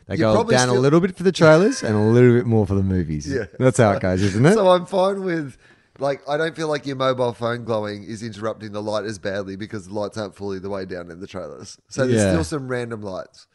They 0.07 0.15
You're 0.15 0.33
go 0.33 0.43
down 0.43 0.69
a 0.69 0.73
little 0.73 0.99
bit 1.01 1.15
for 1.15 1.23
the 1.23 1.31
trailers 1.31 1.83
and 1.83 1.95
a 1.95 1.99
little 1.99 2.33
bit 2.33 2.45
more 2.45 2.65
for 2.65 2.75
the 2.75 2.83
movies. 2.83 3.31
Yeah. 3.31 3.45
that's 3.59 3.77
how 3.77 3.91
it 3.91 4.01
goes, 4.01 4.21
isn't 4.21 4.45
it? 4.45 4.53
So 4.53 4.69
I'm 4.69 4.85
fine 4.85 5.23
with. 5.23 5.57
Like, 5.99 6.27
I 6.27 6.35
don't 6.37 6.55
feel 6.55 6.67
like 6.67 6.87
your 6.87 6.95
mobile 6.95 7.33
phone 7.33 7.63
glowing 7.63 8.03
is 8.05 8.23
interrupting 8.23 8.71
the 8.71 8.81
light 8.81 9.05
as 9.05 9.19
badly 9.19 9.55
because 9.55 9.87
the 9.87 9.93
lights 9.93 10.17
aren't 10.17 10.33
fully 10.33 10.57
the 10.57 10.69
way 10.69 10.83
down 10.85 11.11
in 11.11 11.19
the 11.19 11.27
trailers. 11.27 11.77
So 11.89 12.07
there's 12.07 12.23
Yeah. 12.23 12.31
still 12.31 12.43
some 12.43 12.67
random 12.69 13.03
lights. 13.03 13.45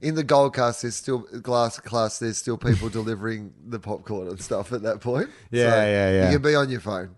In 0.00 0.14
the 0.14 0.22
gold 0.22 0.54
cast, 0.54 0.82
there's 0.82 0.94
still 0.94 1.20
glass 1.42 1.80
class. 1.80 2.20
There's 2.20 2.36
still 2.36 2.58
people 2.58 2.88
delivering 3.00 3.54
the 3.66 3.80
popcorn 3.80 4.28
and 4.28 4.40
stuff 4.40 4.72
at 4.72 4.82
that 4.82 5.00
point. 5.00 5.30
Yeah, 5.50 5.70
So 5.70 5.76
yeah, 5.76 6.10
yeah. 6.10 6.26
You 6.30 6.36
can 6.36 6.42
be 6.42 6.54
on 6.54 6.68
your 6.70 6.80
phone. 6.80 7.16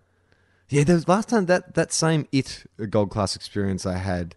Yeah, 0.69 0.85
there 0.85 0.95
was 0.95 1.07
last 1.07 1.29
time 1.29 1.45
that 1.47 1.75
that 1.75 1.91
same 1.91 2.27
it 2.31 2.63
uh, 2.81 2.85
gold 2.85 3.11
class 3.11 3.35
experience 3.35 3.85
I 3.85 3.97
had. 3.97 4.35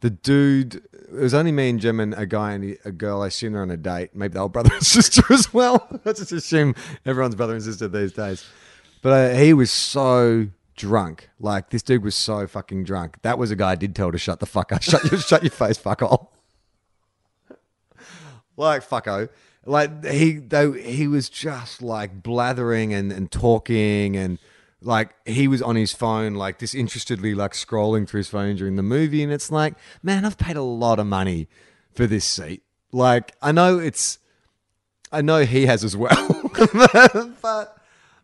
The 0.00 0.10
dude, 0.10 0.76
it 0.76 1.12
was 1.12 1.34
only 1.34 1.50
me 1.50 1.70
and 1.70 1.80
Jim 1.80 1.98
and 1.98 2.14
a 2.14 2.24
guy 2.24 2.52
and 2.52 2.78
a 2.84 2.92
girl. 2.92 3.22
I 3.22 3.28
assume 3.28 3.54
they're 3.54 3.62
on 3.62 3.70
a 3.70 3.76
date. 3.76 4.14
Maybe 4.14 4.34
they 4.34 4.40
were 4.40 4.48
brother 4.48 4.72
and 4.72 4.86
sister 4.86 5.22
as 5.32 5.52
well. 5.52 5.88
I 6.04 6.12
just 6.12 6.32
assume 6.32 6.74
everyone's 7.04 7.34
brother 7.34 7.54
and 7.54 7.62
sister 7.62 7.88
these 7.88 8.12
days. 8.12 8.44
But 9.02 9.32
uh, 9.32 9.34
he 9.36 9.52
was 9.52 9.70
so 9.70 10.48
drunk. 10.76 11.28
Like 11.40 11.70
this 11.70 11.82
dude 11.82 12.02
was 12.02 12.14
so 12.14 12.46
fucking 12.46 12.84
drunk. 12.84 13.20
That 13.22 13.38
was 13.38 13.50
a 13.50 13.56
guy 13.56 13.72
I 13.72 13.74
did 13.74 13.94
tell 13.94 14.12
to 14.12 14.18
shut 14.18 14.40
the 14.40 14.46
fuck 14.46 14.72
up. 14.72 14.82
Shut 14.88 15.10
your 15.10 15.20
shut 15.20 15.42
your 15.42 15.50
face, 15.50 15.76
fuck 15.76 16.02
off. 16.02 16.28
Like 18.56 18.88
fucko. 18.88 19.28
Like 19.66 20.04
he 20.06 20.38
though 20.38 20.72
he 20.72 21.06
was 21.06 21.28
just 21.28 21.82
like 21.82 22.22
blathering 22.22 22.94
and, 22.94 23.12
and 23.12 23.30
talking 23.30 24.16
and 24.16 24.38
like 24.80 25.14
he 25.26 25.48
was 25.48 25.60
on 25.60 25.76
his 25.76 25.92
phone 25.92 26.34
like 26.34 26.58
disinterestedly 26.58 27.34
like 27.34 27.52
scrolling 27.52 28.08
through 28.08 28.18
his 28.18 28.28
phone 28.28 28.56
during 28.56 28.76
the 28.76 28.82
movie 28.82 29.22
and 29.22 29.32
it's 29.32 29.50
like, 29.50 29.74
man, 30.02 30.24
I've 30.24 30.38
paid 30.38 30.56
a 30.56 30.62
lot 30.62 30.98
of 30.98 31.06
money 31.06 31.48
for 31.94 32.06
this 32.06 32.24
seat. 32.24 32.62
Like 32.92 33.32
I 33.42 33.52
know 33.52 33.78
it's 33.78 34.18
I 35.10 35.22
know 35.22 35.44
he 35.44 35.66
has 35.66 35.84
as 35.84 35.96
well. 35.96 36.50
but 37.42 37.77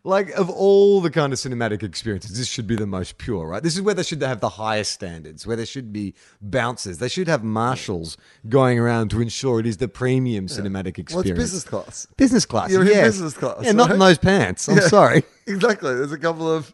like 0.07 0.29
of 0.33 0.51
all 0.51 1.01
the 1.01 1.11
kind 1.11 1.33
of 1.33 1.39
cinematic 1.39 1.83
experiences, 1.83 2.37
this 2.37 2.47
should 2.47 2.67
be 2.67 2.77
the 2.77 2.87
most 2.87 3.17
pure, 3.17 3.47
right? 3.49 3.63
This 3.63 3.75
is 3.75 3.81
where 3.81 3.95
they 3.95 4.03
should 4.03 4.21
have 4.21 4.41
the 4.41 4.51
highest 4.51 4.93
standards, 4.93 5.47
where 5.47 5.57
there 5.57 5.65
should 5.65 5.93
be 5.95 6.15
bouncers. 6.43 6.99
They 6.99 7.09
should 7.09 7.27
have 7.27 7.43
marshals 7.43 8.19
going 8.49 8.79
around 8.79 9.11
to 9.13 9.23
ensure 9.23 9.61
it 9.61 9.67
is 9.67 9.79
the 9.79 9.89
premium 9.89 10.47
cinematic 10.47 10.99
Well, 11.13 11.21
experience. 11.21 11.29
it's 11.31 11.39
business 11.39 11.65
class. 11.65 12.07
Business 12.19 12.45
class. 12.47 12.71
You're 12.71 12.83
in 12.83 12.89
business 12.89 13.33
class, 13.35 13.57
Yeah, 13.63 13.73
not 13.73 13.91
in 13.91 13.99
those 13.99 14.19
pants. 14.19 14.69
I'm 14.69 14.77
Yeah. 14.77 14.89
sorry. 14.89 15.25
Exactly. 15.47 15.95
There's 15.95 16.13
a 16.13 16.17
couple 16.19 16.51
of. 16.51 16.73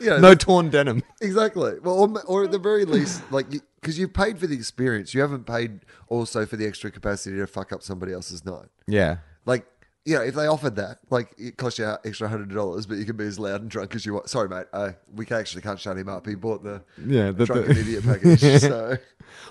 You 0.00 0.10
know, 0.10 0.18
No 0.18 0.34
torn 0.34 0.70
denim. 0.70 1.02
Exactly. 1.20 1.74
Well, 1.82 1.94
or, 1.94 2.22
or 2.26 2.44
at 2.44 2.50
the 2.50 2.58
very 2.58 2.84
least, 2.84 3.22
like, 3.30 3.46
because 3.80 3.96
you, 3.98 4.06
have 4.06 4.12
paid 4.12 4.38
for 4.38 4.46
the 4.46 4.54
experience, 4.56 5.14
you 5.14 5.20
haven't 5.20 5.46
paid 5.46 5.80
also 6.08 6.44
for 6.44 6.56
the 6.56 6.66
extra 6.66 6.90
capacity 6.90 7.36
to 7.36 7.46
fuck 7.46 7.72
up 7.72 7.82
somebody 7.82 8.12
else's 8.12 8.44
night. 8.44 8.66
Yeah. 8.86 9.18
Like, 9.46 9.64
you 10.04 10.14
know, 10.16 10.22
if 10.22 10.34
they 10.34 10.46
offered 10.46 10.76
that, 10.76 10.98
like, 11.10 11.32
it 11.38 11.56
cost 11.56 11.78
you 11.78 11.86
an 11.86 11.96
extra 12.04 12.28
hundred 12.28 12.52
dollars, 12.54 12.86
but 12.86 12.98
you 12.98 13.04
can 13.04 13.16
be 13.16 13.24
as 13.24 13.38
loud 13.38 13.60
and 13.60 13.70
drunk 13.70 13.94
as 13.94 14.04
you 14.04 14.14
want. 14.14 14.28
Sorry, 14.28 14.48
mate. 14.48 14.66
Uh, 14.72 14.92
we 15.14 15.26
actually 15.30 15.62
can't 15.62 15.78
shut 15.78 15.96
him 15.96 16.08
up. 16.08 16.26
He 16.26 16.34
bought 16.34 16.62
the 16.64 16.82
Yeah, 17.06 17.30
the- 17.30 17.46
drunken 17.46 17.74
the- 17.74 17.80
idiot 17.80 18.04
package. 18.04 18.40
So 18.62 18.96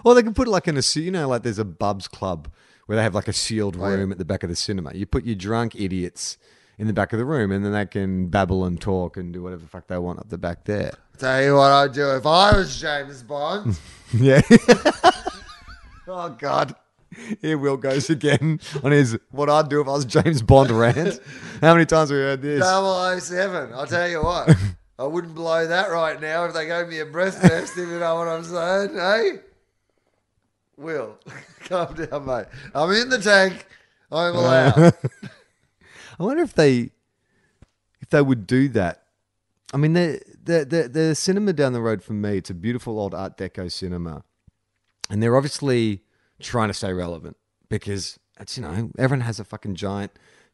Or 0.06 0.14
they 0.16 0.24
can 0.24 0.34
put 0.34 0.48
it 0.48 0.52
like 0.52 0.68
in 0.68 0.78
a, 0.78 0.82
you 0.96 1.12
know, 1.12 1.28
like 1.28 1.44
there's 1.44 1.60
a 1.60 1.66
Bubs 1.66 2.08
club 2.08 2.50
where 2.86 2.96
they 2.98 3.04
have 3.04 3.16
like 3.16 3.28
a 3.28 3.34
sealed 3.34 3.78
Oh, 3.80 3.88
yeah. 3.88 3.96
room 3.96 4.12
at 4.12 4.18
the 4.18 4.26
back 4.26 4.44
of 4.44 4.50
the 4.50 4.56
cinema. 4.56 4.92
You 4.94 5.06
put 5.06 5.26
your 5.26 5.36
drunk 5.36 5.76
idiots 5.76 6.38
in 6.78 6.88
the 6.88 6.94
back 6.94 7.14
of 7.14 7.20
the 7.20 7.26
room, 7.26 7.52
and 7.52 7.64
then 7.64 7.72
they 7.74 7.86
can 7.86 8.28
babble 8.28 8.66
and 8.66 8.80
talk 8.82 9.16
and 9.16 9.32
do 9.34 9.44
whatever 9.44 9.62
the 9.62 9.68
fuck 9.68 9.88
they 9.88 9.98
want 9.98 10.20
up 10.20 10.30
the 10.30 10.38
back 10.38 10.64
there. 10.66 10.92
Tell 11.18 11.42
you 11.44 11.56
what 11.56 11.72
I'd 11.72 11.94
do 11.94 12.16
if 12.16 12.26
I 12.26 12.58
was 12.58 12.80
James 12.80 13.24
Bond. 13.24 13.80
Yeah. 14.14 14.42
oh 16.08 16.30
God. 16.38 16.76
Here 17.42 17.58
Wil 17.58 17.78
goes 17.78 18.10
again 18.10 18.60
on 18.84 18.92
his 18.92 19.18
what 19.32 19.50
I'd 19.50 19.70
do 19.70 19.82
if 19.82 19.88
I 19.88 19.92
was 19.92 20.06
James 20.06 20.42
Bond 20.42 20.72
rant. 20.72 21.20
How 21.60 21.74
many 21.74 21.86
times 21.86 22.10
have 22.10 22.18
we 22.18 22.24
heard 22.24 22.42
this? 22.42 22.64
007. 22.64 23.74
I'll 23.74 23.86
tell 23.86 24.08
you 24.08 24.24
what. 24.24 24.56
I 25.00 25.06
wouldn't 25.06 25.34
blow 25.34 25.66
that 25.68 25.90
right 25.90 26.22
now 26.22 26.46
if 26.46 26.54
they 26.54 26.68
gave 26.68 26.88
me 26.88 27.00
a 27.00 27.06
breath 27.06 27.42
test, 27.42 27.74
if 27.74 27.90
you 27.90 28.00
know 28.00 28.16
what 28.16 28.28
I'm 28.28 28.44
saying. 28.44 28.94
Hey? 28.94 29.40
Wil, 30.78 31.18
calm 31.62 31.94
down, 31.96 32.26
mate. 32.26 32.46
I'm 32.74 32.92
in 32.92 33.10
the 33.10 33.18
tank. 33.18 33.66
I'm 34.12 34.36
uh, 34.36 34.40
allowed. 34.40 34.94
I 36.20 36.24
wonder 36.24 36.44
if 36.44 36.54
they 36.54 36.92
if 38.00 38.10
they 38.10 38.22
would 38.22 38.46
do 38.46 38.70
that. 38.70 39.04
I 39.74 39.78
mean, 39.78 39.94
the 39.94 40.22
the 40.44 40.66
the, 40.66 40.88
the 40.88 41.16
cinema 41.16 41.54
down 41.54 41.74
the 41.74 41.82
road 41.82 42.04
from 42.04 42.22
me. 42.22 42.38
It's 42.38 42.50
a 42.50 42.54
beautiful 42.54 43.00
old 43.00 43.14
Art 43.14 43.38
Deco 43.38 43.72
cinema, 43.72 44.24
and 45.10 45.22
they're 45.22 45.36
obviously 45.36 46.04
trying 46.42 46.70
to 46.70 46.74
stay 46.74 46.94
relevant 46.94 47.38
because 47.70 48.20
it's 48.40 48.58
you 48.58 48.64
know 48.64 48.92
everyone 48.98 49.26
has 49.26 49.40
a 49.40 49.44
fucking 49.44 49.76
giant 49.76 50.12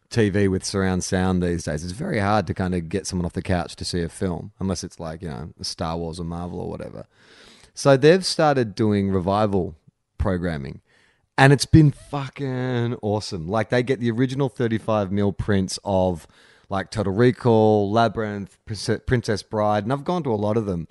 TV 0.09 0.49
with 0.49 0.63
surround 0.63 1.03
sound 1.03 1.43
these 1.43 1.65
days. 1.65 1.83
It's 1.83 1.93
very 1.93 2.19
hard 2.19 2.47
to 2.47 2.53
kind 2.53 2.73
of 2.75 2.89
get 2.89 3.07
someone 3.07 3.25
off 3.25 3.33
the 3.33 3.41
couch 3.41 3.75
to 3.75 3.85
see 3.85 4.01
a 4.01 4.09
film 4.09 4.51
unless 4.59 4.83
it's 4.83 4.99
like 4.99 5.21
you 5.21 5.29
know 5.29 5.49
Star 5.61 5.97
Wars 5.97 6.19
or 6.19 6.23
Marvel 6.23 6.59
or 6.59 6.69
whatever. 6.69 7.05
So 7.73 7.95
they've 7.95 8.25
started 8.25 8.73
doing 8.73 9.11
revival 9.11 9.75
programming. 10.17 10.81
And 11.37 11.53
it's 11.53 11.67
been 11.67 11.91
fucking 11.91 12.95
awesome. 13.03 13.47
Like 13.47 13.69
they 13.69 13.83
get 13.83 13.99
the 13.99 14.09
original 14.09 14.49
35 14.49 15.11
mil 15.11 15.31
prints 15.31 15.77
of 15.85 16.25
like 16.69 16.89
Total 16.89 17.13
Recall, 17.13 17.91
Labyrinth, 17.91 18.57
Princess 18.65 19.43
Bride, 19.43 19.83
and 19.83 19.93
I've 19.93 20.03
gone 20.03 20.23
to 20.23 20.33
a 20.33 20.35
lot 20.35 20.57
of 20.57 20.65
them. 20.65 20.87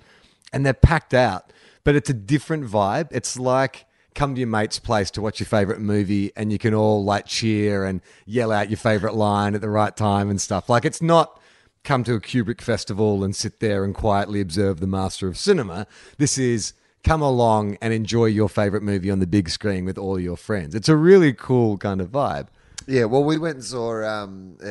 And 0.53 0.65
they're 0.65 0.73
packed 0.73 1.13
out, 1.13 1.51
but 1.83 1.95
it's 1.95 2.09
a 2.09 2.13
different 2.13 2.65
vibe. 2.65 3.09
It's 3.11 3.37
like 3.37 3.85
come 4.17 4.33
to 4.33 4.39
your 4.41 4.49
mate's 4.49 4.79
place 4.79 5.11
to 5.11 5.21
watch 5.21 5.39
your 5.39 5.47
favorite 5.47 5.79
movie 5.79 6.31
and 6.35 6.51
you 6.51 6.57
can 6.57 6.73
all 6.73 7.03
like 7.03 7.27
cheer 7.27 7.85
and 7.85 8.01
yell 8.25 8.51
out 8.51 8.69
your 8.69 8.77
favorite 8.77 9.13
line 9.13 9.53
at 9.53 9.61
the 9.61 9.69
right 9.69 9.95
time 9.95 10.29
and 10.29 10.41
stuff. 10.41 10.67
Like 10.69 10.83
it's 10.85 11.01
not 11.01 11.39
come 11.83 12.03
to 12.03 12.15
a 12.15 12.19
Kubrick 12.19 12.59
festival 12.59 13.23
and 13.23 13.35
sit 13.35 13.59
there 13.59 13.83
and 13.85 13.93
quietly 13.93 14.41
observe 14.41 14.79
the 14.79 14.87
master 14.87 15.27
of 15.27 15.37
cinema. 15.37 15.85
This 16.17 16.37
is 16.37 16.73
come 17.03 17.21
along 17.21 17.77
and 17.79 17.93
enjoy 17.93 18.25
your 18.25 18.49
favorite 18.49 18.81
movie 18.83 19.11
on 19.11 19.19
the 19.19 19.27
big 19.27 19.49
screen 19.49 19.85
with 19.85 19.99
all 19.99 20.19
your 20.19 20.35
friends. 20.35 20.73
It's 20.73 20.89
a 20.89 20.95
really 20.95 21.31
cool 21.31 21.77
kind 21.77 22.01
of 22.01 22.09
vibe. 22.11 22.47
Yeah, 22.87 23.05
well, 23.05 23.23
we 23.23 23.37
went 23.37 23.55
and 23.55 23.63
saw 23.63 24.03
um, 24.03 24.57
uh, 24.61 24.65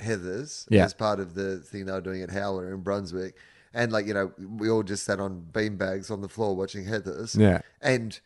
Heathers 0.00 0.66
Yeah. 0.70 0.84
as 0.84 0.94
part 0.94 1.20
of 1.20 1.34
the 1.34 1.58
thing 1.58 1.86
they 1.86 1.92
were 1.92 2.00
doing 2.00 2.22
at 2.22 2.30
Howler 2.30 2.72
in 2.72 2.80
Brunswick. 2.80 3.36
And, 3.74 3.92
like, 3.92 4.06
you 4.06 4.14
know, 4.14 4.32
we 4.38 4.70
all 4.70 4.82
just 4.82 5.04
sat 5.04 5.18
on 5.20 5.46
beanbags 5.52 6.10
on 6.10 6.20
the 6.20 6.28
floor 6.28 6.54
watching 6.56 6.84
Heathers. 6.84 7.38
Yeah. 7.38 7.60
And, 7.80 8.18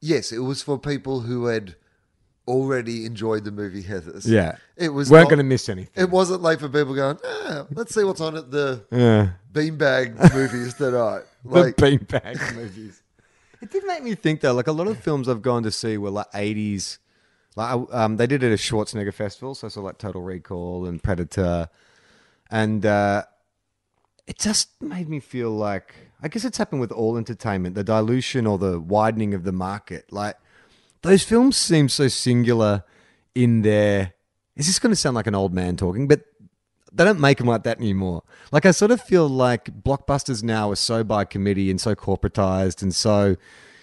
yes, 0.00 0.32
it 0.32 0.38
was 0.40 0.62
for 0.62 0.78
people 0.78 1.20
who 1.20 1.46
had 1.46 1.74
already 2.46 3.04
enjoyed 3.04 3.44
the 3.44 3.50
movie 3.50 3.82
Heathers. 3.82 4.26
Yeah. 4.26 4.56
It 4.76 4.88
was 4.88 5.10
weren't 5.10 5.24
not- 5.24 5.28
going 5.30 5.38
to 5.38 5.44
miss 5.44 5.68
anything. 5.68 5.92
It 6.02 6.10
wasn't 6.10 6.40
like 6.42 6.60
for 6.60 6.68
people 6.68 6.94
going, 6.94 7.18
ah, 7.24 7.66
let's 7.72 7.94
see 7.94 8.04
what's 8.04 8.20
on 8.22 8.36
at 8.36 8.50
the 8.50 8.84
Yeah. 8.90 9.30
beanbag 9.52 10.32
movies 10.34 10.74
tonight. 10.74 11.22
Like, 11.44 11.76
the 11.76 11.98
beanbag 11.98 12.54
movies. 12.56 13.02
It 13.60 13.70
did 13.70 13.84
make 13.86 14.02
me 14.02 14.14
think 14.14 14.40
though, 14.40 14.54
like 14.54 14.66
a 14.68 14.72
lot 14.72 14.86
of 14.86 14.98
films 14.98 15.28
I've 15.28 15.42
gone 15.42 15.62
to 15.64 15.70
see 15.70 15.98
were 15.98 16.10
like 16.10 16.28
eighties. 16.34 16.98
Like 17.56 17.76
um, 17.92 18.16
they 18.16 18.28
did 18.28 18.44
it 18.44 18.46
at 18.46 18.52
a 18.52 18.56
Schwarzenegger 18.56 19.12
festival, 19.12 19.54
so 19.56 19.66
I 19.66 19.70
saw 19.70 19.80
like 19.80 19.98
Total 19.98 20.22
Recall 20.22 20.86
and 20.86 21.02
Predator, 21.02 21.68
and 22.52 22.86
uh, 22.86 23.24
it 24.28 24.38
just 24.38 24.80
made 24.80 25.08
me 25.08 25.18
feel 25.18 25.50
like 25.50 25.92
I 26.20 26.28
guess 26.28 26.44
it's 26.44 26.58
happened 26.58 26.80
with 26.80 26.92
all 26.92 27.16
entertainment, 27.16 27.74
the 27.74 27.84
dilution 27.84 28.46
or 28.46 28.58
the 28.58 28.80
widening 28.80 29.34
of 29.34 29.44
the 29.44 29.52
market. 29.52 30.12
Like 30.12 30.36
those 31.02 31.22
films 31.22 31.56
seem 31.56 31.88
so 31.88 32.08
singular 32.08 32.84
in 33.34 33.62
their. 33.62 34.14
Is 34.56 34.66
this 34.66 34.78
going 34.78 34.90
to 34.90 34.96
sound 34.96 35.14
like 35.14 35.28
an 35.28 35.36
old 35.36 35.54
man 35.54 35.76
talking? 35.76 36.08
But 36.08 36.24
they 36.92 37.04
don't 37.04 37.20
make 37.20 37.38
them 37.38 37.46
like 37.46 37.62
that 37.62 37.78
anymore. 37.78 38.24
Like 38.50 38.66
I 38.66 38.72
sort 38.72 38.90
of 38.90 39.00
feel 39.00 39.28
like 39.28 39.82
blockbusters 39.82 40.42
now 40.42 40.70
are 40.70 40.76
so 40.76 41.04
by 41.04 41.24
committee 41.24 41.70
and 41.70 41.80
so 41.80 41.94
corporatized 41.94 42.82
and 42.82 42.92
so, 42.94 43.36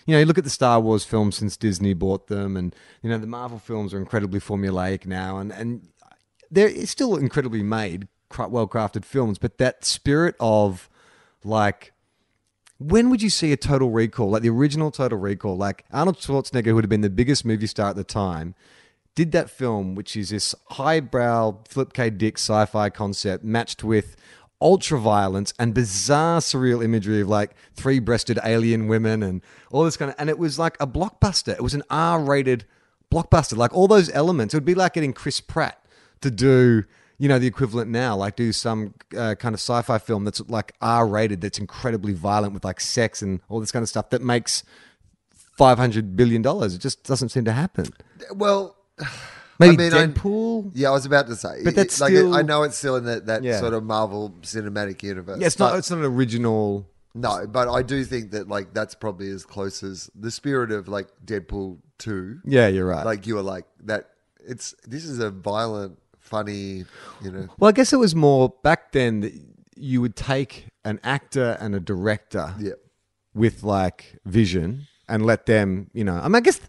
you 0.05 0.13
know, 0.13 0.19
you 0.19 0.25
look 0.25 0.37
at 0.37 0.43
the 0.43 0.49
Star 0.49 0.79
Wars 0.81 1.05
films 1.05 1.37
since 1.37 1.55
Disney 1.55 1.93
bought 1.93 2.27
them, 2.27 2.55
and 2.57 2.75
you 3.01 3.09
know 3.09 3.17
the 3.17 3.25
Marvel 3.25 3.57
films 3.57 3.93
are 3.93 3.97
incredibly 3.97 4.39
formulaic 4.39 5.05
now, 5.05 5.37
and 5.37 5.51
and 5.51 5.87
they're 6.51 6.85
still 6.85 7.15
incredibly 7.15 7.63
made, 7.63 8.07
well 8.37 8.67
crafted 8.67 9.03
films, 9.03 9.37
but 9.37 9.57
that 9.57 9.83
spirit 9.83 10.35
of 10.39 10.89
like 11.43 11.93
when 12.77 13.09
would 13.09 13.21
you 13.21 13.29
see 13.29 13.51
a 13.51 13.57
Total 13.57 13.89
Recall, 13.89 14.31
like 14.31 14.41
the 14.41 14.49
original 14.49 14.91
Total 14.91 15.17
Recall, 15.17 15.57
like 15.57 15.85
Arnold 15.91 16.17
Schwarzenegger, 16.17 16.67
who 16.67 16.75
would 16.75 16.83
have 16.83 16.89
been 16.89 17.01
the 17.01 17.09
biggest 17.09 17.45
movie 17.45 17.67
star 17.67 17.89
at 17.89 17.95
the 17.95 18.03
time, 18.03 18.55
did 19.15 19.31
that 19.31 19.49
film, 19.49 19.95
which 19.95 20.17
is 20.17 20.29
this 20.29 20.53
highbrow 20.71 21.57
Philip 21.67 21.93
K. 21.93 22.09
Dick 22.09 22.37
sci-fi 22.37 22.89
concept 22.89 23.43
matched 23.45 23.83
with 23.83 24.17
ultra 24.61 24.99
violence 24.99 25.53
and 25.57 25.73
bizarre 25.73 26.39
surreal 26.39 26.83
imagery 26.83 27.21
of 27.21 27.29
like 27.29 27.51
three-breasted 27.75 28.39
alien 28.43 28.87
women 28.87 29.23
and 29.23 29.41
all 29.71 29.83
this 29.83 29.95
kind 29.95 30.09
of, 30.09 30.15
and 30.17 30.29
it 30.29 30.37
was 30.37 30.59
like 30.59 30.75
a 30.81 30.87
blockbuster. 30.87 31.53
It 31.53 31.61
was 31.61 31.73
an 31.73 31.83
R-rated 31.89 32.65
blockbuster. 33.09 33.55
Like 33.55 33.73
all 33.73 33.87
those 33.87 34.09
elements, 34.11 34.53
it 34.53 34.57
would 34.57 34.65
be 34.65 34.75
like 34.75 34.93
getting 34.93 35.13
Chris 35.13 35.39
Pratt 35.39 35.85
to 36.21 36.29
do 36.29 36.83
you 37.17 37.27
know 37.29 37.39
the 37.39 37.47
equivalent 37.47 37.89
now 37.89 38.15
like 38.15 38.35
do 38.35 38.51
some 38.51 38.93
uh, 39.17 39.35
kind 39.35 39.53
of 39.55 39.59
sci-fi 39.59 39.97
film 39.97 40.25
that's 40.25 40.41
like 40.49 40.73
r-rated 40.81 41.39
that's 41.41 41.57
incredibly 41.59 42.13
violent 42.13 42.53
with 42.53 42.63
like 42.65 42.79
sex 42.81 43.21
and 43.21 43.39
all 43.49 43.59
this 43.59 43.71
kind 43.71 43.83
of 43.83 43.89
stuff 43.89 44.09
that 44.09 44.21
makes 44.21 44.63
500 45.57 46.15
billion 46.15 46.41
dollars 46.41 46.75
it 46.75 46.79
just 46.79 47.03
doesn't 47.03 47.29
seem 47.29 47.45
to 47.45 47.51
happen 47.51 47.85
well, 48.35 48.75
maybe 49.59 49.85
I 49.85 49.89
mean, 49.89 49.93
I- 49.93 50.07
deadpool 50.07 50.71
yeah, 50.73 50.89
I 50.89 50.91
was 50.91 51.05
about 51.05 51.27
to 51.27 51.35
say. 51.35 51.61
But 51.63 51.73
it- 51.73 51.75
that's 51.75 51.99
like, 52.01 52.11
still- 52.11 52.33
I 52.35 52.41
know 52.41 52.63
it's 52.63 52.77
still 52.77 52.95
in 52.95 53.05
that, 53.05 53.25
that 53.27 53.43
Yeah. 53.43 53.59
sort 53.59 53.73
of 53.73 53.83
Marvel 53.83 54.33
cinematic 54.41 55.03
universe. 55.03 55.37
yeah, 55.39 55.47
it's 55.47 55.59
not 55.59 55.77
it's 55.77 55.89
not 55.91 55.99
an 55.99 56.05
original 56.05 56.89
No, 57.13 57.45
but 57.47 57.69
I 57.69 57.81
do 57.81 58.03
think 58.03 58.31
that 58.31 58.47
like 58.49 58.73
that's 58.73 58.95
probably 58.95 59.29
as 59.29 59.45
close 59.45 59.83
as 59.83 60.09
the 60.15 60.31
spirit 60.31 60.71
of 60.71 60.87
like 60.87 61.07
Deadpool 61.25 61.77
two. 61.97 62.39
yeah 62.45 62.67
you're 62.67 62.85
right 62.87 63.05
Like 63.05 63.27
you 63.27 63.35
were 63.35 63.41
like 63.41 63.65
that. 63.85 64.09
It's 64.47 64.75
this 64.87 65.05
is 65.05 65.17
a 65.19 65.31
violent, 65.31 65.97
funny, 66.25 66.85
you 67.21 67.31
know. 67.31 67.47
well 67.59 67.69
i 67.69 67.71
guess 67.71 67.93
it 67.93 67.97
was 67.97 68.13
more 68.15 68.53
back 68.63 68.91
then 68.91 69.21
that 69.21 69.33
you 69.77 70.01
would 70.01 70.15
take 70.15 70.65
an 70.83 70.99
actor 71.03 71.57
and 71.59 71.75
a 71.75 71.79
director 71.79 72.53
Yeah, 72.59 72.73
with 73.33 73.63
like 73.63 74.17
vision 74.25 74.87
and 75.07 75.25
let 75.25 75.45
them, 75.45 75.89
you 75.93 76.03
know. 76.03 76.15
I 76.15 76.23
mean, 76.29 76.35
I 76.35 76.39
guess 76.39 76.59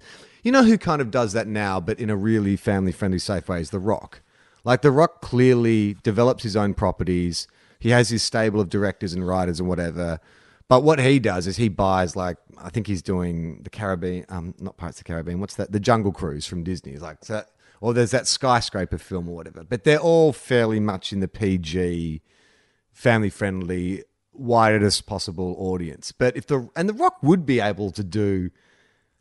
you 0.42 0.52
know 0.52 0.62
who 0.64 0.76
kind 0.76 1.00
of 1.00 1.10
does 1.10 1.32
that 1.32 1.46
now, 1.46 1.80
but 1.80 1.98
in 2.00 2.10
a 2.10 2.16
really 2.16 2.56
family 2.56 2.92
friendly, 2.92 3.18
safe 3.18 3.48
way 3.48 3.60
is 3.60 3.70
The 3.70 3.78
Rock. 3.78 4.20
Like 4.64 4.82
The 4.82 4.90
Rock 4.90 5.22
clearly 5.22 5.96
develops 6.02 6.42
his 6.42 6.56
own 6.56 6.74
properties. 6.74 7.46
He 7.78 7.90
has 7.90 8.08
his 8.10 8.22
stable 8.22 8.60
of 8.60 8.68
directors 8.68 9.14
and 9.14 9.26
writers 9.26 9.60
and 9.60 9.68
whatever. 9.68 10.18
But 10.68 10.82
what 10.82 10.98
he 10.98 11.18
does 11.20 11.46
is 11.46 11.56
he 11.56 11.68
buys 11.68 12.16
like 12.16 12.36
I 12.58 12.70
think 12.70 12.88
he's 12.88 13.02
doing 13.02 13.60
the 13.62 13.70
Caribbean, 13.70 14.26
um, 14.28 14.54
not 14.58 14.76
Pirates 14.76 14.98
of 14.98 15.04
the 15.04 15.12
Caribbean. 15.12 15.38
What's 15.40 15.54
that? 15.54 15.70
The 15.70 15.80
Jungle 15.80 16.10
Cruise 16.12 16.44
from 16.46 16.64
Disney. 16.64 16.96
Like 16.96 17.18
so, 17.24 17.44
or 17.80 17.94
there's 17.94 18.10
that 18.12 18.26
skyscraper 18.26 18.98
film 18.98 19.28
or 19.28 19.34
whatever. 19.36 19.64
But 19.64 19.84
they're 19.84 19.98
all 19.98 20.32
fairly 20.32 20.80
much 20.80 21.12
in 21.12 21.20
the 21.20 21.28
PG 21.28 22.22
family 22.92 23.30
friendly, 23.30 24.04
widest 24.32 25.06
possible 25.06 25.54
audience. 25.58 26.12
But 26.12 26.36
if 26.36 26.46
the 26.46 26.68
and 26.76 26.88
the 26.88 26.94
Rock 26.94 27.18
would 27.22 27.44
be 27.46 27.60
able 27.60 27.90
to 27.92 28.04
do 28.04 28.50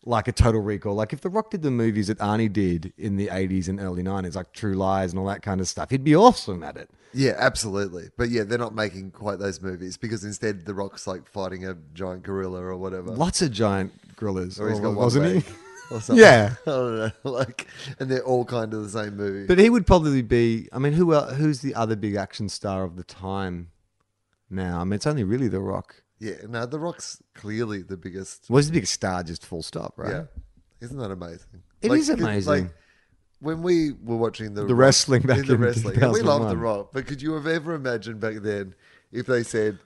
like 0.08 0.28
a 0.28 0.32
Total 0.32 0.62
Recall, 0.62 0.94
like 0.96 1.14
if 1.14 1.22
the 1.22 1.30
Rock 1.30 1.50
did 1.50 1.62
the 1.64 1.72
movies 1.72 2.08
that 2.08 2.20
Arnie 2.20 2.52
did 2.52 2.94
in 2.98 3.18
the 3.18 3.30
eighties 3.32 3.68
and 3.68 3.80
early 3.80 4.04
nineties, 4.04 4.36
like 4.36 4.54
True 4.54 4.76
Lies 4.76 5.12
and 5.12 5.20
all 5.20 5.26
that 5.26 5.42
kind 5.42 5.60
of 5.60 5.68
stuff, 5.68 5.90
he'd 5.90 6.04
be 6.04 6.16
awesome 6.16 6.64
at 6.64 6.78
it. 6.78 6.90
yeah, 7.14 7.34
absolutely. 7.38 8.10
But 8.18 8.30
yeah, 8.30 8.44
they're 8.44 8.58
not 8.60 8.76
making 8.76 9.12
quite 9.12 9.40
those 9.40 9.62
movies 9.62 9.98
because 9.98 10.24
instead 10.24 10.66
the 10.66 10.74
Rock's 10.74 11.08
like 11.08 11.28
fighting 11.28 11.66
a 11.66 11.76
giant 11.94 12.24
gorilla 12.24 12.62
or 12.62 12.78
whatever. 12.78 13.12
Lots 13.12 13.42
of 13.42 13.52
giant 13.52 13.94
gorillas, 14.16 14.60
Or 14.60 14.70
he's 14.70 14.80
oh, 14.80 14.84
got 14.84 14.88
one 14.90 14.98
wasn't 14.98 15.44
he? 15.44 15.52
or 15.92 16.02
something. 16.02 16.24
Yeah. 16.24 16.56
I 16.68 16.70
don't 16.70 16.96
know. 16.98 17.12
Like, 17.24 17.68
and 18.00 18.10
they're 18.10 18.24
all 18.24 18.46
kind 18.46 18.74
of 18.74 18.84
the 18.84 18.90
same 18.90 19.16
movie. 19.18 19.46
But 19.48 19.60
he 19.60 19.70
would 19.70 19.86
probably 19.88 20.22
be. 20.22 20.68
I 20.72 20.80
mean, 20.80 20.94
who 20.94 21.14
el 21.14 21.34
who's 21.36 21.62
the 21.62 21.76
other 21.76 21.96
big 21.96 22.16
action 22.16 22.50
star 22.50 22.84
of 22.84 22.96
the 22.96 23.04
time? 23.04 23.72
Now, 24.50 24.80
I 24.82 24.84
mean, 24.84 24.94
it's 24.94 25.08
only 25.08 25.24
really 25.24 25.48
The 25.48 25.60
Rock. 25.60 26.04
yeah, 26.20 26.36
no, 26.48 26.66
the 26.66 26.80
Rock's 26.80 27.22
clearly 27.34 27.82
the 27.82 27.98
biggest. 27.98 28.50
Was 28.50 28.68
the 28.68 28.74
biggest 28.74 28.94
star, 28.94 29.24
just 29.24 29.46
full 29.46 29.64
stop, 29.64 29.94
right? 29.98 30.12
Yeah, 30.12 30.24
isn't 30.82 30.98
that 30.98 31.12
amazing? 31.12 31.64
It 31.82 31.92
It 31.92 31.96
is 31.96 32.10
is 32.10 32.20
amazing. 32.22 32.70
when 33.40 33.62
we 33.64 33.92
were 33.92 34.16
watching 34.18 34.54
the 34.54 34.66
The 34.66 34.76
wrestling 34.76 35.24
back 35.24 35.40
in 35.40 35.46
the 35.48 35.58
wrestling, 35.58 36.02
and 36.02 36.12
we 36.14 36.22
loved 36.22 36.46
the 36.46 36.54
2001. 36.54 36.60
Rock. 36.60 36.90
But 36.94 37.08
could 37.08 37.22
you 37.22 37.34
have 37.34 37.48
ever 37.48 37.74
imagined 37.74 38.20
back 38.20 38.36
then 38.38 38.76
if 39.12 39.26
they 39.26 39.44
said? 39.44 39.80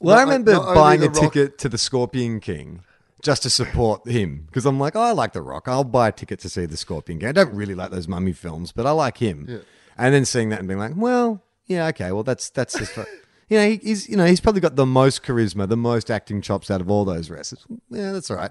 Well, 0.00 0.14
I 0.16 0.20
not- 0.20 0.24
remember 0.30 0.52
not 0.52 0.62
only 0.68 0.74
buying 0.74 1.00
The 1.00 1.06
a 1.06 1.10
Rock- 1.10 1.20
ticket 1.20 1.58
to 1.58 1.68
the 1.68 1.78
Scorpion 1.78 2.40
King 2.40 2.82
just 3.22 3.42
to 3.42 3.50
support 3.50 4.06
him 4.06 4.44
because 4.46 4.66
I'm 4.66 4.78
like, 4.78 4.96
oh, 4.96 5.00
I 5.00 5.12
like 5.12 5.32
The 5.32 5.42
Rock. 5.42 5.68
I'll 5.68 5.84
buy 5.84 6.08
a 6.08 6.12
ticket 6.12 6.38
to 6.40 6.48
see 6.48 6.66
the 6.66 6.76
Scorpion 6.76 7.18
King. 7.18 7.28
I 7.28 7.32
don't 7.32 7.52
really 7.52 7.74
like 7.74 7.90
those 7.90 8.08
mummy 8.08 8.32
films, 8.32 8.72
but 8.72 8.86
I 8.86 8.90
like 8.92 9.18
him. 9.18 9.62
And 9.96 10.14
then 10.14 10.24
seeing 10.24 10.50
that 10.50 10.60
and 10.60 10.68
being 10.68 10.78
like, 10.78 10.92
well, 10.96 11.42
yeah, 11.66 11.86
okay, 11.88 12.12
well, 12.12 12.22
that's 12.24 12.50
that's 12.50 12.78
just. 12.78 12.98
You 13.50 13.56
know, 13.56 13.66
he, 13.66 13.76
he's 13.76 14.06
you 14.10 14.16
know 14.18 14.26
he's 14.26 14.40
probably 14.40 14.60
got 14.60 14.76
the 14.76 14.84
most 14.84 15.22
charisma, 15.22 15.66
the 15.66 15.74
most 15.74 16.10
acting 16.10 16.42
chops 16.42 16.70
out 16.70 16.82
of 16.82 16.90
all 16.90 17.06
those 17.06 17.30
wrestlers. 17.30 17.64
Yeah, 17.88 18.12
that's 18.12 18.30
all 18.30 18.36
right. 18.36 18.50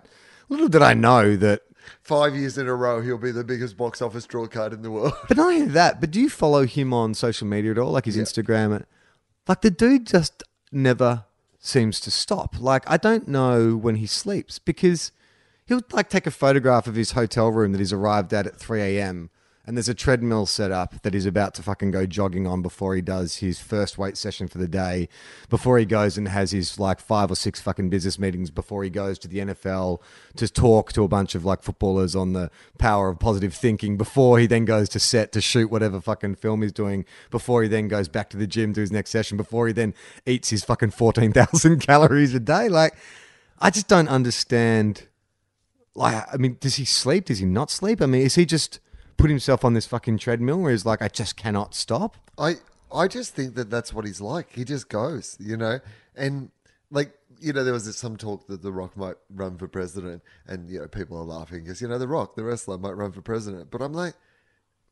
Little 0.50 0.70
did 0.70 0.82
I 0.82 0.96
know 0.96 1.36
that 1.36 1.62
Five 2.02 2.36
years 2.36 2.58
in 2.58 2.68
a 2.68 2.76
row, 2.76 3.02
he'll 3.02 3.18
be 3.18 3.32
the 3.32 3.44
biggest 3.44 3.78
box 3.78 4.02
office 4.02 4.26
draw 4.26 4.48
card 4.48 4.74
in 4.74 4.82
the 4.82 4.92
world. 4.92 5.14
But 5.28 5.38
not 5.38 5.48
only 5.54 5.66
that, 5.68 6.00
but 6.02 6.12
do 6.12 6.20
you 6.20 6.30
follow 6.30 6.66
him 6.66 6.94
on 6.94 7.14
social 7.14 7.48
media 7.48 7.72
at 7.72 7.78
all? 7.78 7.92
Like 7.92 8.06
his 8.06 8.18
Instagram? 8.18 8.84
Like 9.48 9.62
the 9.62 9.72
dude 9.72 10.08
just 10.08 10.44
never 10.72 11.26
seems 11.60 12.00
to 12.02 12.12
stop. 12.12 12.60
Like 12.60 12.84
I 12.90 12.98
don't 12.98 13.28
know 13.28 13.76
when 13.76 13.96
he 13.96 14.08
sleeps 14.08 14.60
because 14.60 15.12
he'll 15.66 15.82
like 15.92 16.10
take 16.10 16.28
a 16.28 16.32
photograph 16.32 16.88
of 16.88 16.96
his 16.96 17.12
hotel 17.12 17.50
room 17.50 17.72
that 17.72 17.80
he's 17.80 17.94
arrived 17.94 18.34
at 18.34 18.48
at 18.48 18.58
3 18.58 18.82
a.m. 18.82 19.30
and 19.68 19.76
there's 19.76 19.90
a 19.90 19.94
treadmill 19.94 20.46
set 20.46 20.72
up 20.72 21.02
that 21.02 21.14
he's 21.14 21.26
about 21.26 21.54
to 21.56 21.62
fucking 21.62 21.92
go 21.92 22.06
jogging 22.06 22.48
on 22.48 22.62
before 22.62 22.96
he 22.96 23.02
does 23.02 23.38
his 23.38 23.60
first 23.60 23.98
weight 23.98 24.16
session 24.16 24.48
for 24.48 24.58
the 24.60 24.68
day, 24.68 25.10
before 25.50 25.78
he 25.78 25.84
goes 25.84 26.18
and 26.18 26.30
has 26.30 26.52
his 26.52 26.80
like 26.80 27.02
five 27.02 27.30
or 27.30 27.36
six 27.36 27.60
fucking 27.60 27.90
business 27.90 28.18
meetings, 28.18 28.50
before 28.50 28.86
he 28.86 28.90
goes 28.90 29.20
to 29.20 29.28
the 29.28 29.40
NFL 29.40 30.00
to 30.38 30.48
talk 30.48 30.94
to 30.94 31.04
a 31.04 31.10
bunch 31.10 31.36
of 31.36 31.44
like 31.44 31.62
footballers 31.62 32.16
on 32.16 32.32
the 32.32 32.50
power 32.78 33.10
of 33.10 33.20
positive 33.20 33.54
thinking, 33.54 33.98
before 33.98 34.40
he 34.40 34.48
then 34.48 34.64
goes 34.64 34.88
to 34.88 35.02
set 35.02 35.34
to 35.34 35.42
shoot 35.42 35.70
whatever 35.70 36.00
fucking 36.00 36.36
film 36.36 36.62
he's 36.62 36.72
doing, 36.72 37.04
before 37.30 37.62
he 37.62 37.68
then 37.68 37.90
goes 37.90 38.08
back 38.08 38.30
to 38.30 38.38
the 38.38 38.48
gym 38.48 38.74
to 38.74 38.80
his 38.80 38.92
next 38.92 39.10
session, 39.10 39.36
before 39.36 39.68
he 39.68 39.74
then 39.74 39.94
eats 40.26 40.50
his 40.50 40.64
fucking 40.64 40.92
14,000 40.92 41.80
calories 41.86 42.34
a 42.34 42.40
day. 42.40 42.70
Like, 42.70 42.96
I 43.60 43.70
just 43.70 43.90
don't 43.90 44.08
understand 44.08 45.08
like 45.94 46.34
I 46.34 46.38
mean, 46.38 46.56
does 46.62 46.76
he 46.76 46.86
sleep? 46.86 47.26
Does 47.26 47.40
he 47.40 47.46
not 47.46 47.70
sleep? 47.70 48.02
I 48.02 48.06
mean, 48.06 48.22
is 48.22 48.36
he 48.36 48.46
just 48.46 48.80
put 49.18 49.30
himself 49.30 49.66
on 49.66 49.74
this 49.74 49.86
fucking 49.86 50.18
treadmill 50.18 50.60
where 50.60 50.72
he's 50.72 50.86
like, 50.86 51.02
I 51.02 51.08
just 51.08 51.36
cannot 51.36 51.76
stop? 51.76 52.18
I 52.38 52.56
I 52.92 53.08
just 53.08 53.36
think 53.36 53.56
that 53.56 53.70
that's 53.70 53.94
what 53.94 54.06
he's 54.06 54.22
like. 54.22 54.54
He 54.54 54.64
just 54.64 54.90
goes, 54.90 55.36
you 55.40 55.58
know, 55.58 55.80
and 56.16 56.52
like 56.92 57.12
you 57.40 57.54
know, 57.54 57.64
there 57.64 57.74
was 57.74 57.86
this, 57.86 57.98
some 57.98 58.18
talk 58.18 58.48
that 58.48 58.62
The 58.62 58.72
Rock 58.72 58.98
might 58.98 59.16
run 59.30 59.58
for 59.58 59.68
president, 59.68 60.24
and 60.48 60.70
you 60.70 60.80
know, 60.80 60.88
people 60.88 61.18
are 61.18 61.24
laughing 61.24 61.64
because 61.64 61.82
you 61.82 61.88
know, 61.88 61.98
The 61.98 62.08
Rock, 62.08 62.36
the 62.36 62.44
wrestler, 62.44 62.78
might 62.78 62.92
run 62.92 63.12
for 63.12 63.22
president. 63.22 63.70
But 63.72 63.82
I'm 63.82 63.94
like, 63.94 64.14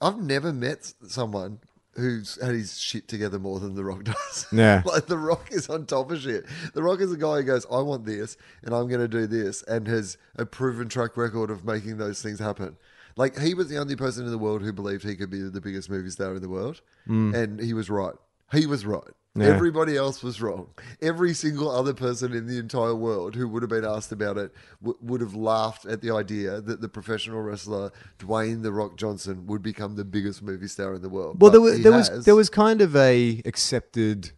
I've 0.02 0.18
never 0.18 0.54
met 0.54 0.94
someone 1.08 1.60
who's 1.94 2.38
had 2.42 2.54
his 2.54 2.78
shit 2.78 3.08
together 3.08 3.40
more 3.40 3.60
than 3.60 3.76
The 3.76 3.84
Rock 3.84 4.04
does. 4.04 4.48
Yeah. 4.52 4.84
like 4.86 5.08
The 5.08 5.18
Rock 5.18 5.52
is 5.52 5.70
on 5.70 5.86
top 5.86 6.12
of 6.12 6.22
shit. 6.22 6.46
The 6.74 6.84
Rock 6.84 7.00
is 7.00 7.12
a 7.12 7.18
guy 7.18 7.38
who 7.38 7.44
goes, 7.44 7.66
I 7.72 7.80
want 7.80 8.06
this, 8.06 8.38
and 8.64 8.76
I'm 8.76 8.88
going 8.88 9.02
to 9.02 9.08
do 9.08 9.28
this, 9.28 9.64
and 9.64 9.88
has 9.88 10.18
a 10.36 10.46
proven 10.46 10.90
track 10.90 11.18
record 11.18 11.50
of 11.50 11.66
making 11.66 11.98
those 11.98 12.22
things 12.22 12.40
happen. 12.40 12.78
Like 13.18 13.38
he 13.38 13.54
was 13.54 13.70
the 13.70 13.78
only 13.78 13.96
person 13.96 14.26
in 14.26 14.32
the 14.32 14.38
world 14.38 14.62
who 14.62 14.74
believed 14.74 15.04
he 15.04 15.16
could 15.16 15.30
be 15.30 15.42
the 15.42 15.62
biggest 15.62 15.90
movie 15.90 16.10
star 16.10 16.36
in 16.36 16.42
the 16.42 16.50
world, 16.50 16.82
mm. 17.08 17.34
and 17.34 17.60
he 17.60 17.74
was 17.74 17.90
right. 17.90 18.16
He 18.52 18.66
was 18.66 18.86
right. 18.86 19.04
Yeah. 19.38 19.48
Everybody 19.48 19.98
else 19.98 20.24
was 20.24 20.42
wrong. 20.42 20.70
Every 21.02 21.34
single 21.34 21.70
other 21.70 21.94
person 21.94 22.34
in 22.34 22.48
the 22.48 22.58
entire 22.58 22.96
world 22.96 23.36
who 23.36 23.50
would 23.50 23.64
have 23.64 23.70
been 23.70 23.84
asked 23.84 24.14
about 24.14 24.38
it 24.38 24.54
w- 24.82 24.98
would 25.02 25.20
have 25.20 25.36
laughed 25.36 25.86
at 25.86 26.02
the 26.02 26.12
idea 26.12 26.62
that 26.62 26.80
the 26.80 26.88
professional 26.88 27.42
wrestler 27.42 27.92
Dwayne 28.18 28.64
the 28.64 28.72
Rock 28.72 28.96
Johnson 28.96 29.46
would 29.48 29.62
become 29.62 29.98
the 29.98 30.06
biggest 30.06 30.42
movie 30.42 30.70
star 30.70 30.94
in 30.94 31.02
the 31.02 31.10
world. 31.10 31.42
Well, 31.42 31.52
But 31.52 31.58
there 31.58 31.62
was 31.62 31.78
he 31.78 31.84
there 31.84 31.92
was 31.92 32.26
there 32.26 32.36
was 32.36 32.50
kind 32.50 32.82
of 32.82 32.96
a 32.96 33.42
accepted 33.44 34.32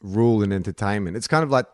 rule 0.00 0.42
in 0.42 0.52
entertainment. 0.52 1.16
It's 1.16 1.28
kind 1.28 1.44
of 1.44 1.50
like 1.50 1.66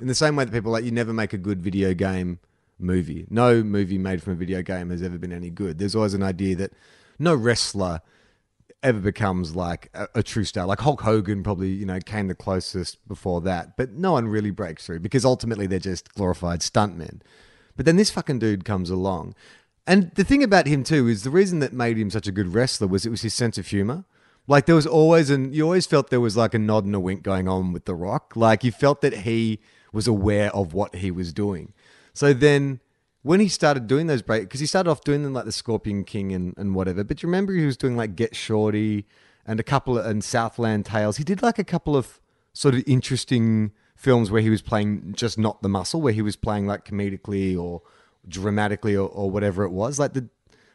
in 0.00 0.08
the 0.08 0.14
same 0.14 0.34
way 0.34 0.44
that 0.44 0.52
people 0.52 0.72
like 0.72 0.84
you 0.84 0.90
never 0.90 1.12
make 1.12 1.32
a 1.32 1.38
good 1.38 1.62
video 1.62 1.94
game 1.94 2.40
movie. 2.78 3.26
No 3.30 3.62
movie 3.62 3.98
made 3.98 4.22
from 4.22 4.34
a 4.34 4.36
video 4.36 4.62
game 4.62 4.90
has 4.90 5.02
ever 5.02 5.18
been 5.18 5.32
any 5.32 5.50
good. 5.50 5.78
There's 5.78 5.94
always 5.94 6.14
an 6.14 6.22
idea 6.22 6.56
that 6.56 6.72
no 7.18 7.34
wrestler 7.34 8.00
ever 8.82 9.00
becomes 9.00 9.56
like 9.56 9.90
a, 9.94 10.08
a 10.16 10.22
true 10.22 10.44
star. 10.44 10.66
Like 10.66 10.80
Hulk 10.80 11.00
Hogan 11.00 11.42
probably, 11.42 11.70
you 11.70 11.86
know, 11.86 11.98
came 12.00 12.28
the 12.28 12.34
closest 12.34 13.06
before 13.08 13.40
that, 13.42 13.76
but 13.76 13.92
no 13.92 14.12
one 14.12 14.28
really 14.28 14.50
breaks 14.50 14.86
through 14.86 15.00
because 15.00 15.24
ultimately 15.24 15.66
they're 15.66 15.78
just 15.78 16.12
glorified 16.14 16.60
stuntmen. 16.60 17.20
But 17.76 17.86
then 17.86 17.96
this 17.96 18.10
fucking 18.10 18.38
dude 18.38 18.64
comes 18.64 18.90
along. 18.90 19.34
And 19.86 20.10
the 20.14 20.24
thing 20.24 20.42
about 20.42 20.66
him 20.66 20.82
too 20.84 21.08
is 21.08 21.22
the 21.22 21.30
reason 21.30 21.60
that 21.60 21.72
made 21.72 21.98
him 21.98 22.10
such 22.10 22.26
a 22.26 22.32
good 22.32 22.54
wrestler 22.54 22.88
was 22.88 23.06
it 23.06 23.10
was 23.10 23.22
his 23.22 23.34
sense 23.34 23.58
of 23.58 23.66
humor. 23.66 24.04
Like 24.48 24.66
there 24.66 24.74
was 24.74 24.86
always 24.86 25.30
an 25.30 25.52
you 25.52 25.64
always 25.64 25.86
felt 25.86 26.10
there 26.10 26.20
was 26.20 26.36
like 26.36 26.54
a 26.54 26.58
nod 26.58 26.84
and 26.84 26.94
a 26.94 27.00
wink 27.00 27.22
going 27.22 27.48
on 27.48 27.72
with 27.72 27.84
The 27.84 27.94
Rock. 27.94 28.34
Like 28.36 28.62
you 28.62 28.72
felt 28.72 29.00
that 29.00 29.18
he 29.18 29.60
was 29.92 30.06
aware 30.06 30.54
of 30.54 30.74
what 30.74 30.96
he 30.96 31.10
was 31.10 31.32
doing. 31.32 31.72
So 32.16 32.32
then 32.32 32.80
when 33.22 33.40
he 33.40 33.48
started 33.48 33.86
doing 33.86 34.06
those 34.06 34.22
break 34.22 34.44
because 34.44 34.60
he 34.60 34.66
started 34.66 34.90
off 34.90 35.04
doing 35.04 35.22
them 35.22 35.34
like 35.34 35.44
the 35.44 35.52
Scorpion 35.52 36.02
King 36.02 36.32
and, 36.32 36.54
and 36.56 36.74
whatever. 36.74 37.04
But 37.04 37.22
you 37.22 37.26
remember 37.26 37.52
he 37.52 37.66
was 37.66 37.76
doing 37.76 37.94
like 37.94 38.16
Get 38.16 38.34
Shorty 38.34 39.04
and 39.44 39.60
a 39.60 39.62
couple 39.62 39.98
of 39.98 40.06
and 40.06 40.24
Southland 40.24 40.86
Tales. 40.86 41.18
He 41.18 41.24
did 41.24 41.42
like 41.42 41.58
a 41.58 41.64
couple 41.64 41.94
of 41.94 42.18
sort 42.54 42.74
of 42.74 42.84
interesting 42.86 43.72
films 43.94 44.30
where 44.30 44.40
he 44.40 44.48
was 44.48 44.62
playing 44.62 45.12
just 45.14 45.38
not 45.38 45.60
the 45.60 45.68
muscle, 45.68 46.00
where 46.00 46.14
he 46.14 46.22
was 46.22 46.36
playing 46.36 46.66
like 46.66 46.86
comedically 46.86 47.54
or 47.54 47.82
dramatically 48.26 48.96
or, 48.96 49.08
or 49.08 49.30
whatever 49.30 49.64
it 49.64 49.70
was. 49.70 49.98
Like 49.98 50.14
the 50.14 50.30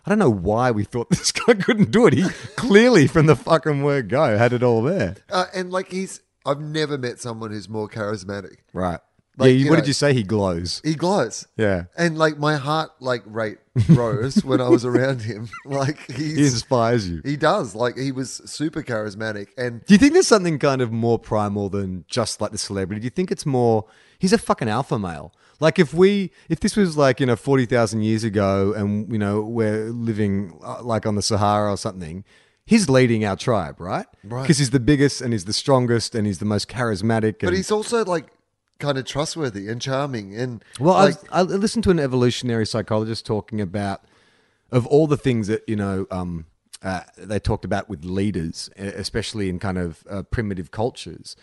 I 0.05 0.09
don't 0.09 0.19
know 0.19 0.29
why 0.29 0.69
we 0.69 0.83
thought 0.83 1.09
this 1.11 1.31
guy 1.31 1.55
couldn't 1.55 1.89
do 1.89 2.05
it. 2.05 2.13
He 2.13 2.29
clearly 2.55 3.07
from 3.07 3.25
the 3.25 3.35
fucking 3.35 3.81
word 3.81 4.09
go 4.09 4.37
had 4.37 4.53
it 4.53 4.61
all 4.61 4.83
there. 4.83 5.15
Uh, 5.31 5.45
and 5.55 5.71
like 5.71 5.89
he's, 5.89 6.21
I've 6.45 6.61
never 6.61 6.99
met 6.99 7.19
someone 7.19 7.49
who's 7.49 7.67
more 7.67 7.89
charismatic. 7.89 8.57
Right. 8.73 8.99
Like, 9.41 9.49
yeah, 9.49 9.53
you 9.55 9.69
what 9.69 9.75
know- 9.75 9.81
did 9.81 9.87
you 9.87 9.93
say? 9.93 10.13
He 10.13 10.23
glows. 10.23 10.81
He 10.83 10.95
glows. 10.95 11.47
Yeah. 11.57 11.83
And 11.97 12.17
like 12.17 12.37
my 12.37 12.55
heart 12.55 12.91
like 12.99 13.23
rate 13.25 13.57
rose 13.89 14.43
when 14.43 14.61
I 14.61 14.69
was 14.69 14.85
around 14.85 15.21
him. 15.21 15.49
Like 15.65 16.09
he's, 16.11 16.35
He 16.37 16.43
inspires 16.45 17.09
you. 17.09 17.21
he 17.23 17.35
does. 17.37 17.75
Like 17.75 17.97
he 17.97 18.11
was 18.11 18.41
super 18.45 18.83
charismatic 18.83 19.47
and 19.57 19.83
Do 19.85 19.93
you 19.93 19.97
think 19.97 20.13
there's 20.13 20.27
something 20.27 20.59
kind 20.59 20.81
of 20.81 20.91
more 20.91 21.17
primal 21.19 21.69
than 21.69 22.05
just 22.07 22.41
like 22.41 22.51
the 22.51 22.57
celebrity? 22.57 22.99
Do 23.01 23.05
you 23.05 23.09
think 23.11 23.31
it's 23.31 23.45
more 23.45 23.85
he's 24.19 24.33
a 24.33 24.37
fucking 24.37 24.69
alpha 24.69 24.97
male? 24.99 25.33
Like 25.59 25.77
if 25.79 25.93
we 25.93 26.31
if 26.49 26.59
this 26.59 26.75
was 26.75 26.97
like, 26.97 27.19
you 27.19 27.25
know, 27.25 27.35
40,000 27.35 28.01
years 28.01 28.23
ago 28.23 28.73
and 28.73 29.11
you 29.11 29.19
know, 29.19 29.41
we're 29.41 29.89
living 29.91 30.57
uh, 30.63 30.81
like 30.83 31.05
on 31.05 31.15
the 31.15 31.21
Sahara 31.21 31.71
or 31.71 31.77
something, 31.77 32.23
he's 32.65 32.89
leading 32.89 33.23
our 33.25 33.35
tribe, 33.35 33.79
right? 33.79 34.05
Right. 34.23 34.41
Because 34.41 34.57
he's 34.57 34.71
the 34.71 34.79
biggest 34.79 35.21
and 35.21 35.33
he's 35.33 35.45
the 35.45 35.53
strongest 35.53 36.15
and 36.15 36.25
he's 36.27 36.39
the 36.39 36.45
most 36.45 36.67
charismatic 36.67 37.39
and 37.41 37.49
but 37.49 37.53
he's 37.53 37.71
also 37.71 38.03
like 38.05 38.25
kind 38.81 38.97
of 38.97 39.05
trustworthy 39.05 39.69
and 39.69 39.81
charming 39.81 40.35
and 40.35 40.63
Well, 40.79 40.95
like 40.95 41.15
I, 41.31 41.39
I 41.39 41.41
listened 41.43 41.85
to 41.85 41.91
an 41.91 41.99
evolutionary 41.99 42.65
psychologist 42.65 43.25
talking 43.25 43.61
about 43.61 44.03
of 44.71 44.85
all 44.87 45.07
the 45.07 45.17
things 45.17 45.47
that 45.47 45.63
you 45.67 45.75
know 45.75 46.07
um, 46.11 46.45
uh, 46.83 47.01
they 47.17 47.39
talked 47.39 47.63
about 47.63 47.89
with 47.89 48.03
leaders, 48.03 48.69
especially 48.75 49.49
in 49.49 49.59
kind 49.59 49.77
of 49.77 50.03
uh, 50.09 50.23
primitive 50.23 50.71
cultures. 50.71 51.35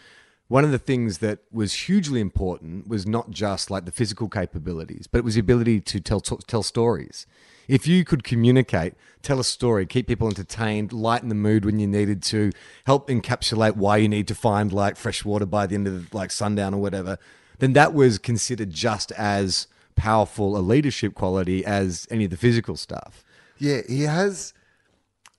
One 0.49 0.65
of 0.65 0.71
the 0.71 0.79
things 0.79 1.19
that 1.19 1.41
was 1.53 1.75
hugely 1.75 2.21
important 2.21 2.89
was 2.89 3.07
not 3.07 3.31
just 3.31 3.71
like 3.71 3.85
the 3.85 3.93
physical 3.93 4.31
capabilities, 4.31 5.07
but 5.07 5.19
it 5.19 5.25
was 5.25 5.35
the 5.35 5.41
ability 5.41 5.81
to 5.83 6.01
tell 6.01 6.21
tell 6.21 6.63
stories. 6.63 7.27
If 7.69 7.87
you 7.87 8.03
could 8.03 8.25
communicate, 8.25 8.95
tell 9.21 9.39
a 9.39 9.45
story, 9.45 9.85
keep 9.85 10.07
people 10.07 10.27
entertained, 10.27 10.91
lighten 10.91 11.29
the 11.29 11.35
mood 11.35 11.67
when 11.67 11.79
you 11.79 11.87
needed 11.87 12.23
to, 12.25 12.51
help 12.87 13.09
encapsulate 13.09 13.77
why 13.77 13.99
you 13.99 14.09
need 14.09 14.27
to 14.29 14.35
find 14.35 14.73
like 14.73 14.97
fresh 14.97 15.23
water 15.23 15.45
by 15.45 15.67
the 15.67 15.75
end 15.75 15.87
of 15.87 16.15
like 16.15 16.31
sundown 16.31 16.73
or 16.73 16.81
whatever, 16.81 17.19
then 17.59 17.75
that 17.75 17.93
was 17.93 18.17
considered 18.17 18.71
just 18.71 19.13
as 19.13 19.67
powerful 19.97 20.57
a 20.57 20.61
leadership 20.61 21.15
quality 21.15 21.63
as 21.63 22.09
any 22.11 22.25
of 22.25 22.31
the 22.31 22.39
physical 22.39 22.77
stuff. 22.77 23.23
yeah, 23.59 23.83
he 23.87 24.03
has 24.03 24.55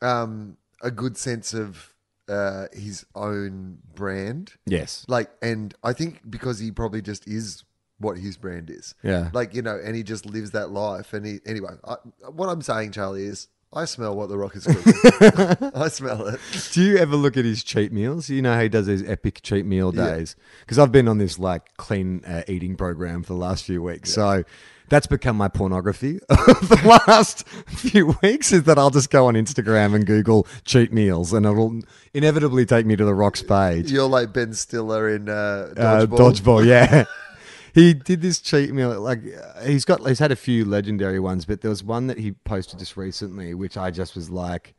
um 0.04 0.58
a 0.82 0.92
good 0.92 1.18
sense 1.18 1.54
of 1.54 1.94
uh 2.30 2.68
his 2.72 3.06
own 3.16 3.80
brand. 3.94 4.54
Yes. 4.66 5.06
Like 5.08 5.30
and 5.42 5.74
I 5.84 5.94
think 5.94 6.22
because 6.30 6.60
he 6.60 6.72
probably 6.72 7.02
just 7.02 7.28
is 7.28 7.64
what 7.98 8.18
his 8.18 8.38
brand 8.38 8.70
is. 8.70 8.96
Yeah. 9.04 9.30
Like, 9.34 9.54
you 9.54 9.62
know, 9.62 9.78
and 9.84 9.96
he 9.96 10.04
just 10.04 10.26
lives 10.26 10.52
that 10.52 10.70
life 10.70 11.14
and 11.14 11.26
he 11.26 11.40
anyway, 11.46 11.72
I, 11.84 11.96
what 12.30 12.48
I'm 12.48 12.62
saying 12.62 12.94
Charlie 12.94 13.26
is 13.26 13.48
I 13.72 13.86
smell 13.86 14.16
what 14.16 14.30
the 14.30 14.38
rock 14.38 14.56
is 14.56 14.66
cooking. 14.66 15.72
I 15.76 15.90
smell 15.90 16.28
it. 16.28 16.40
Do 16.72 16.82
you 16.82 16.98
ever 16.98 17.16
look 17.16 17.38
at 17.38 17.46
his 17.46 17.64
cheat 17.64 17.92
meals? 17.92 18.28
You 18.28 18.42
know 18.42 18.56
how 18.56 18.62
he 18.62 18.70
does 18.70 18.88
those 18.88 19.08
epic 19.08 19.42
cheat 19.44 19.64
meal 19.64 19.92
days? 19.92 20.36
Because 20.62 20.80
I've 20.80 20.92
been 20.92 21.08
on 21.08 21.20
this 21.20 21.38
like 21.38 21.78
clean 21.78 22.24
uh, 22.26 22.42
eating 22.48 22.76
program 22.76 23.22
for 23.22 23.34
the 23.34 23.40
last 23.40 23.66
few 23.66 23.84
weeks. 23.84 24.12
So 24.12 24.44
that's 24.90 25.08
become 25.08 25.38
my 25.38 25.48
pornography 25.48 26.20
of 26.30 26.38
the 26.70 27.00
last 27.08 27.48
few 27.68 28.16
weeks 28.22 28.52
is 28.52 28.64
that 28.64 28.78
I'll 28.78 28.90
just 28.90 29.10
go 29.10 29.28
on 29.28 29.36
Instagram 29.36 29.96
and 29.96 30.06
Google 30.06 30.48
cheat 30.66 30.92
meals 30.94 31.34
and 31.34 31.46
it'll 31.46 31.80
inevitably 32.14 32.66
take 32.66 32.86
me 32.86 32.96
to 32.96 33.06
the 33.06 33.14
Rocks 33.14 33.42
page. 33.44 33.92
You're 33.92 34.08
like 34.10 34.34
Ben 34.34 34.54
Stiller 34.54 35.10
in 35.10 35.30
uh, 35.30 35.74
Uh, 35.78 36.06
Dodgeball. 36.06 36.18
dodgeball, 36.18 36.66
yeah. 36.66 37.06
he 37.74 37.94
did 37.94 38.22
this 38.22 38.40
cheat 38.40 38.74
meal. 38.74 39.00
Like 39.00 39.20
uh, 39.36 39.62
he's 39.66 39.86
got, 39.86 40.06
he's 40.08 40.20
had 40.20 40.32
a 40.32 40.36
few 40.36 40.66
legendary 40.66 41.20
ones, 41.20 41.46
but 41.46 41.62
there 41.62 41.70
was 41.70 41.84
one 41.84 42.08
that 42.08 42.18
he 42.18 42.32
posted 42.32 42.80
just 42.80 42.98
recently, 42.98 43.54
which 43.54 43.78
I 43.78 43.92
just 43.92 44.16
was 44.16 44.30
like, 44.30 44.74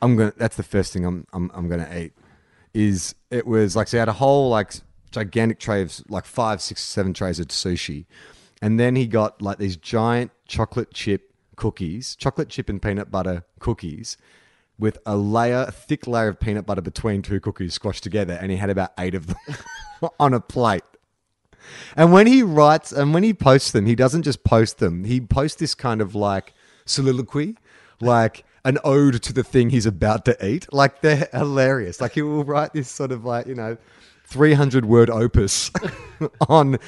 I'm 0.00 0.16
gonna. 0.16 0.32
That's 0.36 0.56
the 0.56 0.62
first 0.62 0.92
thing 0.92 1.04
I'm, 1.04 1.26
I'm, 1.32 1.50
I'm 1.54 1.68
gonna 1.68 1.88
eat. 1.96 2.12
Is 2.74 3.14
it 3.30 3.46
was 3.46 3.74
like 3.74 3.88
so 3.88 3.96
he 3.96 3.98
had 3.98 4.08
a 4.08 4.12
whole 4.12 4.48
like 4.48 4.72
gigantic 5.10 5.58
tray 5.58 5.82
of 5.82 6.00
like 6.08 6.24
five, 6.24 6.60
six, 6.62 6.82
seven 6.84 7.12
trays 7.14 7.40
of 7.40 7.48
sushi, 7.48 8.04
and 8.60 8.78
then 8.78 8.96
he 8.96 9.06
got 9.06 9.40
like 9.40 9.58
these 9.58 9.76
giant 9.76 10.30
chocolate 10.46 10.92
chip 10.92 11.32
cookies, 11.56 12.16
chocolate 12.16 12.48
chip 12.48 12.68
and 12.68 12.80
peanut 12.80 13.10
butter 13.10 13.44
cookies, 13.58 14.16
with 14.78 14.98
a 15.04 15.16
layer, 15.16 15.66
a 15.68 15.72
thick 15.72 16.06
layer 16.06 16.28
of 16.28 16.40
peanut 16.40 16.66
butter 16.66 16.80
between 16.80 17.22
two 17.22 17.40
cookies 17.40 17.74
squashed 17.74 18.02
together, 18.02 18.38
and 18.40 18.50
he 18.50 18.56
had 18.56 18.70
about 18.70 18.92
eight 18.98 19.14
of 19.14 19.26
them 19.26 19.36
on 20.20 20.32
a 20.34 20.40
plate. 20.40 20.84
And 21.96 22.12
when 22.12 22.26
he 22.26 22.42
writes 22.42 22.92
and 22.92 23.12
when 23.12 23.22
he 23.22 23.34
posts 23.34 23.72
them, 23.72 23.86
he 23.86 23.94
doesn't 23.94 24.22
just 24.22 24.44
post 24.44 24.78
them. 24.78 25.04
He 25.04 25.20
posts 25.20 25.58
this 25.58 25.74
kind 25.74 26.00
of 26.00 26.14
like 26.14 26.54
soliloquy, 26.86 27.56
like 28.00 28.44
an 28.64 28.78
ode 28.84 29.22
to 29.22 29.32
the 29.32 29.44
thing 29.44 29.70
he's 29.70 29.86
about 29.86 30.24
to 30.26 30.46
eat. 30.46 30.72
Like 30.72 31.00
they're 31.00 31.28
hilarious. 31.32 32.00
Like 32.00 32.12
he 32.12 32.22
will 32.22 32.44
write 32.44 32.72
this 32.72 32.88
sort 32.88 33.12
of 33.12 33.24
like, 33.24 33.46
you 33.46 33.54
know, 33.54 33.76
300 34.26 34.84
word 34.84 35.10
opus 35.10 35.70
on 36.48 36.78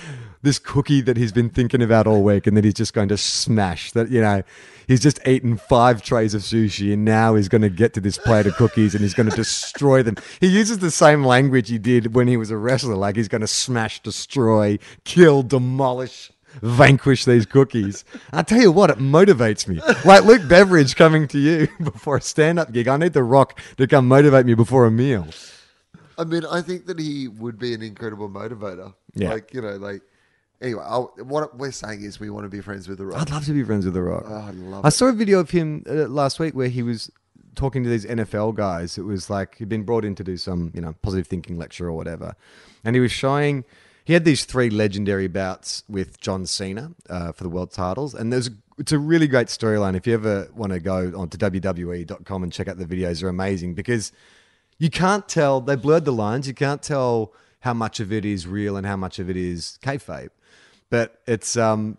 this 0.43 0.59
cookie 0.59 1.01
that 1.03 1.16
he's 1.16 1.32
been 1.32 1.51
thinking 1.51 1.82
about 1.82 2.07
all 2.07 2.22
week 2.22 2.47
and 2.47 2.57
that 2.57 2.64
he's 2.64 2.74
just 2.74 2.95
going 2.95 3.09
to 3.09 3.16
smash. 3.16 3.93
That, 3.93 4.11
you 4.11 4.20
know, 4.20 4.43
he's 4.86 5.01
just 5.01 5.26
eaten 5.26 5.57
five 5.57 6.03
trays 6.03 6.32
of 6.34 6.43
sushi 6.43 6.93
and 6.93 7.05
now 7.05 7.34
he's 7.34 7.49
going 7.49 7.62
to 7.62 7.68
get 7.68 7.93
to 7.95 8.01
this 8.01 8.16
plate 8.16 8.47
of 8.47 8.55
cookies 8.57 8.95
and 8.95 9.03
he's 9.03 9.14
going 9.14 9.28
to 9.28 9.36
destroy 9.36 10.03
them. 10.03 10.16
He 10.41 10.47
uses 10.47 10.78
the 10.78 10.91
same 10.91 11.24
language 11.24 11.68
he 11.68 11.78
did 11.78 12.14
when 12.14 12.26
he 12.26 12.36
was 12.36 12.51
a 12.51 12.57
wrestler. 12.57 12.97
Like 12.97 13.16
he's 13.16 13.28
going 13.28 13.43
to 13.43 13.47
smash, 13.47 14.03
destroy, 14.03 14.78
kill, 15.05 15.43
demolish. 15.43 16.32
Vanquish 16.62 17.26
these 17.26 17.47
cookies. 17.47 18.05
I 18.32 18.43
tell 18.43 18.61
you 18.61 18.72
what, 18.72 18.91
it 18.91 18.99
motivates 18.99 19.68
me. 19.68 19.80
Like 20.05 20.24
Luke 20.24 20.49
Beveridge 20.49 20.97
coming 20.97 21.28
to 21.28 21.38
you 21.38 21.68
before 21.80 22.16
a 22.16 22.20
stand-up 22.20 22.72
gig. 22.72 22.88
I 22.88 22.97
need 22.97 23.12
the 23.12 23.22
Rock 23.22 23.61
to 23.76 23.86
come 23.86 24.09
motivate 24.09 24.47
me 24.47 24.55
before 24.55 24.84
a 24.84 24.91
meal. 24.91 25.28
I 26.18 26.24
mean, 26.24 26.45
I 26.45 26.61
think 26.61 26.86
that 26.86 26.99
he 26.99 27.28
would 27.28 27.57
be 27.57 27.72
an 27.72 27.82
incredible 27.82 28.28
motivator. 28.28 28.93
Yeah. 29.14 29.30
Like, 29.30 29.55
you 29.55 29.62
know, 29.62 29.76
like, 29.76 30.03
anyway, 30.61 30.82
I'll, 30.84 31.12
what 31.22 31.56
we're 31.56 31.72
saying 31.72 32.02
is 32.02 32.20
we 32.20 32.30
want 32.30 32.44
to 32.44 32.48
be 32.48 32.61
friends 32.61 32.88
with 32.88 32.98
The 32.98 33.06
Rock. 33.06 33.20
I'd 33.20 33.30
love 33.30 33.44
to 33.46 33.52
be 33.52 33.62
friends 33.62 33.84
with 33.84 33.94
The 33.94 34.02
Rock. 34.02 34.24
Oh, 34.26 34.34
I 34.34 34.50
love 34.50 34.84
I 34.84 34.88
it. 34.88 34.92
saw 34.92 35.06
a 35.06 35.12
video 35.12 35.40
of 35.40 35.50
him 35.50 35.84
uh, 35.88 35.92
last 36.06 36.38
week 36.38 36.54
where 36.54 36.68
he 36.68 36.82
was 36.82 37.11
talking 37.54 37.82
to 37.82 37.90
these 37.90 38.04
NFL 38.06 38.54
guys. 38.54 38.96
It 38.98 39.02
was 39.02 39.28
like 39.30 39.56
he'd 39.56 39.68
been 39.68 39.82
brought 39.84 40.04
in 40.04 40.14
to 40.16 40.24
do 40.24 40.36
some, 40.36 40.70
you 40.74 40.80
know, 40.80 40.94
positive 41.02 41.26
thinking 41.26 41.58
lecture 41.58 41.86
or 41.86 41.92
whatever, 41.92 42.34
and 42.84 42.94
he 42.96 43.00
was 43.00 43.12
showing. 43.12 43.64
He 44.02 44.14
had 44.14 44.24
these 44.24 44.44
three 44.44 44.70
legendary 44.70 45.28
bouts 45.28 45.84
with 45.88 46.20
John 46.20 46.44
Cena 46.46 46.92
uh, 47.08 47.30
for 47.32 47.44
the 47.44 47.50
world 47.50 47.70
titles, 47.70 48.14
and 48.14 48.32
there's 48.32 48.50
it's 48.78 48.92
a 48.92 48.98
really 48.98 49.28
great 49.28 49.48
storyline. 49.48 49.94
If 49.94 50.06
you 50.06 50.14
ever 50.14 50.48
want 50.54 50.72
to 50.72 50.80
go 50.80 51.12
onto 51.14 51.36
WWE.com 51.38 52.42
and 52.42 52.52
check 52.52 52.66
out 52.66 52.78
the 52.78 52.86
videos, 52.86 53.20
they're 53.20 53.28
amazing 53.28 53.74
because 53.74 54.11
you 54.78 54.90
can't 54.90 55.28
tell. 55.28 55.61
They 55.61 55.76
blurred 55.76 56.06
the 56.06 56.12
lines. 56.12 56.48
You 56.48 56.54
can't 56.54 56.82
tell 56.82 57.34
how 57.61 57.74
much 57.74 58.00
of 58.00 58.11
it 58.11 58.24
is 58.24 58.46
real 58.46 58.76
and 58.76 58.86
how 58.86 58.96
much 58.96 59.18
of 59.18 59.28
it 59.28 59.36
is 59.36 59.78
kayfabe. 59.82 60.30
But 60.91 61.20
it's 61.26 61.57
um, 61.57 61.99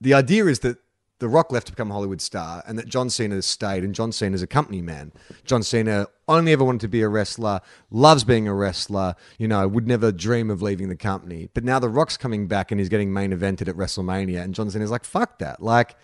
the 0.00 0.14
idea 0.14 0.46
is 0.46 0.58
that 0.60 0.78
The 1.20 1.28
Rock 1.28 1.52
left 1.52 1.68
to 1.68 1.72
become 1.72 1.90
a 1.90 1.94
Hollywood 1.94 2.20
star 2.20 2.62
and 2.66 2.78
that 2.78 2.88
John 2.88 3.08
Cena 3.08 3.40
stayed, 3.42 3.84
and 3.84 3.94
John 3.94 4.12
Cena's 4.12 4.42
a 4.42 4.46
company 4.46 4.82
man. 4.82 5.12
John 5.44 5.62
Cena 5.62 6.08
only 6.28 6.52
ever 6.52 6.64
wanted 6.64 6.80
to 6.82 6.88
be 6.88 7.02
a 7.02 7.08
wrestler, 7.08 7.60
loves 7.90 8.24
being 8.24 8.48
a 8.48 8.54
wrestler, 8.54 9.14
you 9.38 9.46
know, 9.46 9.66
would 9.68 9.86
never 9.86 10.10
dream 10.10 10.50
of 10.50 10.62
leaving 10.62 10.88
the 10.88 10.96
company. 10.96 11.48
But 11.54 11.64
now 11.64 11.78
The 11.78 11.88
Rock's 11.88 12.16
coming 12.16 12.48
back 12.48 12.70
and 12.70 12.80
he's 12.80 12.88
getting 12.88 13.12
main 13.12 13.32
evented 13.32 13.68
at 13.68 13.76
WrestleMania, 13.76 14.42
and 14.42 14.54
John 14.54 14.68
Cena's 14.70 14.90
like, 14.90 15.04
fuck 15.04 15.38
that. 15.38 15.62
Like, 15.62 15.96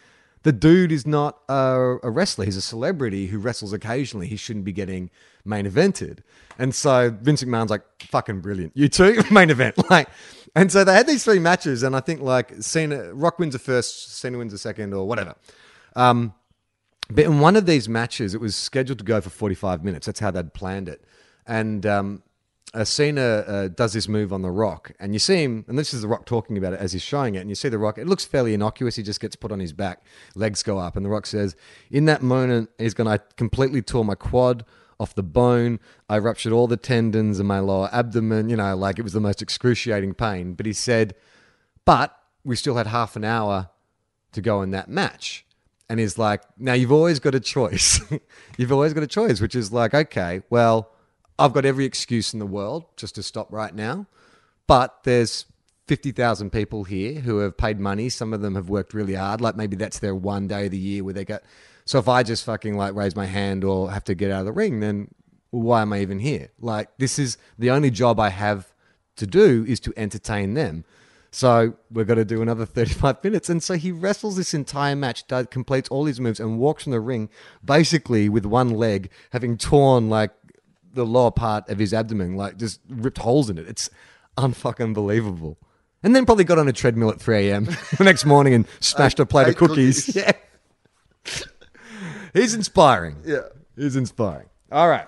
the 0.45 0.53
dude 0.53 0.93
is 0.93 1.07
not 1.07 1.41
a, 1.49 1.97
a 2.03 2.11
wrestler. 2.11 2.45
He's 2.45 2.57
a 2.57 2.63
celebrity 2.63 3.27
who 3.27 3.39
wrestles 3.39 3.73
occasionally. 3.73 4.29
He 4.29 4.37
shouldn't 4.37 4.65
be 4.65 4.73
getting 4.73 5.11
main 5.45 5.67
evented. 5.67 6.21
And 6.59 6.75
so 6.75 7.11
Vince 7.11 7.43
McMahon's 7.43 7.71
like, 7.71 7.83
fucking 8.03 8.41
brilliant. 8.41 8.73
You 8.77 8.89
too? 8.89 9.23
main 9.31 9.51
event. 9.51 9.77
Like, 9.91 10.09
and 10.59 10.73
so 10.73 10.83
they 10.83 10.93
had 10.93 11.07
these 11.07 11.23
three 11.23 11.39
matches, 11.39 11.85
and 11.85 11.95
I 11.95 12.01
think 12.01 12.21
like 12.21 12.53
Cena, 12.61 13.15
Rock 13.15 13.39
wins 13.39 13.53
the 13.53 13.61
first, 13.61 14.17
Cena 14.19 14.39
wins 14.39 14.51
the 14.51 14.59
second, 14.59 14.93
or 14.93 15.07
whatever. 15.07 15.37
Um, 15.95 16.35
but 17.09 17.25
in 17.25 17.39
one 17.39 17.55
of 17.55 17.65
these 17.65 17.89
matches, 17.89 18.35
it 18.35 18.41
was 18.41 18.57
scheduled 18.57 18.99
to 18.99 19.05
go 19.05 19.21
for 19.21 19.31
45 19.31 19.85
minutes. 19.85 20.07
That's 20.07 20.19
how 20.19 20.33
they'd 20.33 20.53
planned 20.53 20.89
it. 20.89 21.05
And 21.47 21.87
um, 21.87 22.25
uh, 22.75 22.83
Cena 22.83 23.23
uh, 23.23 23.69
does 23.69 23.93
this 23.93 24.09
move 24.09 24.33
on 24.33 24.43
The 24.43 24.51
Rock, 24.51 24.91
and 24.99 25.13
you 25.13 25.21
see 25.21 25.45
him, 25.45 25.65
and 25.69 25.79
this 25.79 25.95
is 25.95 26.03
The 26.03 26.09
Rock 26.09 26.27
talking 26.27 26.59
about 26.59 26.73
it 26.73 26.81
as 26.81 26.93
he's 26.93 27.03
showing 27.03 27.37
it, 27.37 27.39
and 27.39 27.49
you 27.49 27.55
see 27.55 27.69
The 27.69 27.79
Rock, 27.79 27.97
it 27.97 28.09
looks 28.09 28.25
fairly 28.25 28.53
innocuous. 28.53 28.97
He 28.97 29.05
just 29.05 29.21
gets 29.21 29.37
put 29.37 29.53
on 29.53 29.61
his 29.61 29.73
back, 29.73 30.03
legs 30.35 30.65
go 30.65 30.79
up, 30.79 30.97
and 30.97 31.07
The 31.07 31.11
Rock 31.11 31.27
says, 31.27 31.55
In 31.89 32.07
that 32.07 32.21
moment, 32.21 32.71
he's 32.79 32.95
going 32.95 33.09
to 33.09 33.25
completely 33.37 33.81
tore 33.81 34.05
my 34.05 34.17
quad 34.17 34.65
off 35.01 35.15
the 35.15 35.23
bone. 35.23 35.81
I 36.09 36.19
ruptured 36.19 36.53
all 36.53 36.67
the 36.67 36.77
tendons 36.77 37.41
in 37.41 37.47
my 37.47 37.61
lower 37.61 37.89
abdomen, 37.93 38.49
you 38.49 38.57
know, 38.57 38.77
like 38.77 38.99
it 38.99 39.03
was 39.03 39.13
the 39.13 39.21
most 39.21 39.43
excruciating 39.43 40.15
pain. 40.15 40.55
But 40.55 40.67
he 40.67 40.73
said, 40.73 41.15
But 41.85 42.17
we 42.45 42.57
still 42.57 42.77
had 42.77 42.87
half 42.87 43.17
an 43.17 43.25
hour 43.25 43.71
to 44.33 44.41
go 44.41 44.63
in 44.63 44.71
that 44.73 44.89
match. 44.89 45.45
And 45.89 45.99
he's 45.99 46.19
like, 46.19 46.43
now 46.59 46.75
you've 46.75 46.93
always 46.93 47.19
got 47.19 47.35
a 47.35 47.41
choice. 47.41 48.01
you've 48.59 48.73
always 48.73 48.93
got 48.93 49.03
a 49.03 49.07
choice, 49.07 49.41
which 49.41 49.55
is 49.55 49.73
like, 49.73 49.95
okay, 49.95 50.43
well, 50.51 50.91
I've 51.39 51.53
got 51.53 51.65
every 51.65 51.85
excuse 51.85 52.33
in 52.33 52.41
the 52.41 52.47
world 52.47 52.85
just 52.97 53.15
to 53.15 53.23
stop 53.23 53.53
right 53.53 53.75
now. 53.75 54.07
But 54.67 55.05
there's 55.05 55.47
50,000 55.87 56.51
people 56.51 56.85
here 56.85 57.21
who 57.21 57.39
have 57.39 57.57
paid 57.57 57.81
money. 57.81 58.11
Some 58.11 58.35
of 58.35 58.43
them 58.43 58.55
have 58.55 58.69
worked 58.69 58.93
really 58.93 59.15
hard. 59.15 59.41
Like 59.41 59.57
maybe 59.57 59.77
that's 59.77 59.99
their 59.99 60.15
one 60.15 60.47
day 60.47 60.67
of 60.67 60.73
the 60.73 60.79
year 60.79 61.03
where 61.05 61.15
they 61.15 61.25
get. 61.25 61.43
So 61.89 61.99
if 61.99 62.07
I 62.07 62.23
just 62.23 62.45
fucking 62.45 62.77
like 62.77 62.95
raise 62.95 63.17
my 63.17 63.25
hand 63.25 63.65
or 63.65 63.91
have 63.91 64.05
to 64.05 64.15
get 64.15 64.31
out 64.31 64.41
of 64.41 64.45
the 64.45 64.53
ring, 64.53 64.81
then 64.81 65.09
why 65.49 65.81
am 65.81 65.95
I 65.95 66.01
even 66.01 66.19
here? 66.19 66.51
Like 66.61 66.91
this 66.99 67.19
is 67.19 67.39
the 67.59 67.71
only 67.71 67.91
job 67.91 68.21
I 68.21 68.29
have 68.29 68.75
to 69.17 69.27
do 69.27 69.65
is 69.67 69.81
to 69.81 69.95
entertain 69.97 70.53
them. 70.53 70.85
So 71.31 71.79
we're 71.91 72.05
going 72.05 72.19
to 72.19 72.27
do 72.27 72.43
another 72.43 72.67
35 72.67 73.25
minutes. 73.25 73.49
And 73.49 73.63
so 73.63 73.73
he 73.73 73.91
wrestles 73.91 74.37
this 74.37 74.53
entire 74.53 74.95
match, 74.97 75.27
does, 75.29 75.47
completes 75.51 75.89
all 75.89 76.05
his 76.05 76.21
moves, 76.21 76.39
and 76.39 76.59
walks 76.59 76.83
from 76.83 76.93
the 76.93 77.01
ring 77.01 77.31
basically 77.65 78.29
with 78.29 78.45
one 78.45 78.69
leg, 78.69 79.11
having 79.31 79.57
torn 79.57 80.11
like 80.11 80.33
the 80.93 81.07
lower 81.07 81.31
part 81.31 81.71
of 81.71 81.79
his 81.79 81.95
abdomen, 81.95 82.37
like 82.37 82.59
just 82.59 82.81
ripped 82.91 83.17
holes 83.17 83.49
in 83.49 83.57
it. 83.57 83.67
It's 83.67 83.89
unfucking 84.37 84.93
believable. 84.93 85.57
And 86.03 86.15
then 86.15 86.27
probably 86.27 86.45
got 86.45 86.59
on 86.59 86.69
a 86.69 86.73
treadmill 86.75 87.09
at 87.09 87.19
3 87.19 87.49
a.m. 87.49 87.65
the 87.97 88.05
next 88.05 88.27
morning 88.27 88.53
and 88.53 88.67
smashed 88.81 89.19
a 89.21 89.25
plate 89.25 89.49
of 89.49 89.57
cookies. 89.57 90.05
cookies. 90.05 90.17
Yeah. 90.27 90.33
He's 92.33 92.55
inspiring. 92.55 93.17
Yeah. 93.25 93.43
He's 93.77 93.97
inspiring. 93.97 94.49
All 94.73 94.89
right. 94.89 95.07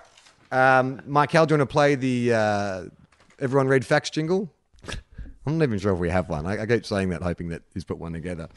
Um, 0.51 1.01
Mike, 1.05 1.31
Hal, 1.31 1.45
do 1.45 1.53
you 1.53 1.59
want 1.59 1.69
to 1.69 1.73
play 1.73 1.95
the 1.95 2.33
uh, 2.33 2.83
Everyone 3.39 3.67
Read 3.67 3.85
Facts 3.85 4.09
jingle? 4.09 4.49
I'm 5.45 5.57
not 5.57 5.63
even 5.65 5.79
sure 5.79 5.93
if 5.93 5.99
we 5.99 6.09
have 6.09 6.29
one. 6.29 6.45
I, 6.45 6.61
I 6.61 6.65
keep 6.65 6.85
saying 6.85 7.09
that, 7.09 7.21
hoping 7.21 7.49
that 7.49 7.63
he's 7.73 7.83
put 7.83 7.97
one 7.97 8.13
together. 8.13 8.47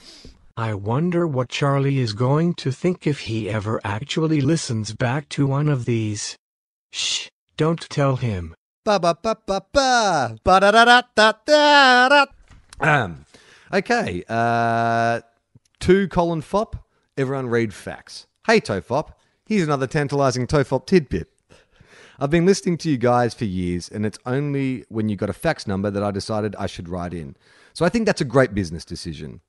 I 0.56 0.74
wonder 0.74 1.26
what 1.26 1.48
Charlie 1.48 1.98
is 1.98 2.12
going 2.12 2.54
to 2.54 2.70
think 2.70 3.06
if 3.06 3.20
he 3.20 3.48
ever 3.48 3.80
actually 3.84 4.40
listens 4.40 4.92
back 4.92 5.28
to 5.30 5.46
one 5.46 5.68
of 5.68 5.84
these. 5.84 6.36
Shh, 6.92 7.28
don't 7.56 7.80
tell 7.88 8.16
him. 8.16 8.54
Ba 8.84 9.00
ba 9.00 9.16
ba 9.20 9.36
ba 9.46 9.62
ba 9.72 10.36
ba 10.44 10.60
da 10.60 10.70
da 10.70 10.84
da 10.84 11.02
da 11.14 11.32
da 11.46 12.08
da. 12.08 12.26
Um, 12.80 13.24
okay. 13.72 14.22
Uh, 14.28 15.22
to 15.80 16.06
Colin 16.08 16.42
Fop, 16.42 16.76
everyone 17.16 17.48
read 17.48 17.72
facts. 17.72 18.26
Hey 18.46 18.60
Tofop, 18.60 19.14
here's 19.46 19.62
another 19.62 19.86
tantalising 19.86 20.46
Tofop 20.46 20.84
tidbit. 20.84 21.30
I've 22.20 22.28
been 22.28 22.44
listening 22.44 22.76
to 22.76 22.90
you 22.90 22.98
guys 22.98 23.32
for 23.32 23.46
years, 23.46 23.88
and 23.88 24.04
it's 24.04 24.18
only 24.26 24.84
when 24.90 25.08
you 25.08 25.16
got 25.16 25.30
a 25.30 25.32
fax 25.32 25.66
number 25.66 25.90
that 25.90 26.02
I 26.02 26.10
decided 26.10 26.54
I 26.56 26.66
should 26.66 26.90
write 26.90 27.14
in. 27.14 27.36
So 27.72 27.86
I 27.86 27.88
think 27.88 28.04
that's 28.04 28.20
a 28.20 28.26
great 28.26 28.52
business 28.52 28.84
decision. 28.84 29.40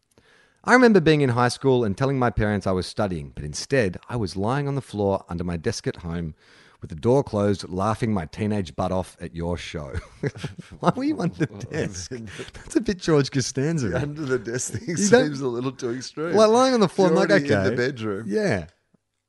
I 0.64 0.72
remember 0.72 1.02
being 1.02 1.20
in 1.20 1.32
high 1.32 1.50
school 1.50 1.84
and 1.84 1.98
telling 1.98 2.18
my 2.18 2.30
parents 2.30 2.66
I 2.66 2.72
was 2.72 2.88
studying, 2.88 3.34
but 3.36 3.44
instead 3.44 3.98
I 4.08 4.16
was 4.16 4.38
lying 4.38 4.66
on 4.66 4.76
the 4.76 4.82
floor 4.82 5.26
under 5.28 5.44
my 5.44 5.58
desk 5.58 5.88
at 5.88 5.98
home 5.98 6.34
with 6.80 6.90
the 6.90 6.96
door 6.96 7.22
closed, 7.22 7.68
laughing 7.68 8.14
my 8.14 8.28
teenage 8.28 8.78
butt 8.78 8.94
off 8.94 9.18
at 9.20 9.36
your 9.36 9.58
show. 9.58 9.94
Why 10.80 10.94
were 10.96 11.04
you 11.04 11.20
under 11.20 11.46
the 11.46 11.66
desk? 11.70 12.12
That's 12.54 12.78
a 12.78 12.82
bit 12.82 13.00
George 13.00 13.30
Costanza. 13.30 13.94
Under 14.02 14.22
the 14.22 14.40
desk 14.40 14.72
thing 14.72 14.96
seems 14.96 15.42
a 15.42 15.48
little 15.50 15.74
too 15.74 15.96
extreme. 15.96 16.34
Like 16.34 16.50
lying 16.50 16.74
on 16.74 16.80
the 16.80 16.88
floor, 16.88 17.10
I'm 17.10 17.16
like, 17.16 17.30
already 17.30 17.52
okay. 17.52 17.56
in 17.56 17.64
the 17.64 17.76
bedroom. 17.76 18.24
Yeah. 18.30 18.68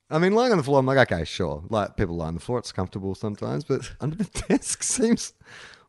I 0.08 0.18
mean, 0.18 0.34
lying 0.34 0.52
on 0.52 0.58
the 0.58 0.64
floor, 0.64 0.78
I'm 0.78 0.86
like, 0.86 1.10
okay, 1.10 1.24
sure. 1.24 1.64
Like 1.68 1.96
people 1.96 2.16
lie 2.16 2.28
on 2.28 2.34
the 2.34 2.40
floor, 2.40 2.58
it's 2.58 2.72
comfortable 2.72 3.14
sometimes, 3.14 3.64
but 3.64 3.90
under 4.00 4.16
the 4.16 4.44
desk 4.48 4.82
seems 4.82 5.32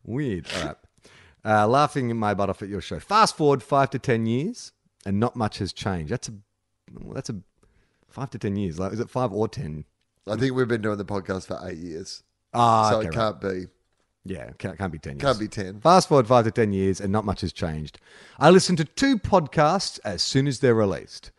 weird. 0.03 0.47
All 0.57 0.65
right. 0.65 0.75
Uh, 1.45 1.67
laughing 1.67 2.15
my 2.17 2.33
butt 2.33 2.49
off 2.49 2.61
at 2.61 2.69
your 2.69 2.81
show. 2.81 2.99
Fast 2.99 3.37
forward 3.37 3.63
five 3.63 3.89
to 3.91 3.99
ten 3.99 4.25
years, 4.25 4.71
and 5.05 5.19
not 5.19 5.35
much 5.35 5.59
has 5.59 5.71
changed. 5.71 6.11
That's 6.11 6.27
a 6.29 6.33
that's 7.13 7.29
a 7.29 7.35
five 8.09 8.29
to 8.31 8.39
ten 8.39 8.55
years. 8.55 8.79
Like, 8.79 8.91
is 8.91 8.99
it 8.99 9.09
five 9.09 9.31
or 9.31 9.47
ten? 9.47 9.85
I 10.27 10.35
think 10.35 10.55
we've 10.55 10.67
been 10.67 10.81
doing 10.81 10.97
the 10.97 11.05
podcast 11.05 11.47
for 11.47 11.59
eight 11.65 11.77
years. 11.77 12.23
Ah, 12.53 12.89
so 12.89 12.97
okay, 12.99 13.07
it 13.07 13.13
can't 13.13 13.39
be. 13.39 13.67
Yeah, 14.25 14.49
can't, 14.57 14.77
can't 14.77 14.91
be 14.91 14.99
10 14.99 15.13
years. 15.13 15.21
Can't 15.21 15.39
be 15.39 15.47
10. 15.47 15.79
Fast 15.79 16.09
forward 16.09 16.27
five 16.27 16.43
to 16.43 16.51
10 16.51 16.73
years 16.73 16.99
and 16.99 17.13
not 17.13 17.23
much 17.23 17.41
has 17.41 17.53
changed. 17.53 17.97
I 18.37 18.49
listen 18.49 18.75
to 18.75 18.83
two 18.83 19.17
podcasts 19.17 20.01
as 20.03 20.21
soon 20.21 20.47
as 20.47 20.59
they're 20.59 20.75
released. 20.75 21.31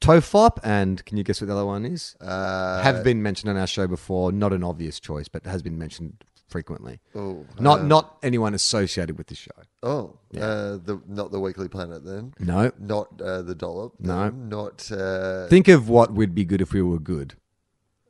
Tofop 0.00 0.58
and 0.62 1.04
can 1.06 1.16
you 1.16 1.24
guess 1.24 1.40
what 1.40 1.46
the 1.48 1.52
other 1.54 1.66
one 1.66 1.84
is? 1.84 2.16
Uh, 2.20 2.82
Have 2.82 3.02
been 3.02 3.22
mentioned 3.22 3.50
on 3.50 3.56
our 3.56 3.66
show 3.66 3.86
before. 3.86 4.32
Not 4.32 4.52
an 4.52 4.62
obvious 4.62 5.00
choice, 5.00 5.28
but 5.28 5.44
has 5.46 5.62
been 5.62 5.78
mentioned 5.78 6.24
frequently. 6.48 7.00
Oh, 7.14 7.44
Not 7.58 7.80
uh, 7.80 7.82
not 7.84 8.18
anyone 8.22 8.54
associated 8.54 9.18
with 9.18 9.26
the 9.28 9.34
show. 9.34 9.50
Oh, 9.82 10.18
uh, 10.36 10.76
the 10.76 11.00
not 11.08 11.32
the 11.32 11.40
Weekly 11.40 11.68
Planet 11.68 12.04
then. 12.04 12.34
No. 12.38 12.70
Not 12.78 13.20
uh, 13.20 13.42
the 13.42 13.54
Dollop. 13.54 13.94
No. 13.98 14.24
then, 14.24 14.48
Not 14.48 14.90
uh, 14.92 15.46
Think 15.48 15.68
of 15.68 15.88
what 15.88 16.12
would 16.12 16.34
be 16.34 16.44
good 16.44 16.60
if 16.60 16.72
we 16.72 16.82
were 16.82 16.98
good. 17.00 17.34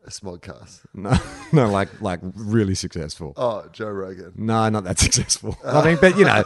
a 0.07 0.11
Smodcast. 0.11 0.81
No, 0.95 1.13
no, 1.53 1.71
like 1.71 2.01
like 2.03 2.21
really 2.35 2.75
successful. 2.75 3.33
Oh, 3.37 3.67
Joe 3.73 3.89
Rogan. 3.91 4.33
No, 4.37 4.69
not 4.69 4.85
that 4.85 4.99
successful. 5.07 5.57
I 5.65 5.85
mean, 5.85 5.99
but 6.01 6.19
you 6.19 6.25
know, 6.25 6.45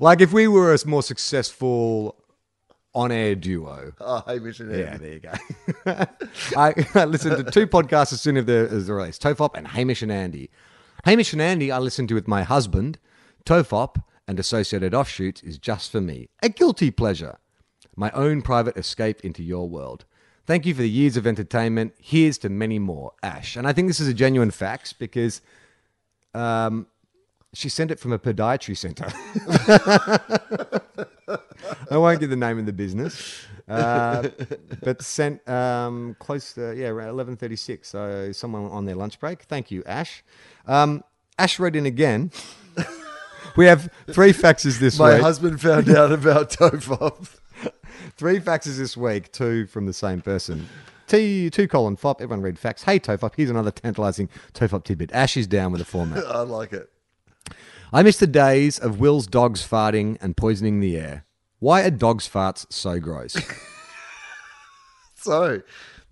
like 0.00 0.20
if 0.20 0.32
we 0.32 0.48
were 0.48 0.74
a 0.74 0.78
more 0.86 1.02
successful 1.02 2.16
on-air 2.94 3.34
duo. 3.34 3.92
Oh, 4.00 4.22
Hamish 4.26 4.60
and 4.60 4.72
Andy. 4.72 4.82
Yeah, 4.82 4.96
there 4.98 5.12
you 5.12 5.20
go. 5.20 6.06
I, 6.56 6.74
I 6.94 7.04
listened 7.04 7.44
to 7.44 7.50
two 7.50 7.66
podcasts 7.66 8.12
as 8.12 8.20
soon 8.20 8.36
as 8.36 8.44
they're, 8.44 8.68
as 8.68 8.86
they're 8.86 8.96
released: 8.96 9.22
Tofop 9.22 9.50
and 9.54 9.68
Hamish 9.68 10.02
and 10.02 10.12
Andy. 10.12 10.50
Hamish 11.04 11.32
and 11.32 11.42
Andy, 11.42 11.72
I 11.72 11.78
listened 11.78 12.08
to 12.10 12.14
with 12.14 12.28
my 12.28 12.42
husband. 12.42 12.98
Tofop 13.44 14.02
and 14.28 14.38
associated 14.38 14.94
offshoots 14.94 15.42
is 15.42 15.58
just 15.58 15.90
for 15.90 16.00
me, 16.00 16.28
a 16.42 16.48
guilty 16.48 16.90
pleasure, 16.90 17.38
my 17.96 18.10
own 18.12 18.42
private 18.42 18.76
escape 18.76 19.20
into 19.24 19.42
your 19.42 19.68
world. 19.68 20.04
Thank 20.46 20.66
you 20.66 20.74
for 20.74 20.82
the 20.82 20.90
years 20.90 21.16
of 21.16 21.26
entertainment. 21.26 21.94
Here's 21.98 22.38
to 22.38 22.48
many 22.48 22.78
more, 22.78 23.12
Ash. 23.22 23.56
And 23.56 23.66
I 23.66 23.72
think 23.72 23.88
this 23.88 24.00
is 24.00 24.08
a 24.08 24.14
genuine 24.14 24.50
fax 24.50 24.92
because 24.92 25.40
um, 26.34 26.86
she 27.54 27.68
sent 27.68 27.90
it 27.90 27.98
from 27.98 28.12
a 28.12 28.18
podiatry 28.18 28.76
center. 28.76 29.06
I 31.90 31.96
won't 31.96 32.20
give 32.20 32.30
the 32.30 32.36
name 32.36 32.58
of 32.58 32.66
the 32.66 32.72
business, 32.72 33.46
uh, 33.68 34.28
but 34.82 35.02
sent 35.02 35.46
um, 35.48 36.16
close 36.18 36.54
to 36.54 36.74
yeah 36.74 36.88
around 36.88 37.10
eleven 37.10 37.36
thirty 37.36 37.56
six. 37.56 37.88
So 37.88 38.32
someone 38.32 38.70
on 38.70 38.86
their 38.86 38.94
lunch 38.94 39.20
break. 39.20 39.42
Thank 39.42 39.70
you, 39.70 39.82
Ash. 39.84 40.24
Um, 40.66 41.04
Ash 41.38 41.58
wrote 41.58 41.76
in 41.76 41.86
again. 41.86 42.30
we 43.56 43.66
have 43.66 43.90
three 44.10 44.32
faxes 44.32 44.78
this 44.78 44.98
My 44.98 45.12
week. 45.12 45.20
My 45.20 45.26
husband 45.26 45.60
found 45.60 45.90
out 45.90 46.12
about 46.12 46.50
Tofop. 46.50 47.38
Three 48.16 48.40
faxes 48.40 48.78
this 48.78 48.96
week, 48.96 49.30
two 49.32 49.66
from 49.66 49.86
the 49.86 49.92
same 49.92 50.20
person. 50.20 50.68
T 51.06 51.50
two 51.50 51.68
colon 51.68 51.96
fop. 51.96 52.20
Everyone 52.20 52.42
read 52.42 52.58
fax. 52.58 52.82
Hey 52.82 52.98
Tofop, 52.98 53.34
here's 53.36 53.50
another 53.50 53.70
tantalising 53.70 54.28
Tofop 54.54 54.84
tidbit. 54.84 55.12
Ash 55.12 55.36
is 55.36 55.46
down 55.46 55.72
with 55.72 55.80
the 55.80 55.84
format. 55.84 56.24
I 56.26 56.40
like 56.40 56.72
it. 56.72 56.90
I 57.92 58.02
miss 58.02 58.16
the 58.16 58.26
days 58.26 58.78
of 58.78 59.00
Wil's 59.00 59.26
dogs 59.26 59.66
farting 59.66 60.16
and 60.20 60.36
poisoning 60.36 60.80
the 60.80 60.96
air. 60.96 61.26
Why 61.58 61.82
are 61.82 61.90
dogs' 61.90 62.28
farts 62.28 62.66
so 62.72 62.98
gross? 63.00 63.36
So, 65.14 65.62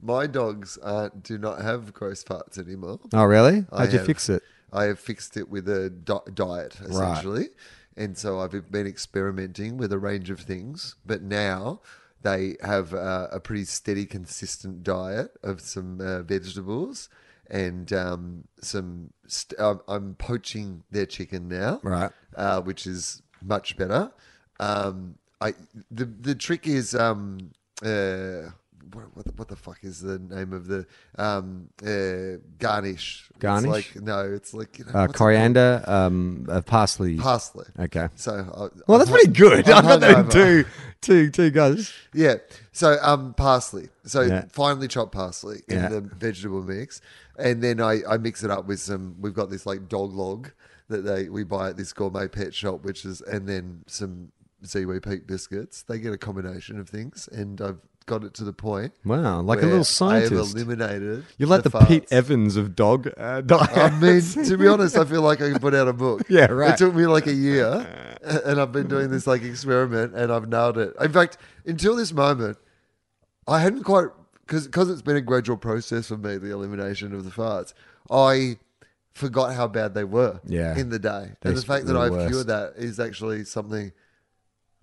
my 0.00 0.28
dogs 0.28 0.78
uh, 0.84 1.08
do 1.20 1.36
not 1.36 1.62
have 1.62 1.92
gross 1.92 2.22
farts 2.22 2.58
anymore. 2.58 3.00
oh, 3.12 3.24
really? 3.24 3.66
I 3.72 3.80
How'd 3.80 3.92
you 3.92 3.98
have- 3.98 4.06
fix 4.06 4.28
it? 4.28 4.40
I 4.72 4.84
have 4.84 5.00
fixed 5.00 5.36
it 5.36 5.48
with 5.48 5.68
a 5.68 5.90
di- 5.90 6.20
diet 6.32 6.76
essentially, 6.80 7.48
and 7.96 8.16
so 8.16 8.38
I've 8.38 8.70
been 8.70 8.86
experimenting 8.86 9.78
with 9.78 9.92
a 9.92 9.98
range 9.98 10.30
of 10.30 10.38
things. 10.38 10.94
But 11.04 11.22
now 11.22 11.80
they 12.22 12.54
have 12.62 12.94
uh, 12.94 13.26
a 13.32 13.40
pretty 13.40 13.64
steady, 13.64 14.06
consistent 14.06 14.84
diet 14.84 15.32
of 15.42 15.60
some 15.60 16.00
uh, 16.00 16.22
vegetables 16.22 17.08
and 17.50 17.92
um, 17.92 18.44
some. 18.60 19.12
St- 19.26 19.60
I'm- 19.60 19.80
I'm 19.88 20.14
poaching 20.14 20.82
their 20.90 21.06
chicken 21.06 21.48
now, 21.48 21.80
Right. 21.82 22.10
uh, 22.36 22.60
which 22.62 22.86
is 22.86 23.22
much 23.42 23.76
better. 23.76 24.10
Um, 24.58 25.16
I 25.40 25.54
the 25.90 26.04
the 26.04 26.34
trick 26.34 26.66
is 26.66 26.94
um, 26.94 27.50
uh, 27.82 28.50
what, 28.92 29.04
what, 29.16 29.24
the, 29.24 29.32
what 29.36 29.48
the 29.48 29.54
fuck 29.56 29.78
is 29.84 30.00
the 30.00 30.18
name 30.18 30.52
of 30.52 30.66
the 30.66 30.84
um, 31.16 31.68
uh, 31.86 32.42
garnish? 32.58 33.28
It's 33.30 33.38
Garnish? 33.38 33.70
like 33.70 34.02
no, 34.02 34.20
it's 34.34 34.52
like 34.52 34.78
you 34.80 34.84
know, 34.86 34.92
Uh, 34.92 35.06
coriander, 35.06 35.82
um, 35.86 36.46
uh, 36.50 36.60
parsley. 36.60 37.16
parsley. 37.16 37.66
Okay. 37.78 38.08
So 38.16 38.32
I, 38.34 38.80
Well, 38.88 38.98
that's 38.98 39.10
pretty 39.10 39.30
good. 39.32 39.68
I'm 39.70 39.76
I've 39.78 39.84
got 39.84 40.00
that 40.00 40.10
in 40.10 40.24
hungover. 40.26 40.32
two, 40.32 40.64
two, 41.00 41.30
two 41.30 41.50
guys. 41.50 41.92
Yeah. 42.12 42.34
So 42.72 42.96
um, 43.00 43.32
parsley. 43.34 43.88
So 44.04 44.22
Yeah. 44.22 44.44
finely 44.50 44.88
chopped 44.88 45.12
parsley 45.12 45.62
in 45.68 45.76
Yeah. 45.78 45.88
the 45.88 46.00
vegetable 46.00 46.62
mix, 46.62 47.00
and 47.40 47.62
then 47.62 47.80
I, 47.80 48.00
I 48.08 48.18
mix 48.18 48.44
it 48.44 48.50
up 48.50 48.66
with 48.66 48.80
some. 48.80 49.16
We've 49.20 49.34
got 49.34 49.50
this 49.50 49.66
like 49.66 49.88
dog 49.88 50.12
log 50.12 50.50
that 50.88 51.02
they 51.02 51.28
we 51.28 51.44
buy 51.44 51.70
at 51.70 51.76
this 51.76 51.92
gourmet 51.92 52.28
pet 52.28 52.54
shop, 52.54 52.84
which 52.84 53.04
is 53.04 53.20
and 53.22 53.48
then 53.48 53.84
some 53.86 54.32
Ziwi 54.64 55.02
peak 55.02 55.26
biscuits. 55.26 55.82
They 55.82 55.98
get 55.98 56.12
a 56.12 56.18
combination 56.18 56.78
of 56.78 56.88
things, 56.88 57.28
and 57.32 57.60
I've 57.60 57.78
got 58.06 58.24
it 58.24 58.34
to 58.34 58.44
the 58.44 58.52
point. 58.52 58.92
Wow, 59.04 59.40
like 59.40 59.60
a 59.60 59.62
little 59.62 59.76
I 59.76 59.78
have 59.78 59.86
scientist. 59.86 60.54
eliminated. 60.54 61.24
You're 61.38 61.48
like 61.48 61.62
the, 61.62 61.70
farts. 61.70 61.88
Pete 61.88 62.06
Evans 62.10 62.56
of 62.56 62.74
dog 62.74 63.08
uh. 63.16 63.42
I 63.48 63.90
mean, 64.00 64.20
to 64.20 64.56
be 64.58 64.66
honest, 64.68 64.96
I 64.96 65.04
feel 65.04 65.22
like 65.22 65.40
I 65.40 65.50
can 65.50 65.60
put 65.60 65.74
out 65.74 65.88
a 65.88 65.92
book. 65.92 66.22
Yeah, 66.28 66.46
right. 66.46 66.74
It 66.74 66.76
took 66.76 66.94
me 66.94 67.06
like 67.06 67.26
a 67.26 67.32
year, 67.32 68.18
and 68.22 68.60
I've 68.60 68.72
been 68.72 68.88
doing 68.88 69.10
this 69.10 69.26
like 69.26 69.42
experiment, 69.42 70.14
and 70.14 70.32
I've 70.32 70.48
nailed 70.48 70.78
it. 70.78 70.94
In 71.00 71.12
fact, 71.12 71.38
until 71.64 71.96
this 71.96 72.12
moment, 72.12 72.58
I 73.48 73.60
hadn't 73.60 73.84
quite 73.84 74.08
because 74.50 74.66
because 74.66 74.90
it's 74.90 75.00
been 75.02 75.14
a 75.16 75.20
gradual 75.20 75.56
process 75.56 76.08
for 76.08 76.16
me, 76.16 76.36
the 76.36 76.50
elimination 76.50 77.14
of 77.14 77.24
the 77.24 77.30
farts. 77.30 77.72
I 78.10 78.58
forgot 79.14 79.54
how 79.54 79.68
bad 79.68 79.94
they 79.94 80.02
were. 80.02 80.40
Yeah. 80.44 80.76
in 80.76 80.88
the 80.90 80.98
day, 80.98 81.32
They're 81.40 81.52
and 81.52 81.56
the 81.56 81.62
fact 81.64 81.86
that 81.86 81.96
I've 81.96 82.28
cured 82.28 82.48
that 82.48 82.72
is 82.76 82.98
actually 82.98 83.44
something. 83.44 83.92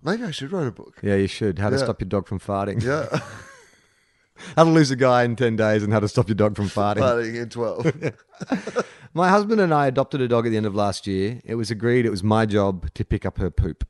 Maybe 0.02 0.22
I 0.22 0.30
should 0.30 0.52
write 0.52 0.66
a 0.68 0.70
book. 0.72 0.94
yeah, 1.02 1.16
you 1.16 1.26
should. 1.26 1.58
How 1.58 1.68
to 1.68 1.76
Yeah. 1.76 1.82
stop 1.84 2.00
your 2.00 2.08
dog 2.08 2.26
from 2.28 2.38
farting. 2.40 2.82
Yeah, 2.82 3.20
How 4.56 4.64
to 4.64 4.70
lose 4.70 4.90
a 4.92 4.96
guy 4.96 5.24
in 5.24 5.34
10 5.36 5.56
days 5.56 5.82
and 5.82 5.92
how 5.92 5.98
to 6.00 6.06
stop 6.08 6.28
your 6.28 6.36
dog 6.36 6.54
from 6.56 6.66
farting. 6.68 6.98
starting 6.98 7.34
in 7.36 7.48
twelve. 7.50 7.92
My 9.14 9.28
husband 9.28 9.60
and 9.60 9.74
I 9.74 9.86
adopted 9.88 10.20
a 10.20 10.28
dog 10.28 10.46
at 10.46 10.50
the 10.50 10.56
end 10.56 10.66
of 10.66 10.74
last 10.74 11.06
year. 11.08 11.40
It 11.44 11.56
was 11.56 11.70
agreed 11.70 12.06
it 12.06 12.10
was 12.10 12.22
my 12.22 12.46
job 12.46 12.92
to 12.94 13.04
pick 13.04 13.26
up 13.26 13.38
her 13.38 13.50
poop. 13.50 13.84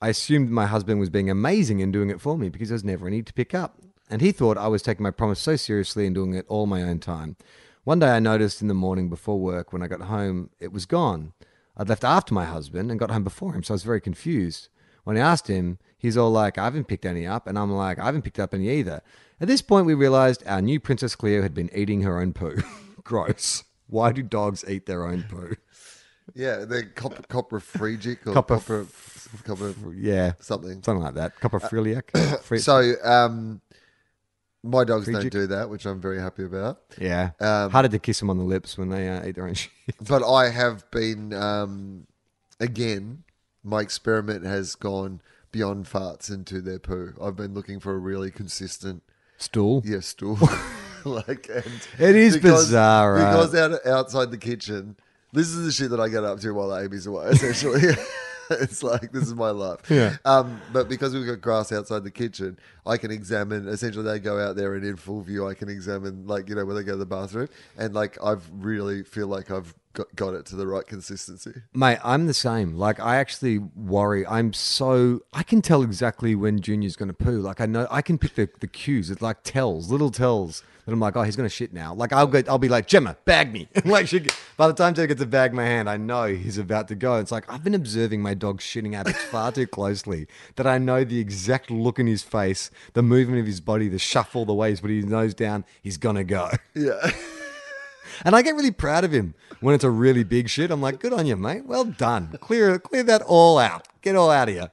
I 0.00 0.08
assumed 0.10 0.50
my 0.50 0.66
husband 0.66 1.00
was 1.00 1.10
being 1.10 1.28
amazing 1.28 1.80
in 1.80 1.90
doing 1.90 2.08
it 2.10 2.20
for 2.20 2.38
me 2.38 2.48
because 2.50 2.68
there 2.68 2.74
was 2.76 2.84
never 2.84 3.06
any 3.08 3.22
to 3.22 3.32
pick 3.32 3.52
up. 3.54 3.80
And 4.10 4.20
he 4.20 4.32
thought 4.32 4.58
I 4.58 4.66
was 4.68 4.82
taking 4.82 5.04
my 5.04 5.10
promise 5.12 5.38
so 5.40 5.56
seriously 5.56 6.04
and 6.06 6.14
doing 6.14 6.34
it 6.34 6.44
all 6.48 6.66
my 6.66 6.82
own 6.82 6.98
time. 6.98 7.36
One 7.84 8.00
day 8.00 8.08
I 8.10 8.18
noticed 8.18 8.60
in 8.60 8.68
the 8.68 8.74
morning 8.74 9.08
before 9.08 9.38
work 9.38 9.72
when 9.72 9.82
I 9.82 9.86
got 9.86 10.02
home, 10.02 10.50
it 10.58 10.72
was 10.72 10.84
gone. 10.84 11.32
I'd 11.76 11.88
left 11.88 12.04
after 12.04 12.34
my 12.34 12.44
husband 12.44 12.90
and 12.90 12.98
got 13.00 13.10
home 13.10 13.24
before 13.24 13.54
him, 13.54 13.62
so 13.62 13.72
I 13.72 13.76
was 13.76 13.84
very 13.84 14.00
confused. 14.00 14.68
When 15.04 15.16
I 15.16 15.20
asked 15.20 15.46
him, 15.46 15.78
he's 15.96 16.16
all 16.16 16.30
like, 16.30 16.58
I 16.58 16.64
haven't 16.64 16.88
picked 16.88 17.06
any 17.06 17.26
up. 17.26 17.46
And 17.46 17.58
I'm 17.58 17.70
like, 17.72 17.98
I 17.98 18.04
haven't 18.04 18.22
picked 18.22 18.38
up 18.38 18.52
any 18.52 18.68
either. 18.68 19.00
At 19.40 19.48
this 19.48 19.62
point, 19.62 19.86
we 19.86 19.94
realized 19.94 20.42
our 20.46 20.60
new 20.60 20.78
Princess 20.78 21.14
Cleo 21.16 21.40
had 21.40 21.54
been 21.54 21.70
eating 21.74 22.02
her 22.02 22.20
own 22.20 22.32
poo. 22.34 22.56
Gross. 23.04 23.64
Why 23.86 24.12
do 24.12 24.22
dogs 24.22 24.64
eat 24.68 24.84
their 24.86 25.06
own 25.06 25.24
poo? 25.28 25.54
yeah, 26.34 26.64
they're 26.66 26.84
cop- 26.84 27.26
coprophregic 27.28 28.26
or 28.26 28.34
Copper- 28.34 28.86
copper, 29.44 29.94
Yeah, 29.96 30.32
something. 30.40 30.82
something 30.82 31.02
like 31.02 31.14
that. 31.14 31.40
Coprophiliac. 31.40 32.40
Fre- 32.42 32.56
So, 32.56 32.92
um, 33.02 33.62
my 34.62 34.84
dogs 34.84 35.06
Frigic. 35.08 35.12
don't 35.12 35.32
do 35.32 35.46
that, 35.48 35.70
which 35.70 35.86
I'm 35.86 36.00
very 36.00 36.20
happy 36.20 36.44
about. 36.44 36.80
yeah, 36.98 37.30
um, 37.40 37.70
harder 37.70 37.88
to 37.88 37.98
kiss 37.98 38.20
them 38.20 38.30
on 38.30 38.38
the 38.38 38.44
lips 38.44 38.76
when 38.76 38.88
they 38.90 39.08
uh, 39.08 39.24
eat 39.26 39.34
their 39.36 39.46
own 39.46 39.54
shit. 39.54 39.70
But 40.06 40.22
I 40.28 40.50
have 40.50 40.90
been, 40.90 41.32
um, 41.32 42.06
again, 42.58 43.24
my 43.64 43.80
experiment 43.80 44.44
has 44.44 44.74
gone 44.74 45.20
beyond 45.52 45.86
farts 45.86 46.30
into 46.30 46.60
their 46.60 46.78
poo. 46.78 47.14
I've 47.20 47.36
been 47.36 47.54
looking 47.54 47.80
for 47.80 47.94
a 47.94 47.98
really 47.98 48.30
consistent, 48.30 49.02
Stool. 49.38 49.82
yeah, 49.84 50.00
stool. 50.00 50.38
like, 51.04 51.48
and 51.48 51.64
It 51.98 52.14
is 52.16 52.36
bizarre, 52.36 53.14
right? 53.14 53.30
because 53.32 53.54
out 53.54 53.86
outside 53.86 54.30
the 54.30 54.38
kitchen. 54.38 54.96
This 55.32 55.48
is 55.48 55.64
the 55.64 55.70
shit 55.72 55.90
that 55.90 56.00
I 56.00 56.08
get 56.08 56.24
up 56.24 56.40
to 56.40 56.50
while 56.52 56.76
Amy's 56.76 57.06
away. 57.06 57.26
Essentially, 57.26 57.80
it's 58.60 58.82
like 58.82 59.12
this 59.12 59.24
is 59.24 59.34
my 59.34 59.50
life. 59.50 59.88
Yeah. 59.88 60.16
Um, 60.24 60.60
but 60.72 60.88
because 60.88 61.14
we've 61.14 61.26
got 61.26 61.40
grass 61.40 61.70
outside 61.70 62.02
the 62.02 62.10
kitchen, 62.10 62.58
I 62.84 62.96
can 62.96 63.10
examine. 63.10 63.68
Essentially, 63.68 64.04
they 64.04 64.18
go 64.18 64.40
out 64.40 64.56
there 64.56 64.74
and 64.74 64.84
in 64.84 64.96
full 64.96 65.22
view, 65.22 65.46
I 65.46 65.54
can 65.54 65.68
examine, 65.68 66.26
like 66.26 66.48
you 66.48 66.56
know, 66.56 66.64
when 66.64 66.74
they 66.74 66.82
go 66.82 66.92
to 66.92 66.98
the 66.98 67.06
bathroom, 67.06 67.48
and 67.78 67.94
like 67.94 68.18
I've 68.22 68.48
really 68.52 69.04
feel 69.04 69.28
like 69.28 69.50
I've 69.50 69.74
got, 69.92 70.14
got 70.14 70.34
it 70.34 70.46
to 70.46 70.56
the 70.56 70.66
right 70.66 70.86
consistency. 70.86 71.62
Mate, 71.74 71.98
I'm 72.04 72.26
the 72.26 72.34
same. 72.34 72.74
Like, 72.74 73.00
I 73.00 73.16
actually 73.16 73.58
worry. 73.58 74.26
I'm 74.26 74.52
so 74.52 75.20
I 75.32 75.42
can 75.42 75.62
tell 75.62 75.82
exactly 75.82 76.34
when 76.34 76.60
Junior's 76.60 76.96
going 76.96 77.08
to 77.08 77.14
poo. 77.14 77.40
Like, 77.40 77.60
I 77.60 77.66
know 77.66 77.86
I 77.90 78.02
can 78.02 78.18
pick 78.18 78.34
the, 78.34 78.48
the 78.60 78.66
cues. 78.66 79.10
It's 79.10 79.22
like 79.22 79.42
tells, 79.42 79.90
little 79.90 80.10
tells 80.10 80.62
that 80.84 80.92
I'm 80.92 81.00
like, 81.00 81.16
oh, 81.16 81.22
he's 81.22 81.36
going 81.36 81.48
to 81.48 81.54
shit 81.54 81.72
now. 81.72 81.94
Like, 81.94 82.12
I'll 82.12 82.26
get, 82.26 82.48
I'll 82.48 82.58
be 82.58 82.68
like, 82.68 82.86
Gemma, 82.86 83.16
bag 83.24 83.52
me. 83.52 83.68
like, 83.84 84.08
she, 84.08 84.26
by 84.56 84.66
the 84.66 84.74
time 84.74 84.94
Gemma 84.94 85.08
gets 85.08 85.20
to 85.20 85.26
bag 85.26 85.52
my 85.52 85.64
hand, 85.64 85.88
I 85.90 85.96
know 85.96 86.26
he's 86.26 86.58
about 86.58 86.88
to 86.88 86.94
go. 86.94 87.16
It's 87.16 87.32
like 87.32 87.50
I've 87.52 87.64
been 87.64 87.74
observing 87.74 88.22
my 88.22 88.34
dog 88.34 88.60
shitting 88.60 88.94
habits 88.94 89.22
far 89.24 89.52
too 89.52 89.66
closely 89.66 90.26
that 90.56 90.66
I 90.66 90.78
know 90.78 91.04
the 91.04 91.18
exact 91.18 91.70
look 91.70 91.98
in 91.98 92.06
his 92.06 92.22
face, 92.22 92.70
the 92.94 93.02
movement 93.02 93.40
of 93.40 93.46
his 93.46 93.60
body, 93.60 93.88
the 93.88 93.98
shuffle, 93.98 94.44
the 94.44 94.54
way 94.54 94.70
he's 94.70 94.80
putting 94.80 94.96
his 94.96 95.06
nose 95.06 95.34
down. 95.34 95.64
He's 95.82 95.96
gonna 95.96 96.24
go. 96.24 96.50
Yeah. 96.74 97.10
And 98.24 98.34
I 98.36 98.42
get 98.42 98.54
really 98.54 98.70
proud 98.70 99.04
of 99.04 99.12
him 99.12 99.34
when 99.60 99.74
it's 99.74 99.84
a 99.84 99.90
really 99.90 100.24
big 100.24 100.48
shit. 100.48 100.70
I'm 100.70 100.80
like, 100.80 101.00
good 101.00 101.12
on 101.12 101.26
you, 101.26 101.36
mate. 101.36 101.64
Well 101.66 101.84
done. 101.84 102.36
Clear 102.40 102.78
clear 102.78 103.02
that 103.04 103.22
all 103.22 103.58
out. 103.58 103.88
Get 104.02 104.16
all 104.16 104.30
out 104.30 104.48
of 104.48 104.54
here. 104.54 104.70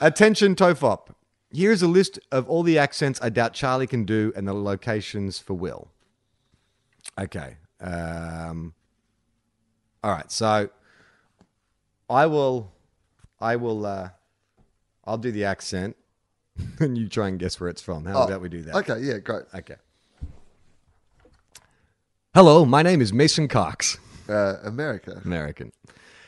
Attention, 0.00 0.54
Tofop. 0.56 1.08
Here's 1.52 1.82
a 1.82 1.86
list 1.86 2.18
of 2.32 2.48
all 2.48 2.62
the 2.62 2.78
accents 2.78 3.20
I 3.22 3.28
doubt 3.28 3.52
Charlie 3.52 3.86
can 3.86 4.04
do 4.04 4.32
and 4.34 4.48
the 4.48 4.54
locations 4.54 5.38
for 5.38 5.54
Wil. 5.54 5.88
Okay. 7.20 7.56
Um, 7.80 8.74
all 10.02 10.10
right. 10.10 10.30
So 10.32 10.70
I 12.08 12.26
will, 12.26 12.72
I 13.40 13.56
will, 13.56 13.84
uh, 13.86 14.10
I'll 15.04 15.18
do 15.18 15.30
the 15.30 15.44
accent, 15.44 15.96
and 16.80 16.96
you 16.96 17.08
try 17.08 17.28
and 17.28 17.38
guess 17.38 17.60
where 17.60 17.68
it's 17.68 17.82
from. 17.82 18.04
How 18.06 18.22
Oh, 18.22 18.26
about 18.26 18.40
we 18.40 18.48
do 18.48 18.62
that? 18.62 18.74
Okay, 18.76 19.00
yeah, 19.00 19.18
great. 19.18 19.42
Okay. 19.54 19.76
Hello, 22.34 22.64
my 22.64 22.82
name 22.82 23.02
is 23.02 23.12
Mason 23.12 23.46
Cox, 23.46 23.98
Uh, 24.26 24.54
America. 24.64 25.20
American. 25.22 25.70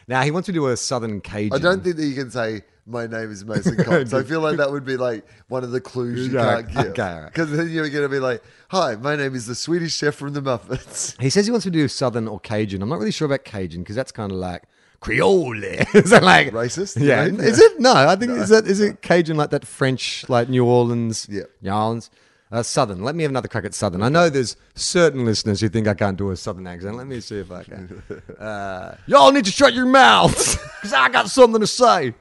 Now 0.07 0.21
he 0.21 0.31
wants 0.31 0.45
to 0.47 0.53
do 0.53 0.67
a 0.67 0.77
Southern 0.77 1.23
Cajun. 1.23 1.55
I 1.55 1.59
don't 1.59 1.83
think 1.83 1.97
that 1.97 2.05
you 2.05 2.15
can 2.15 2.31
say 2.31 2.61
my 2.87 3.07
name 3.07 3.31
is 3.31 3.43
Mason 3.43 3.83
Cox. 3.83 4.13
I 4.13 4.23
feel 4.23 4.41
like 4.43 4.59
that 4.59 4.71
would 4.71 4.85
be 4.85 4.99
like 4.99 5.25
one 5.49 5.65
of 5.65 5.71
the 5.71 5.81
clues 5.81 6.27
you 6.29 6.39
can't 6.39 6.69
give. 6.69 6.77
okay. 6.89 7.23
Because 7.25 7.51
then 7.53 7.71
you're 7.71 7.89
going 7.89 8.03
to 8.03 8.11
be 8.11 8.19
like, 8.19 8.43
"Hi, 8.69 8.97
my 8.97 9.17
name 9.17 9.35
is 9.35 9.47
the 9.47 9.55
Swedish 9.55 9.97
chef 9.97 10.15
from 10.15 10.35
the 10.35 10.43
Muppets." 10.43 11.19
He 11.23 11.31
says 11.31 11.47
he 11.47 11.51
wants 11.51 11.65
to 11.65 11.71
do 11.71 11.89
Southern 11.89 12.29
or 12.29 12.39
Cajun. 12.39 12.83
I'm 12.83 12.91
not 12.91 12.99
really 12.99 13.11
sure 13.11 13.25
about 13.25 13.45
Cajun 13.45 13.81
because 13.83 13.97
that's 13.97 14.13
kind 14.13 14.31
of 14.31 14.37
like 14.37 14.65
Creole. 15.01 15.55
is 15.65 16.11
that 16.11 16.23
like 16.23 16.51
Racist, 16.53 17.03
Yeah. 17.03 17.25
Is 17.25 17.59
it? 17.59 17.81
No, 17.81 17.95
I 17.95 18.15
think 18.17 18.33
is 18.33 18.51
that 18.51 18.67
is 18.67 18.83
it 18.83 19.01
Cajun 19.01 19.39
like 19.39 19.49
that 19.51 19.67
French 19.67 20.29
like 20.29 20.51
New 20.51 20.67
Orleans? 20.67 21.27
Yeah. 21.31 21.45
New 21.63 21.71
Orleans. 21.73 22.11
Uh, 22.55 22.63
Southern. 22.63 23.03
Let 23.03 23.17
me 23.17 23.25
have 23.25 23.33
another 23.33 23.49
crack 23.49 23.65
at 23.65 23.75
Southern. 23.75 24.01
I 24.01 24.09
know 24.09 24.31
there's 24.31 24.57
certain 24.77 25.25
listeners 25.25 25.61
who 25.61 25.69
think 25.69 25.89
I 25.89 25.95
can't 25.95 26.17
do 26.17 26.31
a 26.31 26.37
Southern 26.37 26.69
accent. 26.69 26.97
Let 26.97 27.09
me 27.09 27.19
see 27.21 27.41
if 27.41 27.51
I 27.51 27.65
can. 27.65 28.01
Uh, 28.39 28.95
y'all 29.09 29.33
need 29.33 29.45
to 29.47 29.51
shut 29.51 29.75
your 29.75 29.87
mouths 29.87 30.55
because 30.77 30.93
I 30.93 31.09
got 31.09 31.29
something 31.29 31.61
to 31.61 31.67
say. 31.67 32.15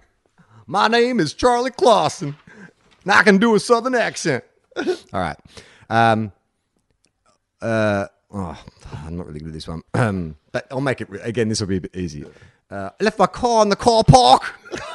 My 0.65 0.87
name 0.87 1.19
is 1.19 1.35
Charlie 1.35 1.69
Clausen. 1.69 2.35
And 3.03 3.11
I 3.11 3.21
can 3.21 3.37
do 3.37 3.53
a 3.53 3.59
Southern 3.59 3.93
accent. 3.93 4.43
All 4.77 4.85
right. 5.13 5.37
Um, 5.87 6.31
uh, 7.61 8.07
oh, 8.31 8.65
I'm 9.05 9.15
not 9.15 9.27
really 9.27 9.37
good 9.39 9.49
at 9.49 9.53
this 9.53 9.67
one. 9.67 9.83
Um, 9.93 10.35
but 10.51 10.65
I'll 10.71 10.81
make 10.81 10.99
it 10.99 11.11
re- 11.11 11.21
again. 11.21 11.47
This 11.47 11.59
will 11.61 11.67
be 11.67 11.77
a 11.77 11.81
bit 11.81 11.95
easier. 11.95 12.25
Uh, 12.71 12.89
I 12.99 13.03
left 13.03 13.19
my 13.19 13.27
car 13.27 13.61
in 13.61 13.69
the 13.69 13.75
car 13.75 14.03
park. 14.03 14.51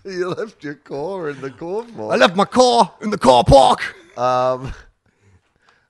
you 0.04 0.30
left 0.30 0.64
your 0.64 0.74
car 0.74 1.30
in 1.30 1.40
the 1.40 1.50
car 1.50 1.84
park. 1.96 2.12
I 2.12 2.16
left 2.16 2.36
my 2.36 2.44
car 2.44 2.94
in 3.02 3.10
the 3.10 3.18
car 3.18 3.44
park. 3.44 3.96
Um, 4.16 4.72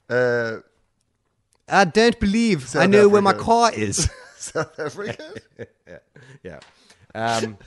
uh, 0.09 0.57
I 1.69 1.85
don't 1.85 2.19
believe 2.19 2.63
I 2.63 2.65
South 2.65 2.91
know 2.91 3.09
where 3.09 3.23
my 3.23 3.33
car 3.33 3.73
is. 3.73 4.11
South 4.37 4.79
Africa. 4.81 5.35
yeah. 6.43 6.59
Um, 7.15 7.59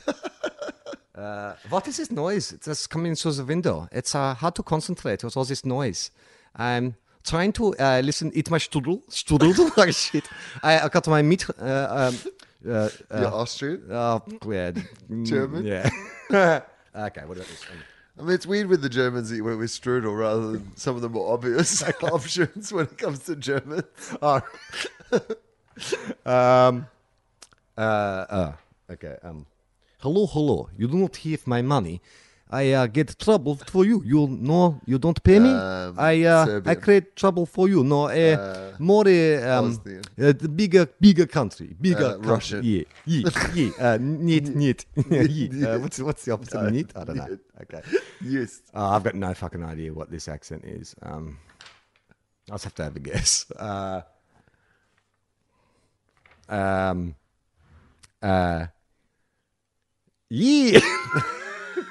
uh, 1.16 1.54
what 1.70 1.88
is 1.88 1.98
this 1.98 2.12
noise? 2.12 2.52
It's 2.52 2.88
coming 2.88 3.16
through 3.16 3.34
the 3.34 3.46
window. 3.46 3.88
It's 3.91 4.14
uh, 4.16 4.34
hard 4.34 4.56
to 4.56 4.64
concentrate 4.64 5.24
with 5.24 5.38
all 5.38 5.46
this 5.46 5.64
noise. 5.64 6.12
I'm 6.56 6.96
trying 7.24 7.54
to 7.54 7.76
uh, 7.78 8.02
listen. 8.04 8.32
Eat 8.34 8.50
my 8.50 8.58
strudel. 8.58 9.02
Strudel. 9.10 9.72
oh, 9.78 9.91
shit. 9.91 10.28
I, 10.62 10.80
I 10.80 10.89
got 10.89 11.08
my 11.08 11.22
meat. 11.22 11.46
Uh, 11.50 11.88
um, 11.89 12.18
uh, 12.68 12.89
You're 13.11 13.28
uh, 13.28 13.32
Austrian. 13.32 13.84
oh, 13.91 14.24
yeah. 14.47 14.72
German? 15.24 15.66
Yeah. 15.66 15.89
okay, 16.32 16.61
what 16.95 17.38
about 17.38 17.47
this 17.47 17.68
one? 17.70 17.80
I 18.18 18.22
mean, 18.22 18.32
it's 18.32 18.45
weird 18.45 18.68
with 18.68 18.82
the 18.82 18.89
Germans 18.89 19.30
that 19.30 19.36
you 19.36 19.43
went 19.43 19.57
with 19.57 19.72
strudel 19.72 20.18
rather 20.18 20.51
than 20.51 20.76
some 20.78 20.95
of 20.95 21.01
the 21.01 21.09
more 21.09 21.34
obvious 21.34 21.84
options 22.03 22.72
when 22.72 22.86
it 22.86 22.97
comes 22.97 23.20
to 23.26 23.36
Germans. 23.36 23.86
Oh. 24.22 24.41
um. 26.26 26.88
Uh. 27.76 27.82
uh 27.82 28.53
okay. 28.91 29.18
Um. 29.24 29.47
Hello, 29.99 30.28
hello. 30.28 30.70
You 30.78 30.88
do 30.88 30.97
not 30.97 31.16
have 31.18 31.47
my 31.47 31.61
money. 31.61 32.01
I 32.54 32.72
uh, 32.74 32.86
get 32.86 33.18
trouble 33.18 33.56
for 33.56 33.84
you. 33.84 34.04
You 34.06 34.28
no, 34.30 34.80
you 34.86 34.99
don't 34.99 35.22
pay 35.24 35.39
me. 35.39 35.49
Um, 35.49 35.95
I 35.97 36.24
uh, 36.24 36.62
I 36.66 36.76
create 36.76 37.16
trouble 37.16 37.47
for 37.47 37.68
you. 37.68 37.84
No, 37.84 38.08
uh, 38.10 38.74
more 38.78 39.08
uh, 39.08 39.58
um, 39.60 39.82
uh, 40.20 40.34
the 40.38 40.47
bigger, 40.47 40.86
bigger 40.99 41.26
country, 41.26 41.76
bigger 41.82 42.06
Uh, 42.06 42.12
country. 42.14 42.32
Russian. 42.32 42.62
Yeah, 42.64 42.84
yeah, 43.06 43.30
yeah. 43.56 43.72
Uh, 43.80 43.97
niet, 43.99 44.56
niet. 44.56 44.86
yeah. 45.10 45.74
Uh, 45.74 45.80
what's 45.82 45.97
what's 45.99 46.24
the 46.26 46.32
opposite 46.32 46.58
of 46.60 46.72
niet? 46.72 46.91
I 46.95 47.04
don't 47.04 47.16
know. 47.18 47.38
Okay. 47.62 47.82
Yes. 48.22 48.62
Uh, 48.74 48.95
I've 48.95 49.04
got 49.04 49.16
no 49.16 49.34
fucking 49.34 49.64
idea 49.66 49.91
what 49.91 50.10
this 50.12 50.28
accent 50.28 50.64
is. 50.64 50.95
Um, 51.01 51.38
I'll 52.49 52.56
just 52.56 52.66
have 52.66 52.76
to 52.76 52.84
have 52.84 52.95
a 52.95 52.99
guess. 52.99 53.45
Uh, 53.58 54.01
um, 56.49 57.16
uh, 58.22 58.68
yeah. 60.30 60.80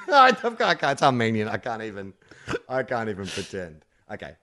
I, 0.09 0.27
I've 0.29 0.57
got, 0.57 0.61
I 0.69 0.75
can't, 0.75 0.91
it's 0.93 1.03
Armenian. 1.03 1.47
I 1.47 1.57
can't 1.57 1.81
even. 1.83 2.13
I 2.67 2.83
can't 2.83 3.09
even 3.09 3.25
pretend. 3.27 3.85
Okay. 4.11 4.35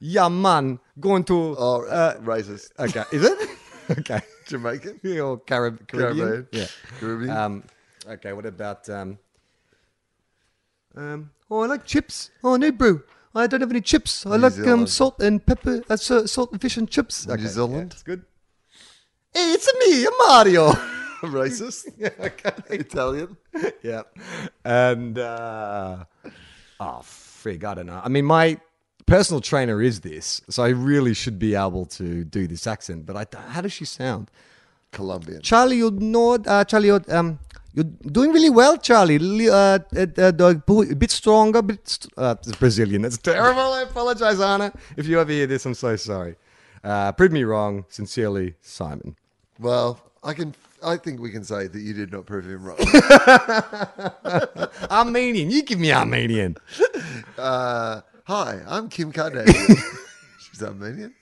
Yeah, 0.00 0.28
man. 0.28 0.78
Going 1.00 1.24
to. 1.24 1.56
Oh, 1.58 1.84
uh, 1.86 2.18
racist. 2.18 2.70
okay. 2.78 3.04
Is 3.12 3.24
it? 3.24 3.48
okay. 3.98 4.20
Jamaican. 4.46 5.00
Yeah, 5.02 5.20
or 5.22 5.38
Carib- 5.38 5.86
Caribbean. 5.88 6.26
Caribbean. 6.28 6.48
Yeah. 6.52 6.66
Caribbean. 7.00 7.30
Um, 7.30 7.64
okay, 8.06 8.32
what 8.32 8.46
about 8.46 8.88
um, 8.90 9.18
um? 10.96 11.30
Oh, 11.50 11.60
I 11.62 11.66
like 11.66 11.84
chips. 11.84 12.30
Oh 12.44 12.56
no, 12.56 12.70
bro, 12.72 13.00
I 13.34 13.46
don't 13.46 13.60
have 13.60 13.70
any 13.70 13.80
chips. 13.80 14.26
I 14.26 14.30
New 14.36 14.42
like 14.42 14.52
um 14.52 14.64
Zealand. 14.64 14.90
salt 14.90 15.20
and 15.20 15.44
pepper, 15.44 15.82
uh, 15.88 15.96
sa- 15.96 16.26
salt 16.26 16.52
and 16.52 16.60
fish 16.60 16.76
and 16.76 16.88
chips. 16.90 17.26
New 17.26 17.38
Zealand. 17.46 17.92
it's 17.92 18.02
good. 18.02 18.24
Hey, 19.34 19.52
it's 19.52 19.68
me, 19.80 20.06
Mario. 20.26 20.72
racist. 21.38 21.86
yeah, 21.98 22.10
okay. 22.20 22.52
Italian. 22.70 23.36
yeah, 23.82 24.02
and 24.64 25.18
uh, 25.18 26.04
oh 26.80 27.00
frig, 27.02 27.64
I 27.64 27.74
don't 27.74 27.86
know. 27.86 28.00
I 28.02 28.08
mean, 28.08 28.24
my 28.24 28.58
personal 29.06 29.40
trainer 29.40 29.80
is 29.82 30.00
this, 30.00 30.40
so 30.48 30.62
I 30.62 30.68
really 30.70 31.14
should 31.14 31.38
be 31.38 31.54
able 31.54 31.86
to 31.86 32.24
do 32.24 32.46
this 32.46 32.66
accent. 32.66 33.06
But 33.06 33.16
I, 33.16 33.26
how 33.50 33.60
does 33.62 33.72
she 33.72 33.84
sound? 33.84 34.30
Colombian. 34.90 35.42
Charlie, 35.42 35.76
you 35.76 35.90
know, 35.90 36.34
uh, 36.34 36.64
Charlie, 36.64 36.86
you're, 36.86 37.02
um, 37.10 37.38
you're 37.74 37.84
doing 37.84 38.32
really 38.32 38.48
well, 38.48 38.78
Charlie. 38.78 39.18
Li- 39.18 39.50
Uh, 39.50 39.78
uh, 39.94 40.06
uh, 40.18 40.54
a 40.90 40.94
bit 40.94 41.10
stronger, 41.10 41.60
bit 41.60 41.86
st- 41.86 42.12
uh, 42.16 42.34
it's 42.38 42.56
Brazilian. 42.56 43.02
That's 43.02 43.18
terrible. 43.18 43.60
I 43.60 43.82
apologize, 43.82 44.40
Anna. 44.40 44.72
If 44.96 45.06
you 45.06 45.20
ever 45.20 45.30
hear 45.30 45.46
this, 45.46 45.66
I'm 45.66 45.74
so 45.74 45.94
sorry. 45.96 46.36
Uh, 46.82 47.12
prove 47.12 47.32
me 47.32 47.44
wrong. 47.44 47.84
Sincerely, 47.90 48.54
Simon. 48.62 49.14
Well, 49.60 50.00
I 50.24 50.32
can. 50.32 50.54
I 50.82 50.96
think 50.96 51.20
we 51.20 51.30
can 51.30 51.44
say 51.44 51.66
that 51.66 51.80
you 51.80 51.92
did 51.92 52.12
not 52.12 52.26
prove 52.26 52.46
him 52.46 52.64
wrong. 52.64 52.78
Armenian. 54.90 55.50
You 55.50 55.62
give 55.62 55.78
me 55.78 55.92
Armenian. 55.92 56.56
uh, 57.36 58.00
hi, 58.24 58.60
I'm 58.68 58.88
Kim 58.88 59.12
Kardashian. 59.12 59.78
She's 60.38 60.62
Armenian. 60.62 61.14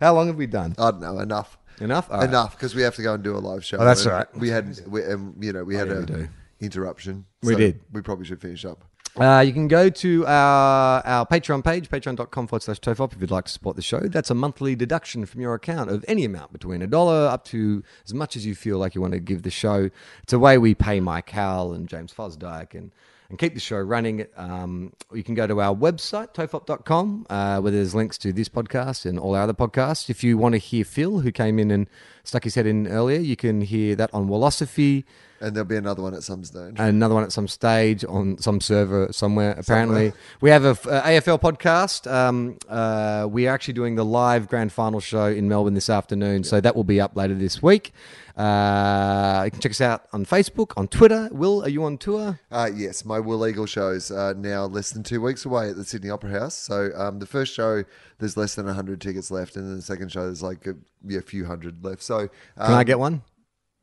How 0.00 0.14
long 0.14 0.26
have 0.26 0.36
we 0.36 0.46
done? 0.46 0.74
I 0.78 0.90
don't 0.90 1.00
know 1.00 1.18
enough. 1.20 1.58
Enough? 1.80 2.10
All 2.10 2.18
right. 2.18 2.28
Enough 2.28 2.56
because 2.56 2.74
we 2.74 2.82
have 2.82 2.94
to 2.96 3.02
go 3.02 3.14
and 3.14 3.24
do 3.24 3.36
a 3.36 3.38
live 3.38 3.64
show. 3.64 3.78
Oh, 3.78 3.84
that's 3.84 4.04
and 4.04 4.12
all 4.12 4.18
right. 4.18 4.36
We 4.36 4.50
had, 4.50 4.78
we, 4.86 5.04
um, 5.04 5.34
you 5.40 5.52
know, 5.52 5.64
we 5.64 5.74
had 5.74 5.88
yeah, 5.88 5.94
a 5.94 6.00
we 6.00 6.06
do. 6.06 6.28
interruption. 6.60 7.24
We 7.42 7.56
did. 7.56 7.80
We 7.92 8.02
probably 8.02 8.26
should 8.26 8.40
finish 8.40 8.64
up. 8.64 8.84
Uh, 9.20 9.44
you 9.46 9.52
can 9.52 9.68
go 9.68 9.90
to 9.90 10.26
our, 10.26 11.02
our 11.04 11.26
Patreon 11.26 11.62
page, 11.62 11.90
patreon.com 11.90 12.46
forward 12.46 12.62
slash 12.62 12.80
tofop, 12.80 13.12
if 13.12 13.20
you'd 13.20 13.30
like 13.30 13.44
to 13.44 13.52
support 13.52 13.76
the 13.76 13.82
show. 13.82 14.00
That's 14.00 14.30
a 14.30 14.34
monthly 14.34 14.74
deduction 14.74 15.26
from 15.26 15.42
your 15.42 15.52
account 15.52 15.90
of 15.90 16.02
any 16.08 16.24
amount 16.24 16.52
between 16.52 16.80
a 16.80 16.86
dollar 16.86 17.26
up 17.26 17.44
to 17.46 17.82
as 18.06 18.14
much 18.14 18.36
as 18.36 18.46
you 18.46 18.54
feel 18.54 18.78
like 18.78 18.94
you 18.94 19.02
want 19.02 19.12
to 19.12 19.20
give 19.20 19.42
the 19.42 19.50
show. 19.50 19.90
It's 20.22 20.32
a 20.32 20.38
way 20.38 20.56
we 20.56 20.74
pay 20.74 21.00
Mike 21.00 21.28
Howell 21.28 21.74
and 21.74 21.88
James 21.88 22.10
Fosdyke 22.10 22.72
and, 22.72 22.90
and 23.28 23.38
keep 23.38 23.52
the 23.52 23.60
show 23.60 23.78
running. 23.78 24.26
Um, 24.34 24.94
you 25.12 25.22
can 25.22 25.34
go 25.34 25.46
to 25.46 25.60
our 25.60 25.74
website, 25.74 26.32
tofop.com, 26.32 27.26
uh, 27.28 27.60
where 27.60 27.70
there's 27.70 27.94
links 27.94 28.16
to 28.18 28.32
this 28.32 28.48
podcast 28.48 29.04
and 29.04 29.18
all 29.18 29.34
our 29.34 29.42
other 29.42 29.52
podcasts. 29.52 30.08
If 30.08 30.24
you 30.24 30.38
want 30.38 30.54
to 30.54 30.58
hear 30.58 30.86
Phil, 30.86 31.20
who 31.20 31.32
came 31.32 31.58
in 31.58 31.70
and 31.70 31.86
stuck 32.24 32.44
his 32.44 32.54
head 32.54 32.66
in 32.66 32.88
earlier, 32.88 33.20
you 33.20 33.36
can 33.36 33.60
hear 33.60 33.94
that 33.94 34.08
on 34.14 34.28
Wilosophy 34.28 35.04
And 35.42 35.54
there'll 35.56 35.68
be 35.68 35.76
another 35.76 36.02
one 36.02 36.14
at 36.14 36.22
some 36.22 36.44
stage. 36.44 36.74
another 36.78 37.14
one 37.14 37.24
at 37.24 37.32
some 37.32 37.48
stage 37.48 38.04
on 38.04 38.38
some 38.38 38.60
server 38.60 39.12
somewhere. 39.12 39.54
Apparently, 39.58 40.12
we 40.40 40.50
have 40.50 40.64
a 40.64 40.70
uh, 40.88 41.02
AFL 41.02 41.40
podcast. 41.40 42.10
Um, 42.10 42.58
uh, 42.68 43.26
we 43.28 43.48
are 43.48 43.54
actually 43.54 43.74
doing 43.74 43.96
the 43.96 44.04
live 44.04 44.48
grand 44.48 44.72
final 44.72 45.00
show 45.00 45.26
in 45.26 45.48
Melbourne 45.48 45.74
this 45.74 45.90
afternoon, 45.90 46.44
so 46.44 46.60
that 46.60 46.76
will 46.76 46.84
be 46.84 47.00
up 47.00 47.16
later 47.16 47.34
this 47.34 47.60
week. 47.62 47.92
Uh, 48.36 49.42
you 49.44 49.50
can 49.50 49.60
check 49.60 49.72
us 49.72 49.80
out 49.80 50.06
on 50.12 50.24
Facebook, 50.24 50.72
on 50.76 50.88
Twitter. 50.88 51.28
Wil, 51.32 51.64
are 51.64 51.68
you 51.68 51.84
on 51.84 51.98
tour? 51.98 52.40
Uh, 52.50 52.70
yes, 52.74 53.04
my 53.04 53.20
Will 53.20 53.46
Eagle 53.46 53.66
shows 53.66 54.10
are 54.10 54.34
now 54.34 54.64
less 54.64 54.90
than 54.90 55.02
two 55.02 55.20
weeks 55.20 55.44
away 55.44 55.70
at 55.70 55.76
the 55.76 55.84
Sydney 55.84 56.10
Opera 56.10 56.30
House. 56.30 56.54
So 56.54 56.90
um, 56.96 57.18
the 57.18 57.26
first 57.26 57.52
show, 57.52 57.84
there's 58.18 58.36
less 58.36 58.54
than 58.54 58.66
100 58.66 59.00
tickets 59.00 59.30
left. 59.30 59.56
And 59.56 59.68
then 59.68 59.76
the 59.76 59.82
second 59.82 60.10
show, 60.12 60.22
there's 60.24 60.42
like 60.42 60.66
a, 60.66 60.74
yeah, 61.06 61.18
a 61.18 61.22
few 61.22 61.44
hundred 61.44 61.84
left. 61.84 62.02
So 62.02 62.20
um, 62.56 62.66
Can 62.66 62.74
I 62.74 62.84
get 62.84 62.98
one? 62.98 63.22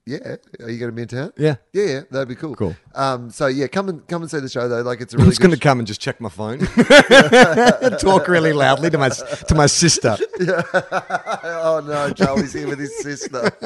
Yeah. 0.10 0.38
Are 0.64 0.70
you 0.72 0.80
going 0.80 0.90
to 0.90 0.92
be 0.92 1.04
in 1.04 1.08
town? 1.08 1.34
Yeah. 1.38 1.58
Yeah, 1.72 1.84
yeah, 1.84 2.02
that'd 2.10 2.28
be 2.28 2.34
cool. 2.34 2.56
Cool. 2.56 2.76
Um, 2.96 3.30
so 3.30 3.46
yeah, 3.46 3.68
come 3.68 3.90
and 3.90 4.08
come 4.08 4.24
and 4.24 4.32
see 4.32 4.40
the 4.40 4.50
show 4.50 4.68
though. 4.68 4.82
Like 4.82 5.02
it's 5.02 5.14
a 5.14 5.18
I'm 5.18 5.22
really 5.22 5.30
just 5.32 5.42
going 5.42 5.54
to 5.54 5.60
come 5.60 5.78
and 5.78 5.88
just 5.88 6.02
check 6.02 6.20
my 6.20 6.30
phone, 6.30 6.60
talk 8.00 8.28
really 8.28 8.52
loudly 8.52 8.90
to 8.90 8.98
my 8.98 9.10
to 9.10 9.54
my 9.54 9.68
sister. 9.68 10.18
oh 10.42 11.84
no, 11.86 12.12
Charlie's 12.14 12.54
here 12.54 12.68
with 12.68 12.80
his 12.80 12.98
sister. 13.00 13.52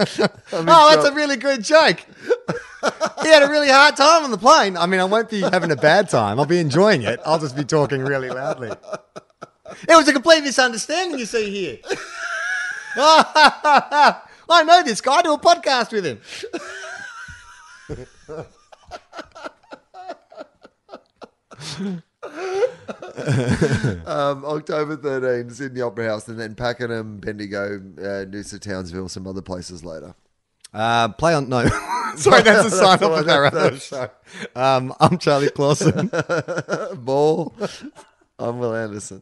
I'm 0.52 0.68
Oh, 0.68 0.94
that's 0.94 1.08
a 1.08 1.14
really 1.14 1.38
good 1.38 1.64
joke. 1.64 2.06
he 3.22 3.30
had 3.30 3.44
a 3.44 3.50
really 3.50 3.70
hard 3.70 3.96
time 3.96 4.26
on 4.26 4.32
the 4.32 4.38
plane. 4.38 4.76
I 4.76 4.86
mean, 4.86 5.00
I 5.00 5.06
won't 5.06 5.30
be 5.30 5.40
having 5.40 5.72
a 5.72 5.78
bad 5.78 6.10
time. 6.10 6.42
I'll 6.42 6.46
be 6.46 6.60
enjoying 6.60 7.04
it. 7.04 7.22
I'll 7.26 7.40
just 7.40 7.56
be 7.56 7.64
talking 7.64 8.02
really 8.02 8.30
loudly. 8.30 8.72
It 9.88 9.96
was 9.96 10.10
a 10.10 10.14
complete 10.14 10.44
misunderstanding, 10.44 11.20
you 11.20 11.26
see 11.26 11.50
here. 11.50 11.78
I 14.54 14.64
know 14.64 14.84
this 14.84 15.02
guy. 15.02 15.16
I 15.16 15.22
do 15.22 15.34
a 15.34 15.40
podcast 15.40 15.92
with 15.92 16.06
him. 16.06 16.20
Um, 24.06 24.44
October 24.46 24.98
13th, 24.98 25.54
Sydney 25.54 25.82
Opera 25.82 26.06
House, 26.08 26.28
and 26.28 26.40
then 26.40 26.56
Pakenham, 26.56 27.18
Bendigo, 27.18 27.76
uh, 27.76 28.26
Noosa, 28.26 28.60
Townsville, 28.60 29.10
some 29.10 29.28
other 29.28 29.42
places 29.42 29.84
later. 29.86 30.16
Uh, 30.74 31.10
play 31.10 31.34
on. 31.34 31.50
No. 31.50 31.68
Sorry, 32.16 32.42
that's 32.42 32.68
a 32.68 32.70
sign 32.78 33.04
off 33.04 33.22
of 33.22 33.30
our 33.30 33.46
other 33.46 33.78
show. 33.78 34.10
Um, 34.56 34.94
I'm 35.00 35.18
Charlie 35.18 35.50
Clausen. 35.50 36.12
Ball. 36.96 37.54
I'm 38.40 38.60
Wil 38.60 38.76
Anderson. 38.76 39.22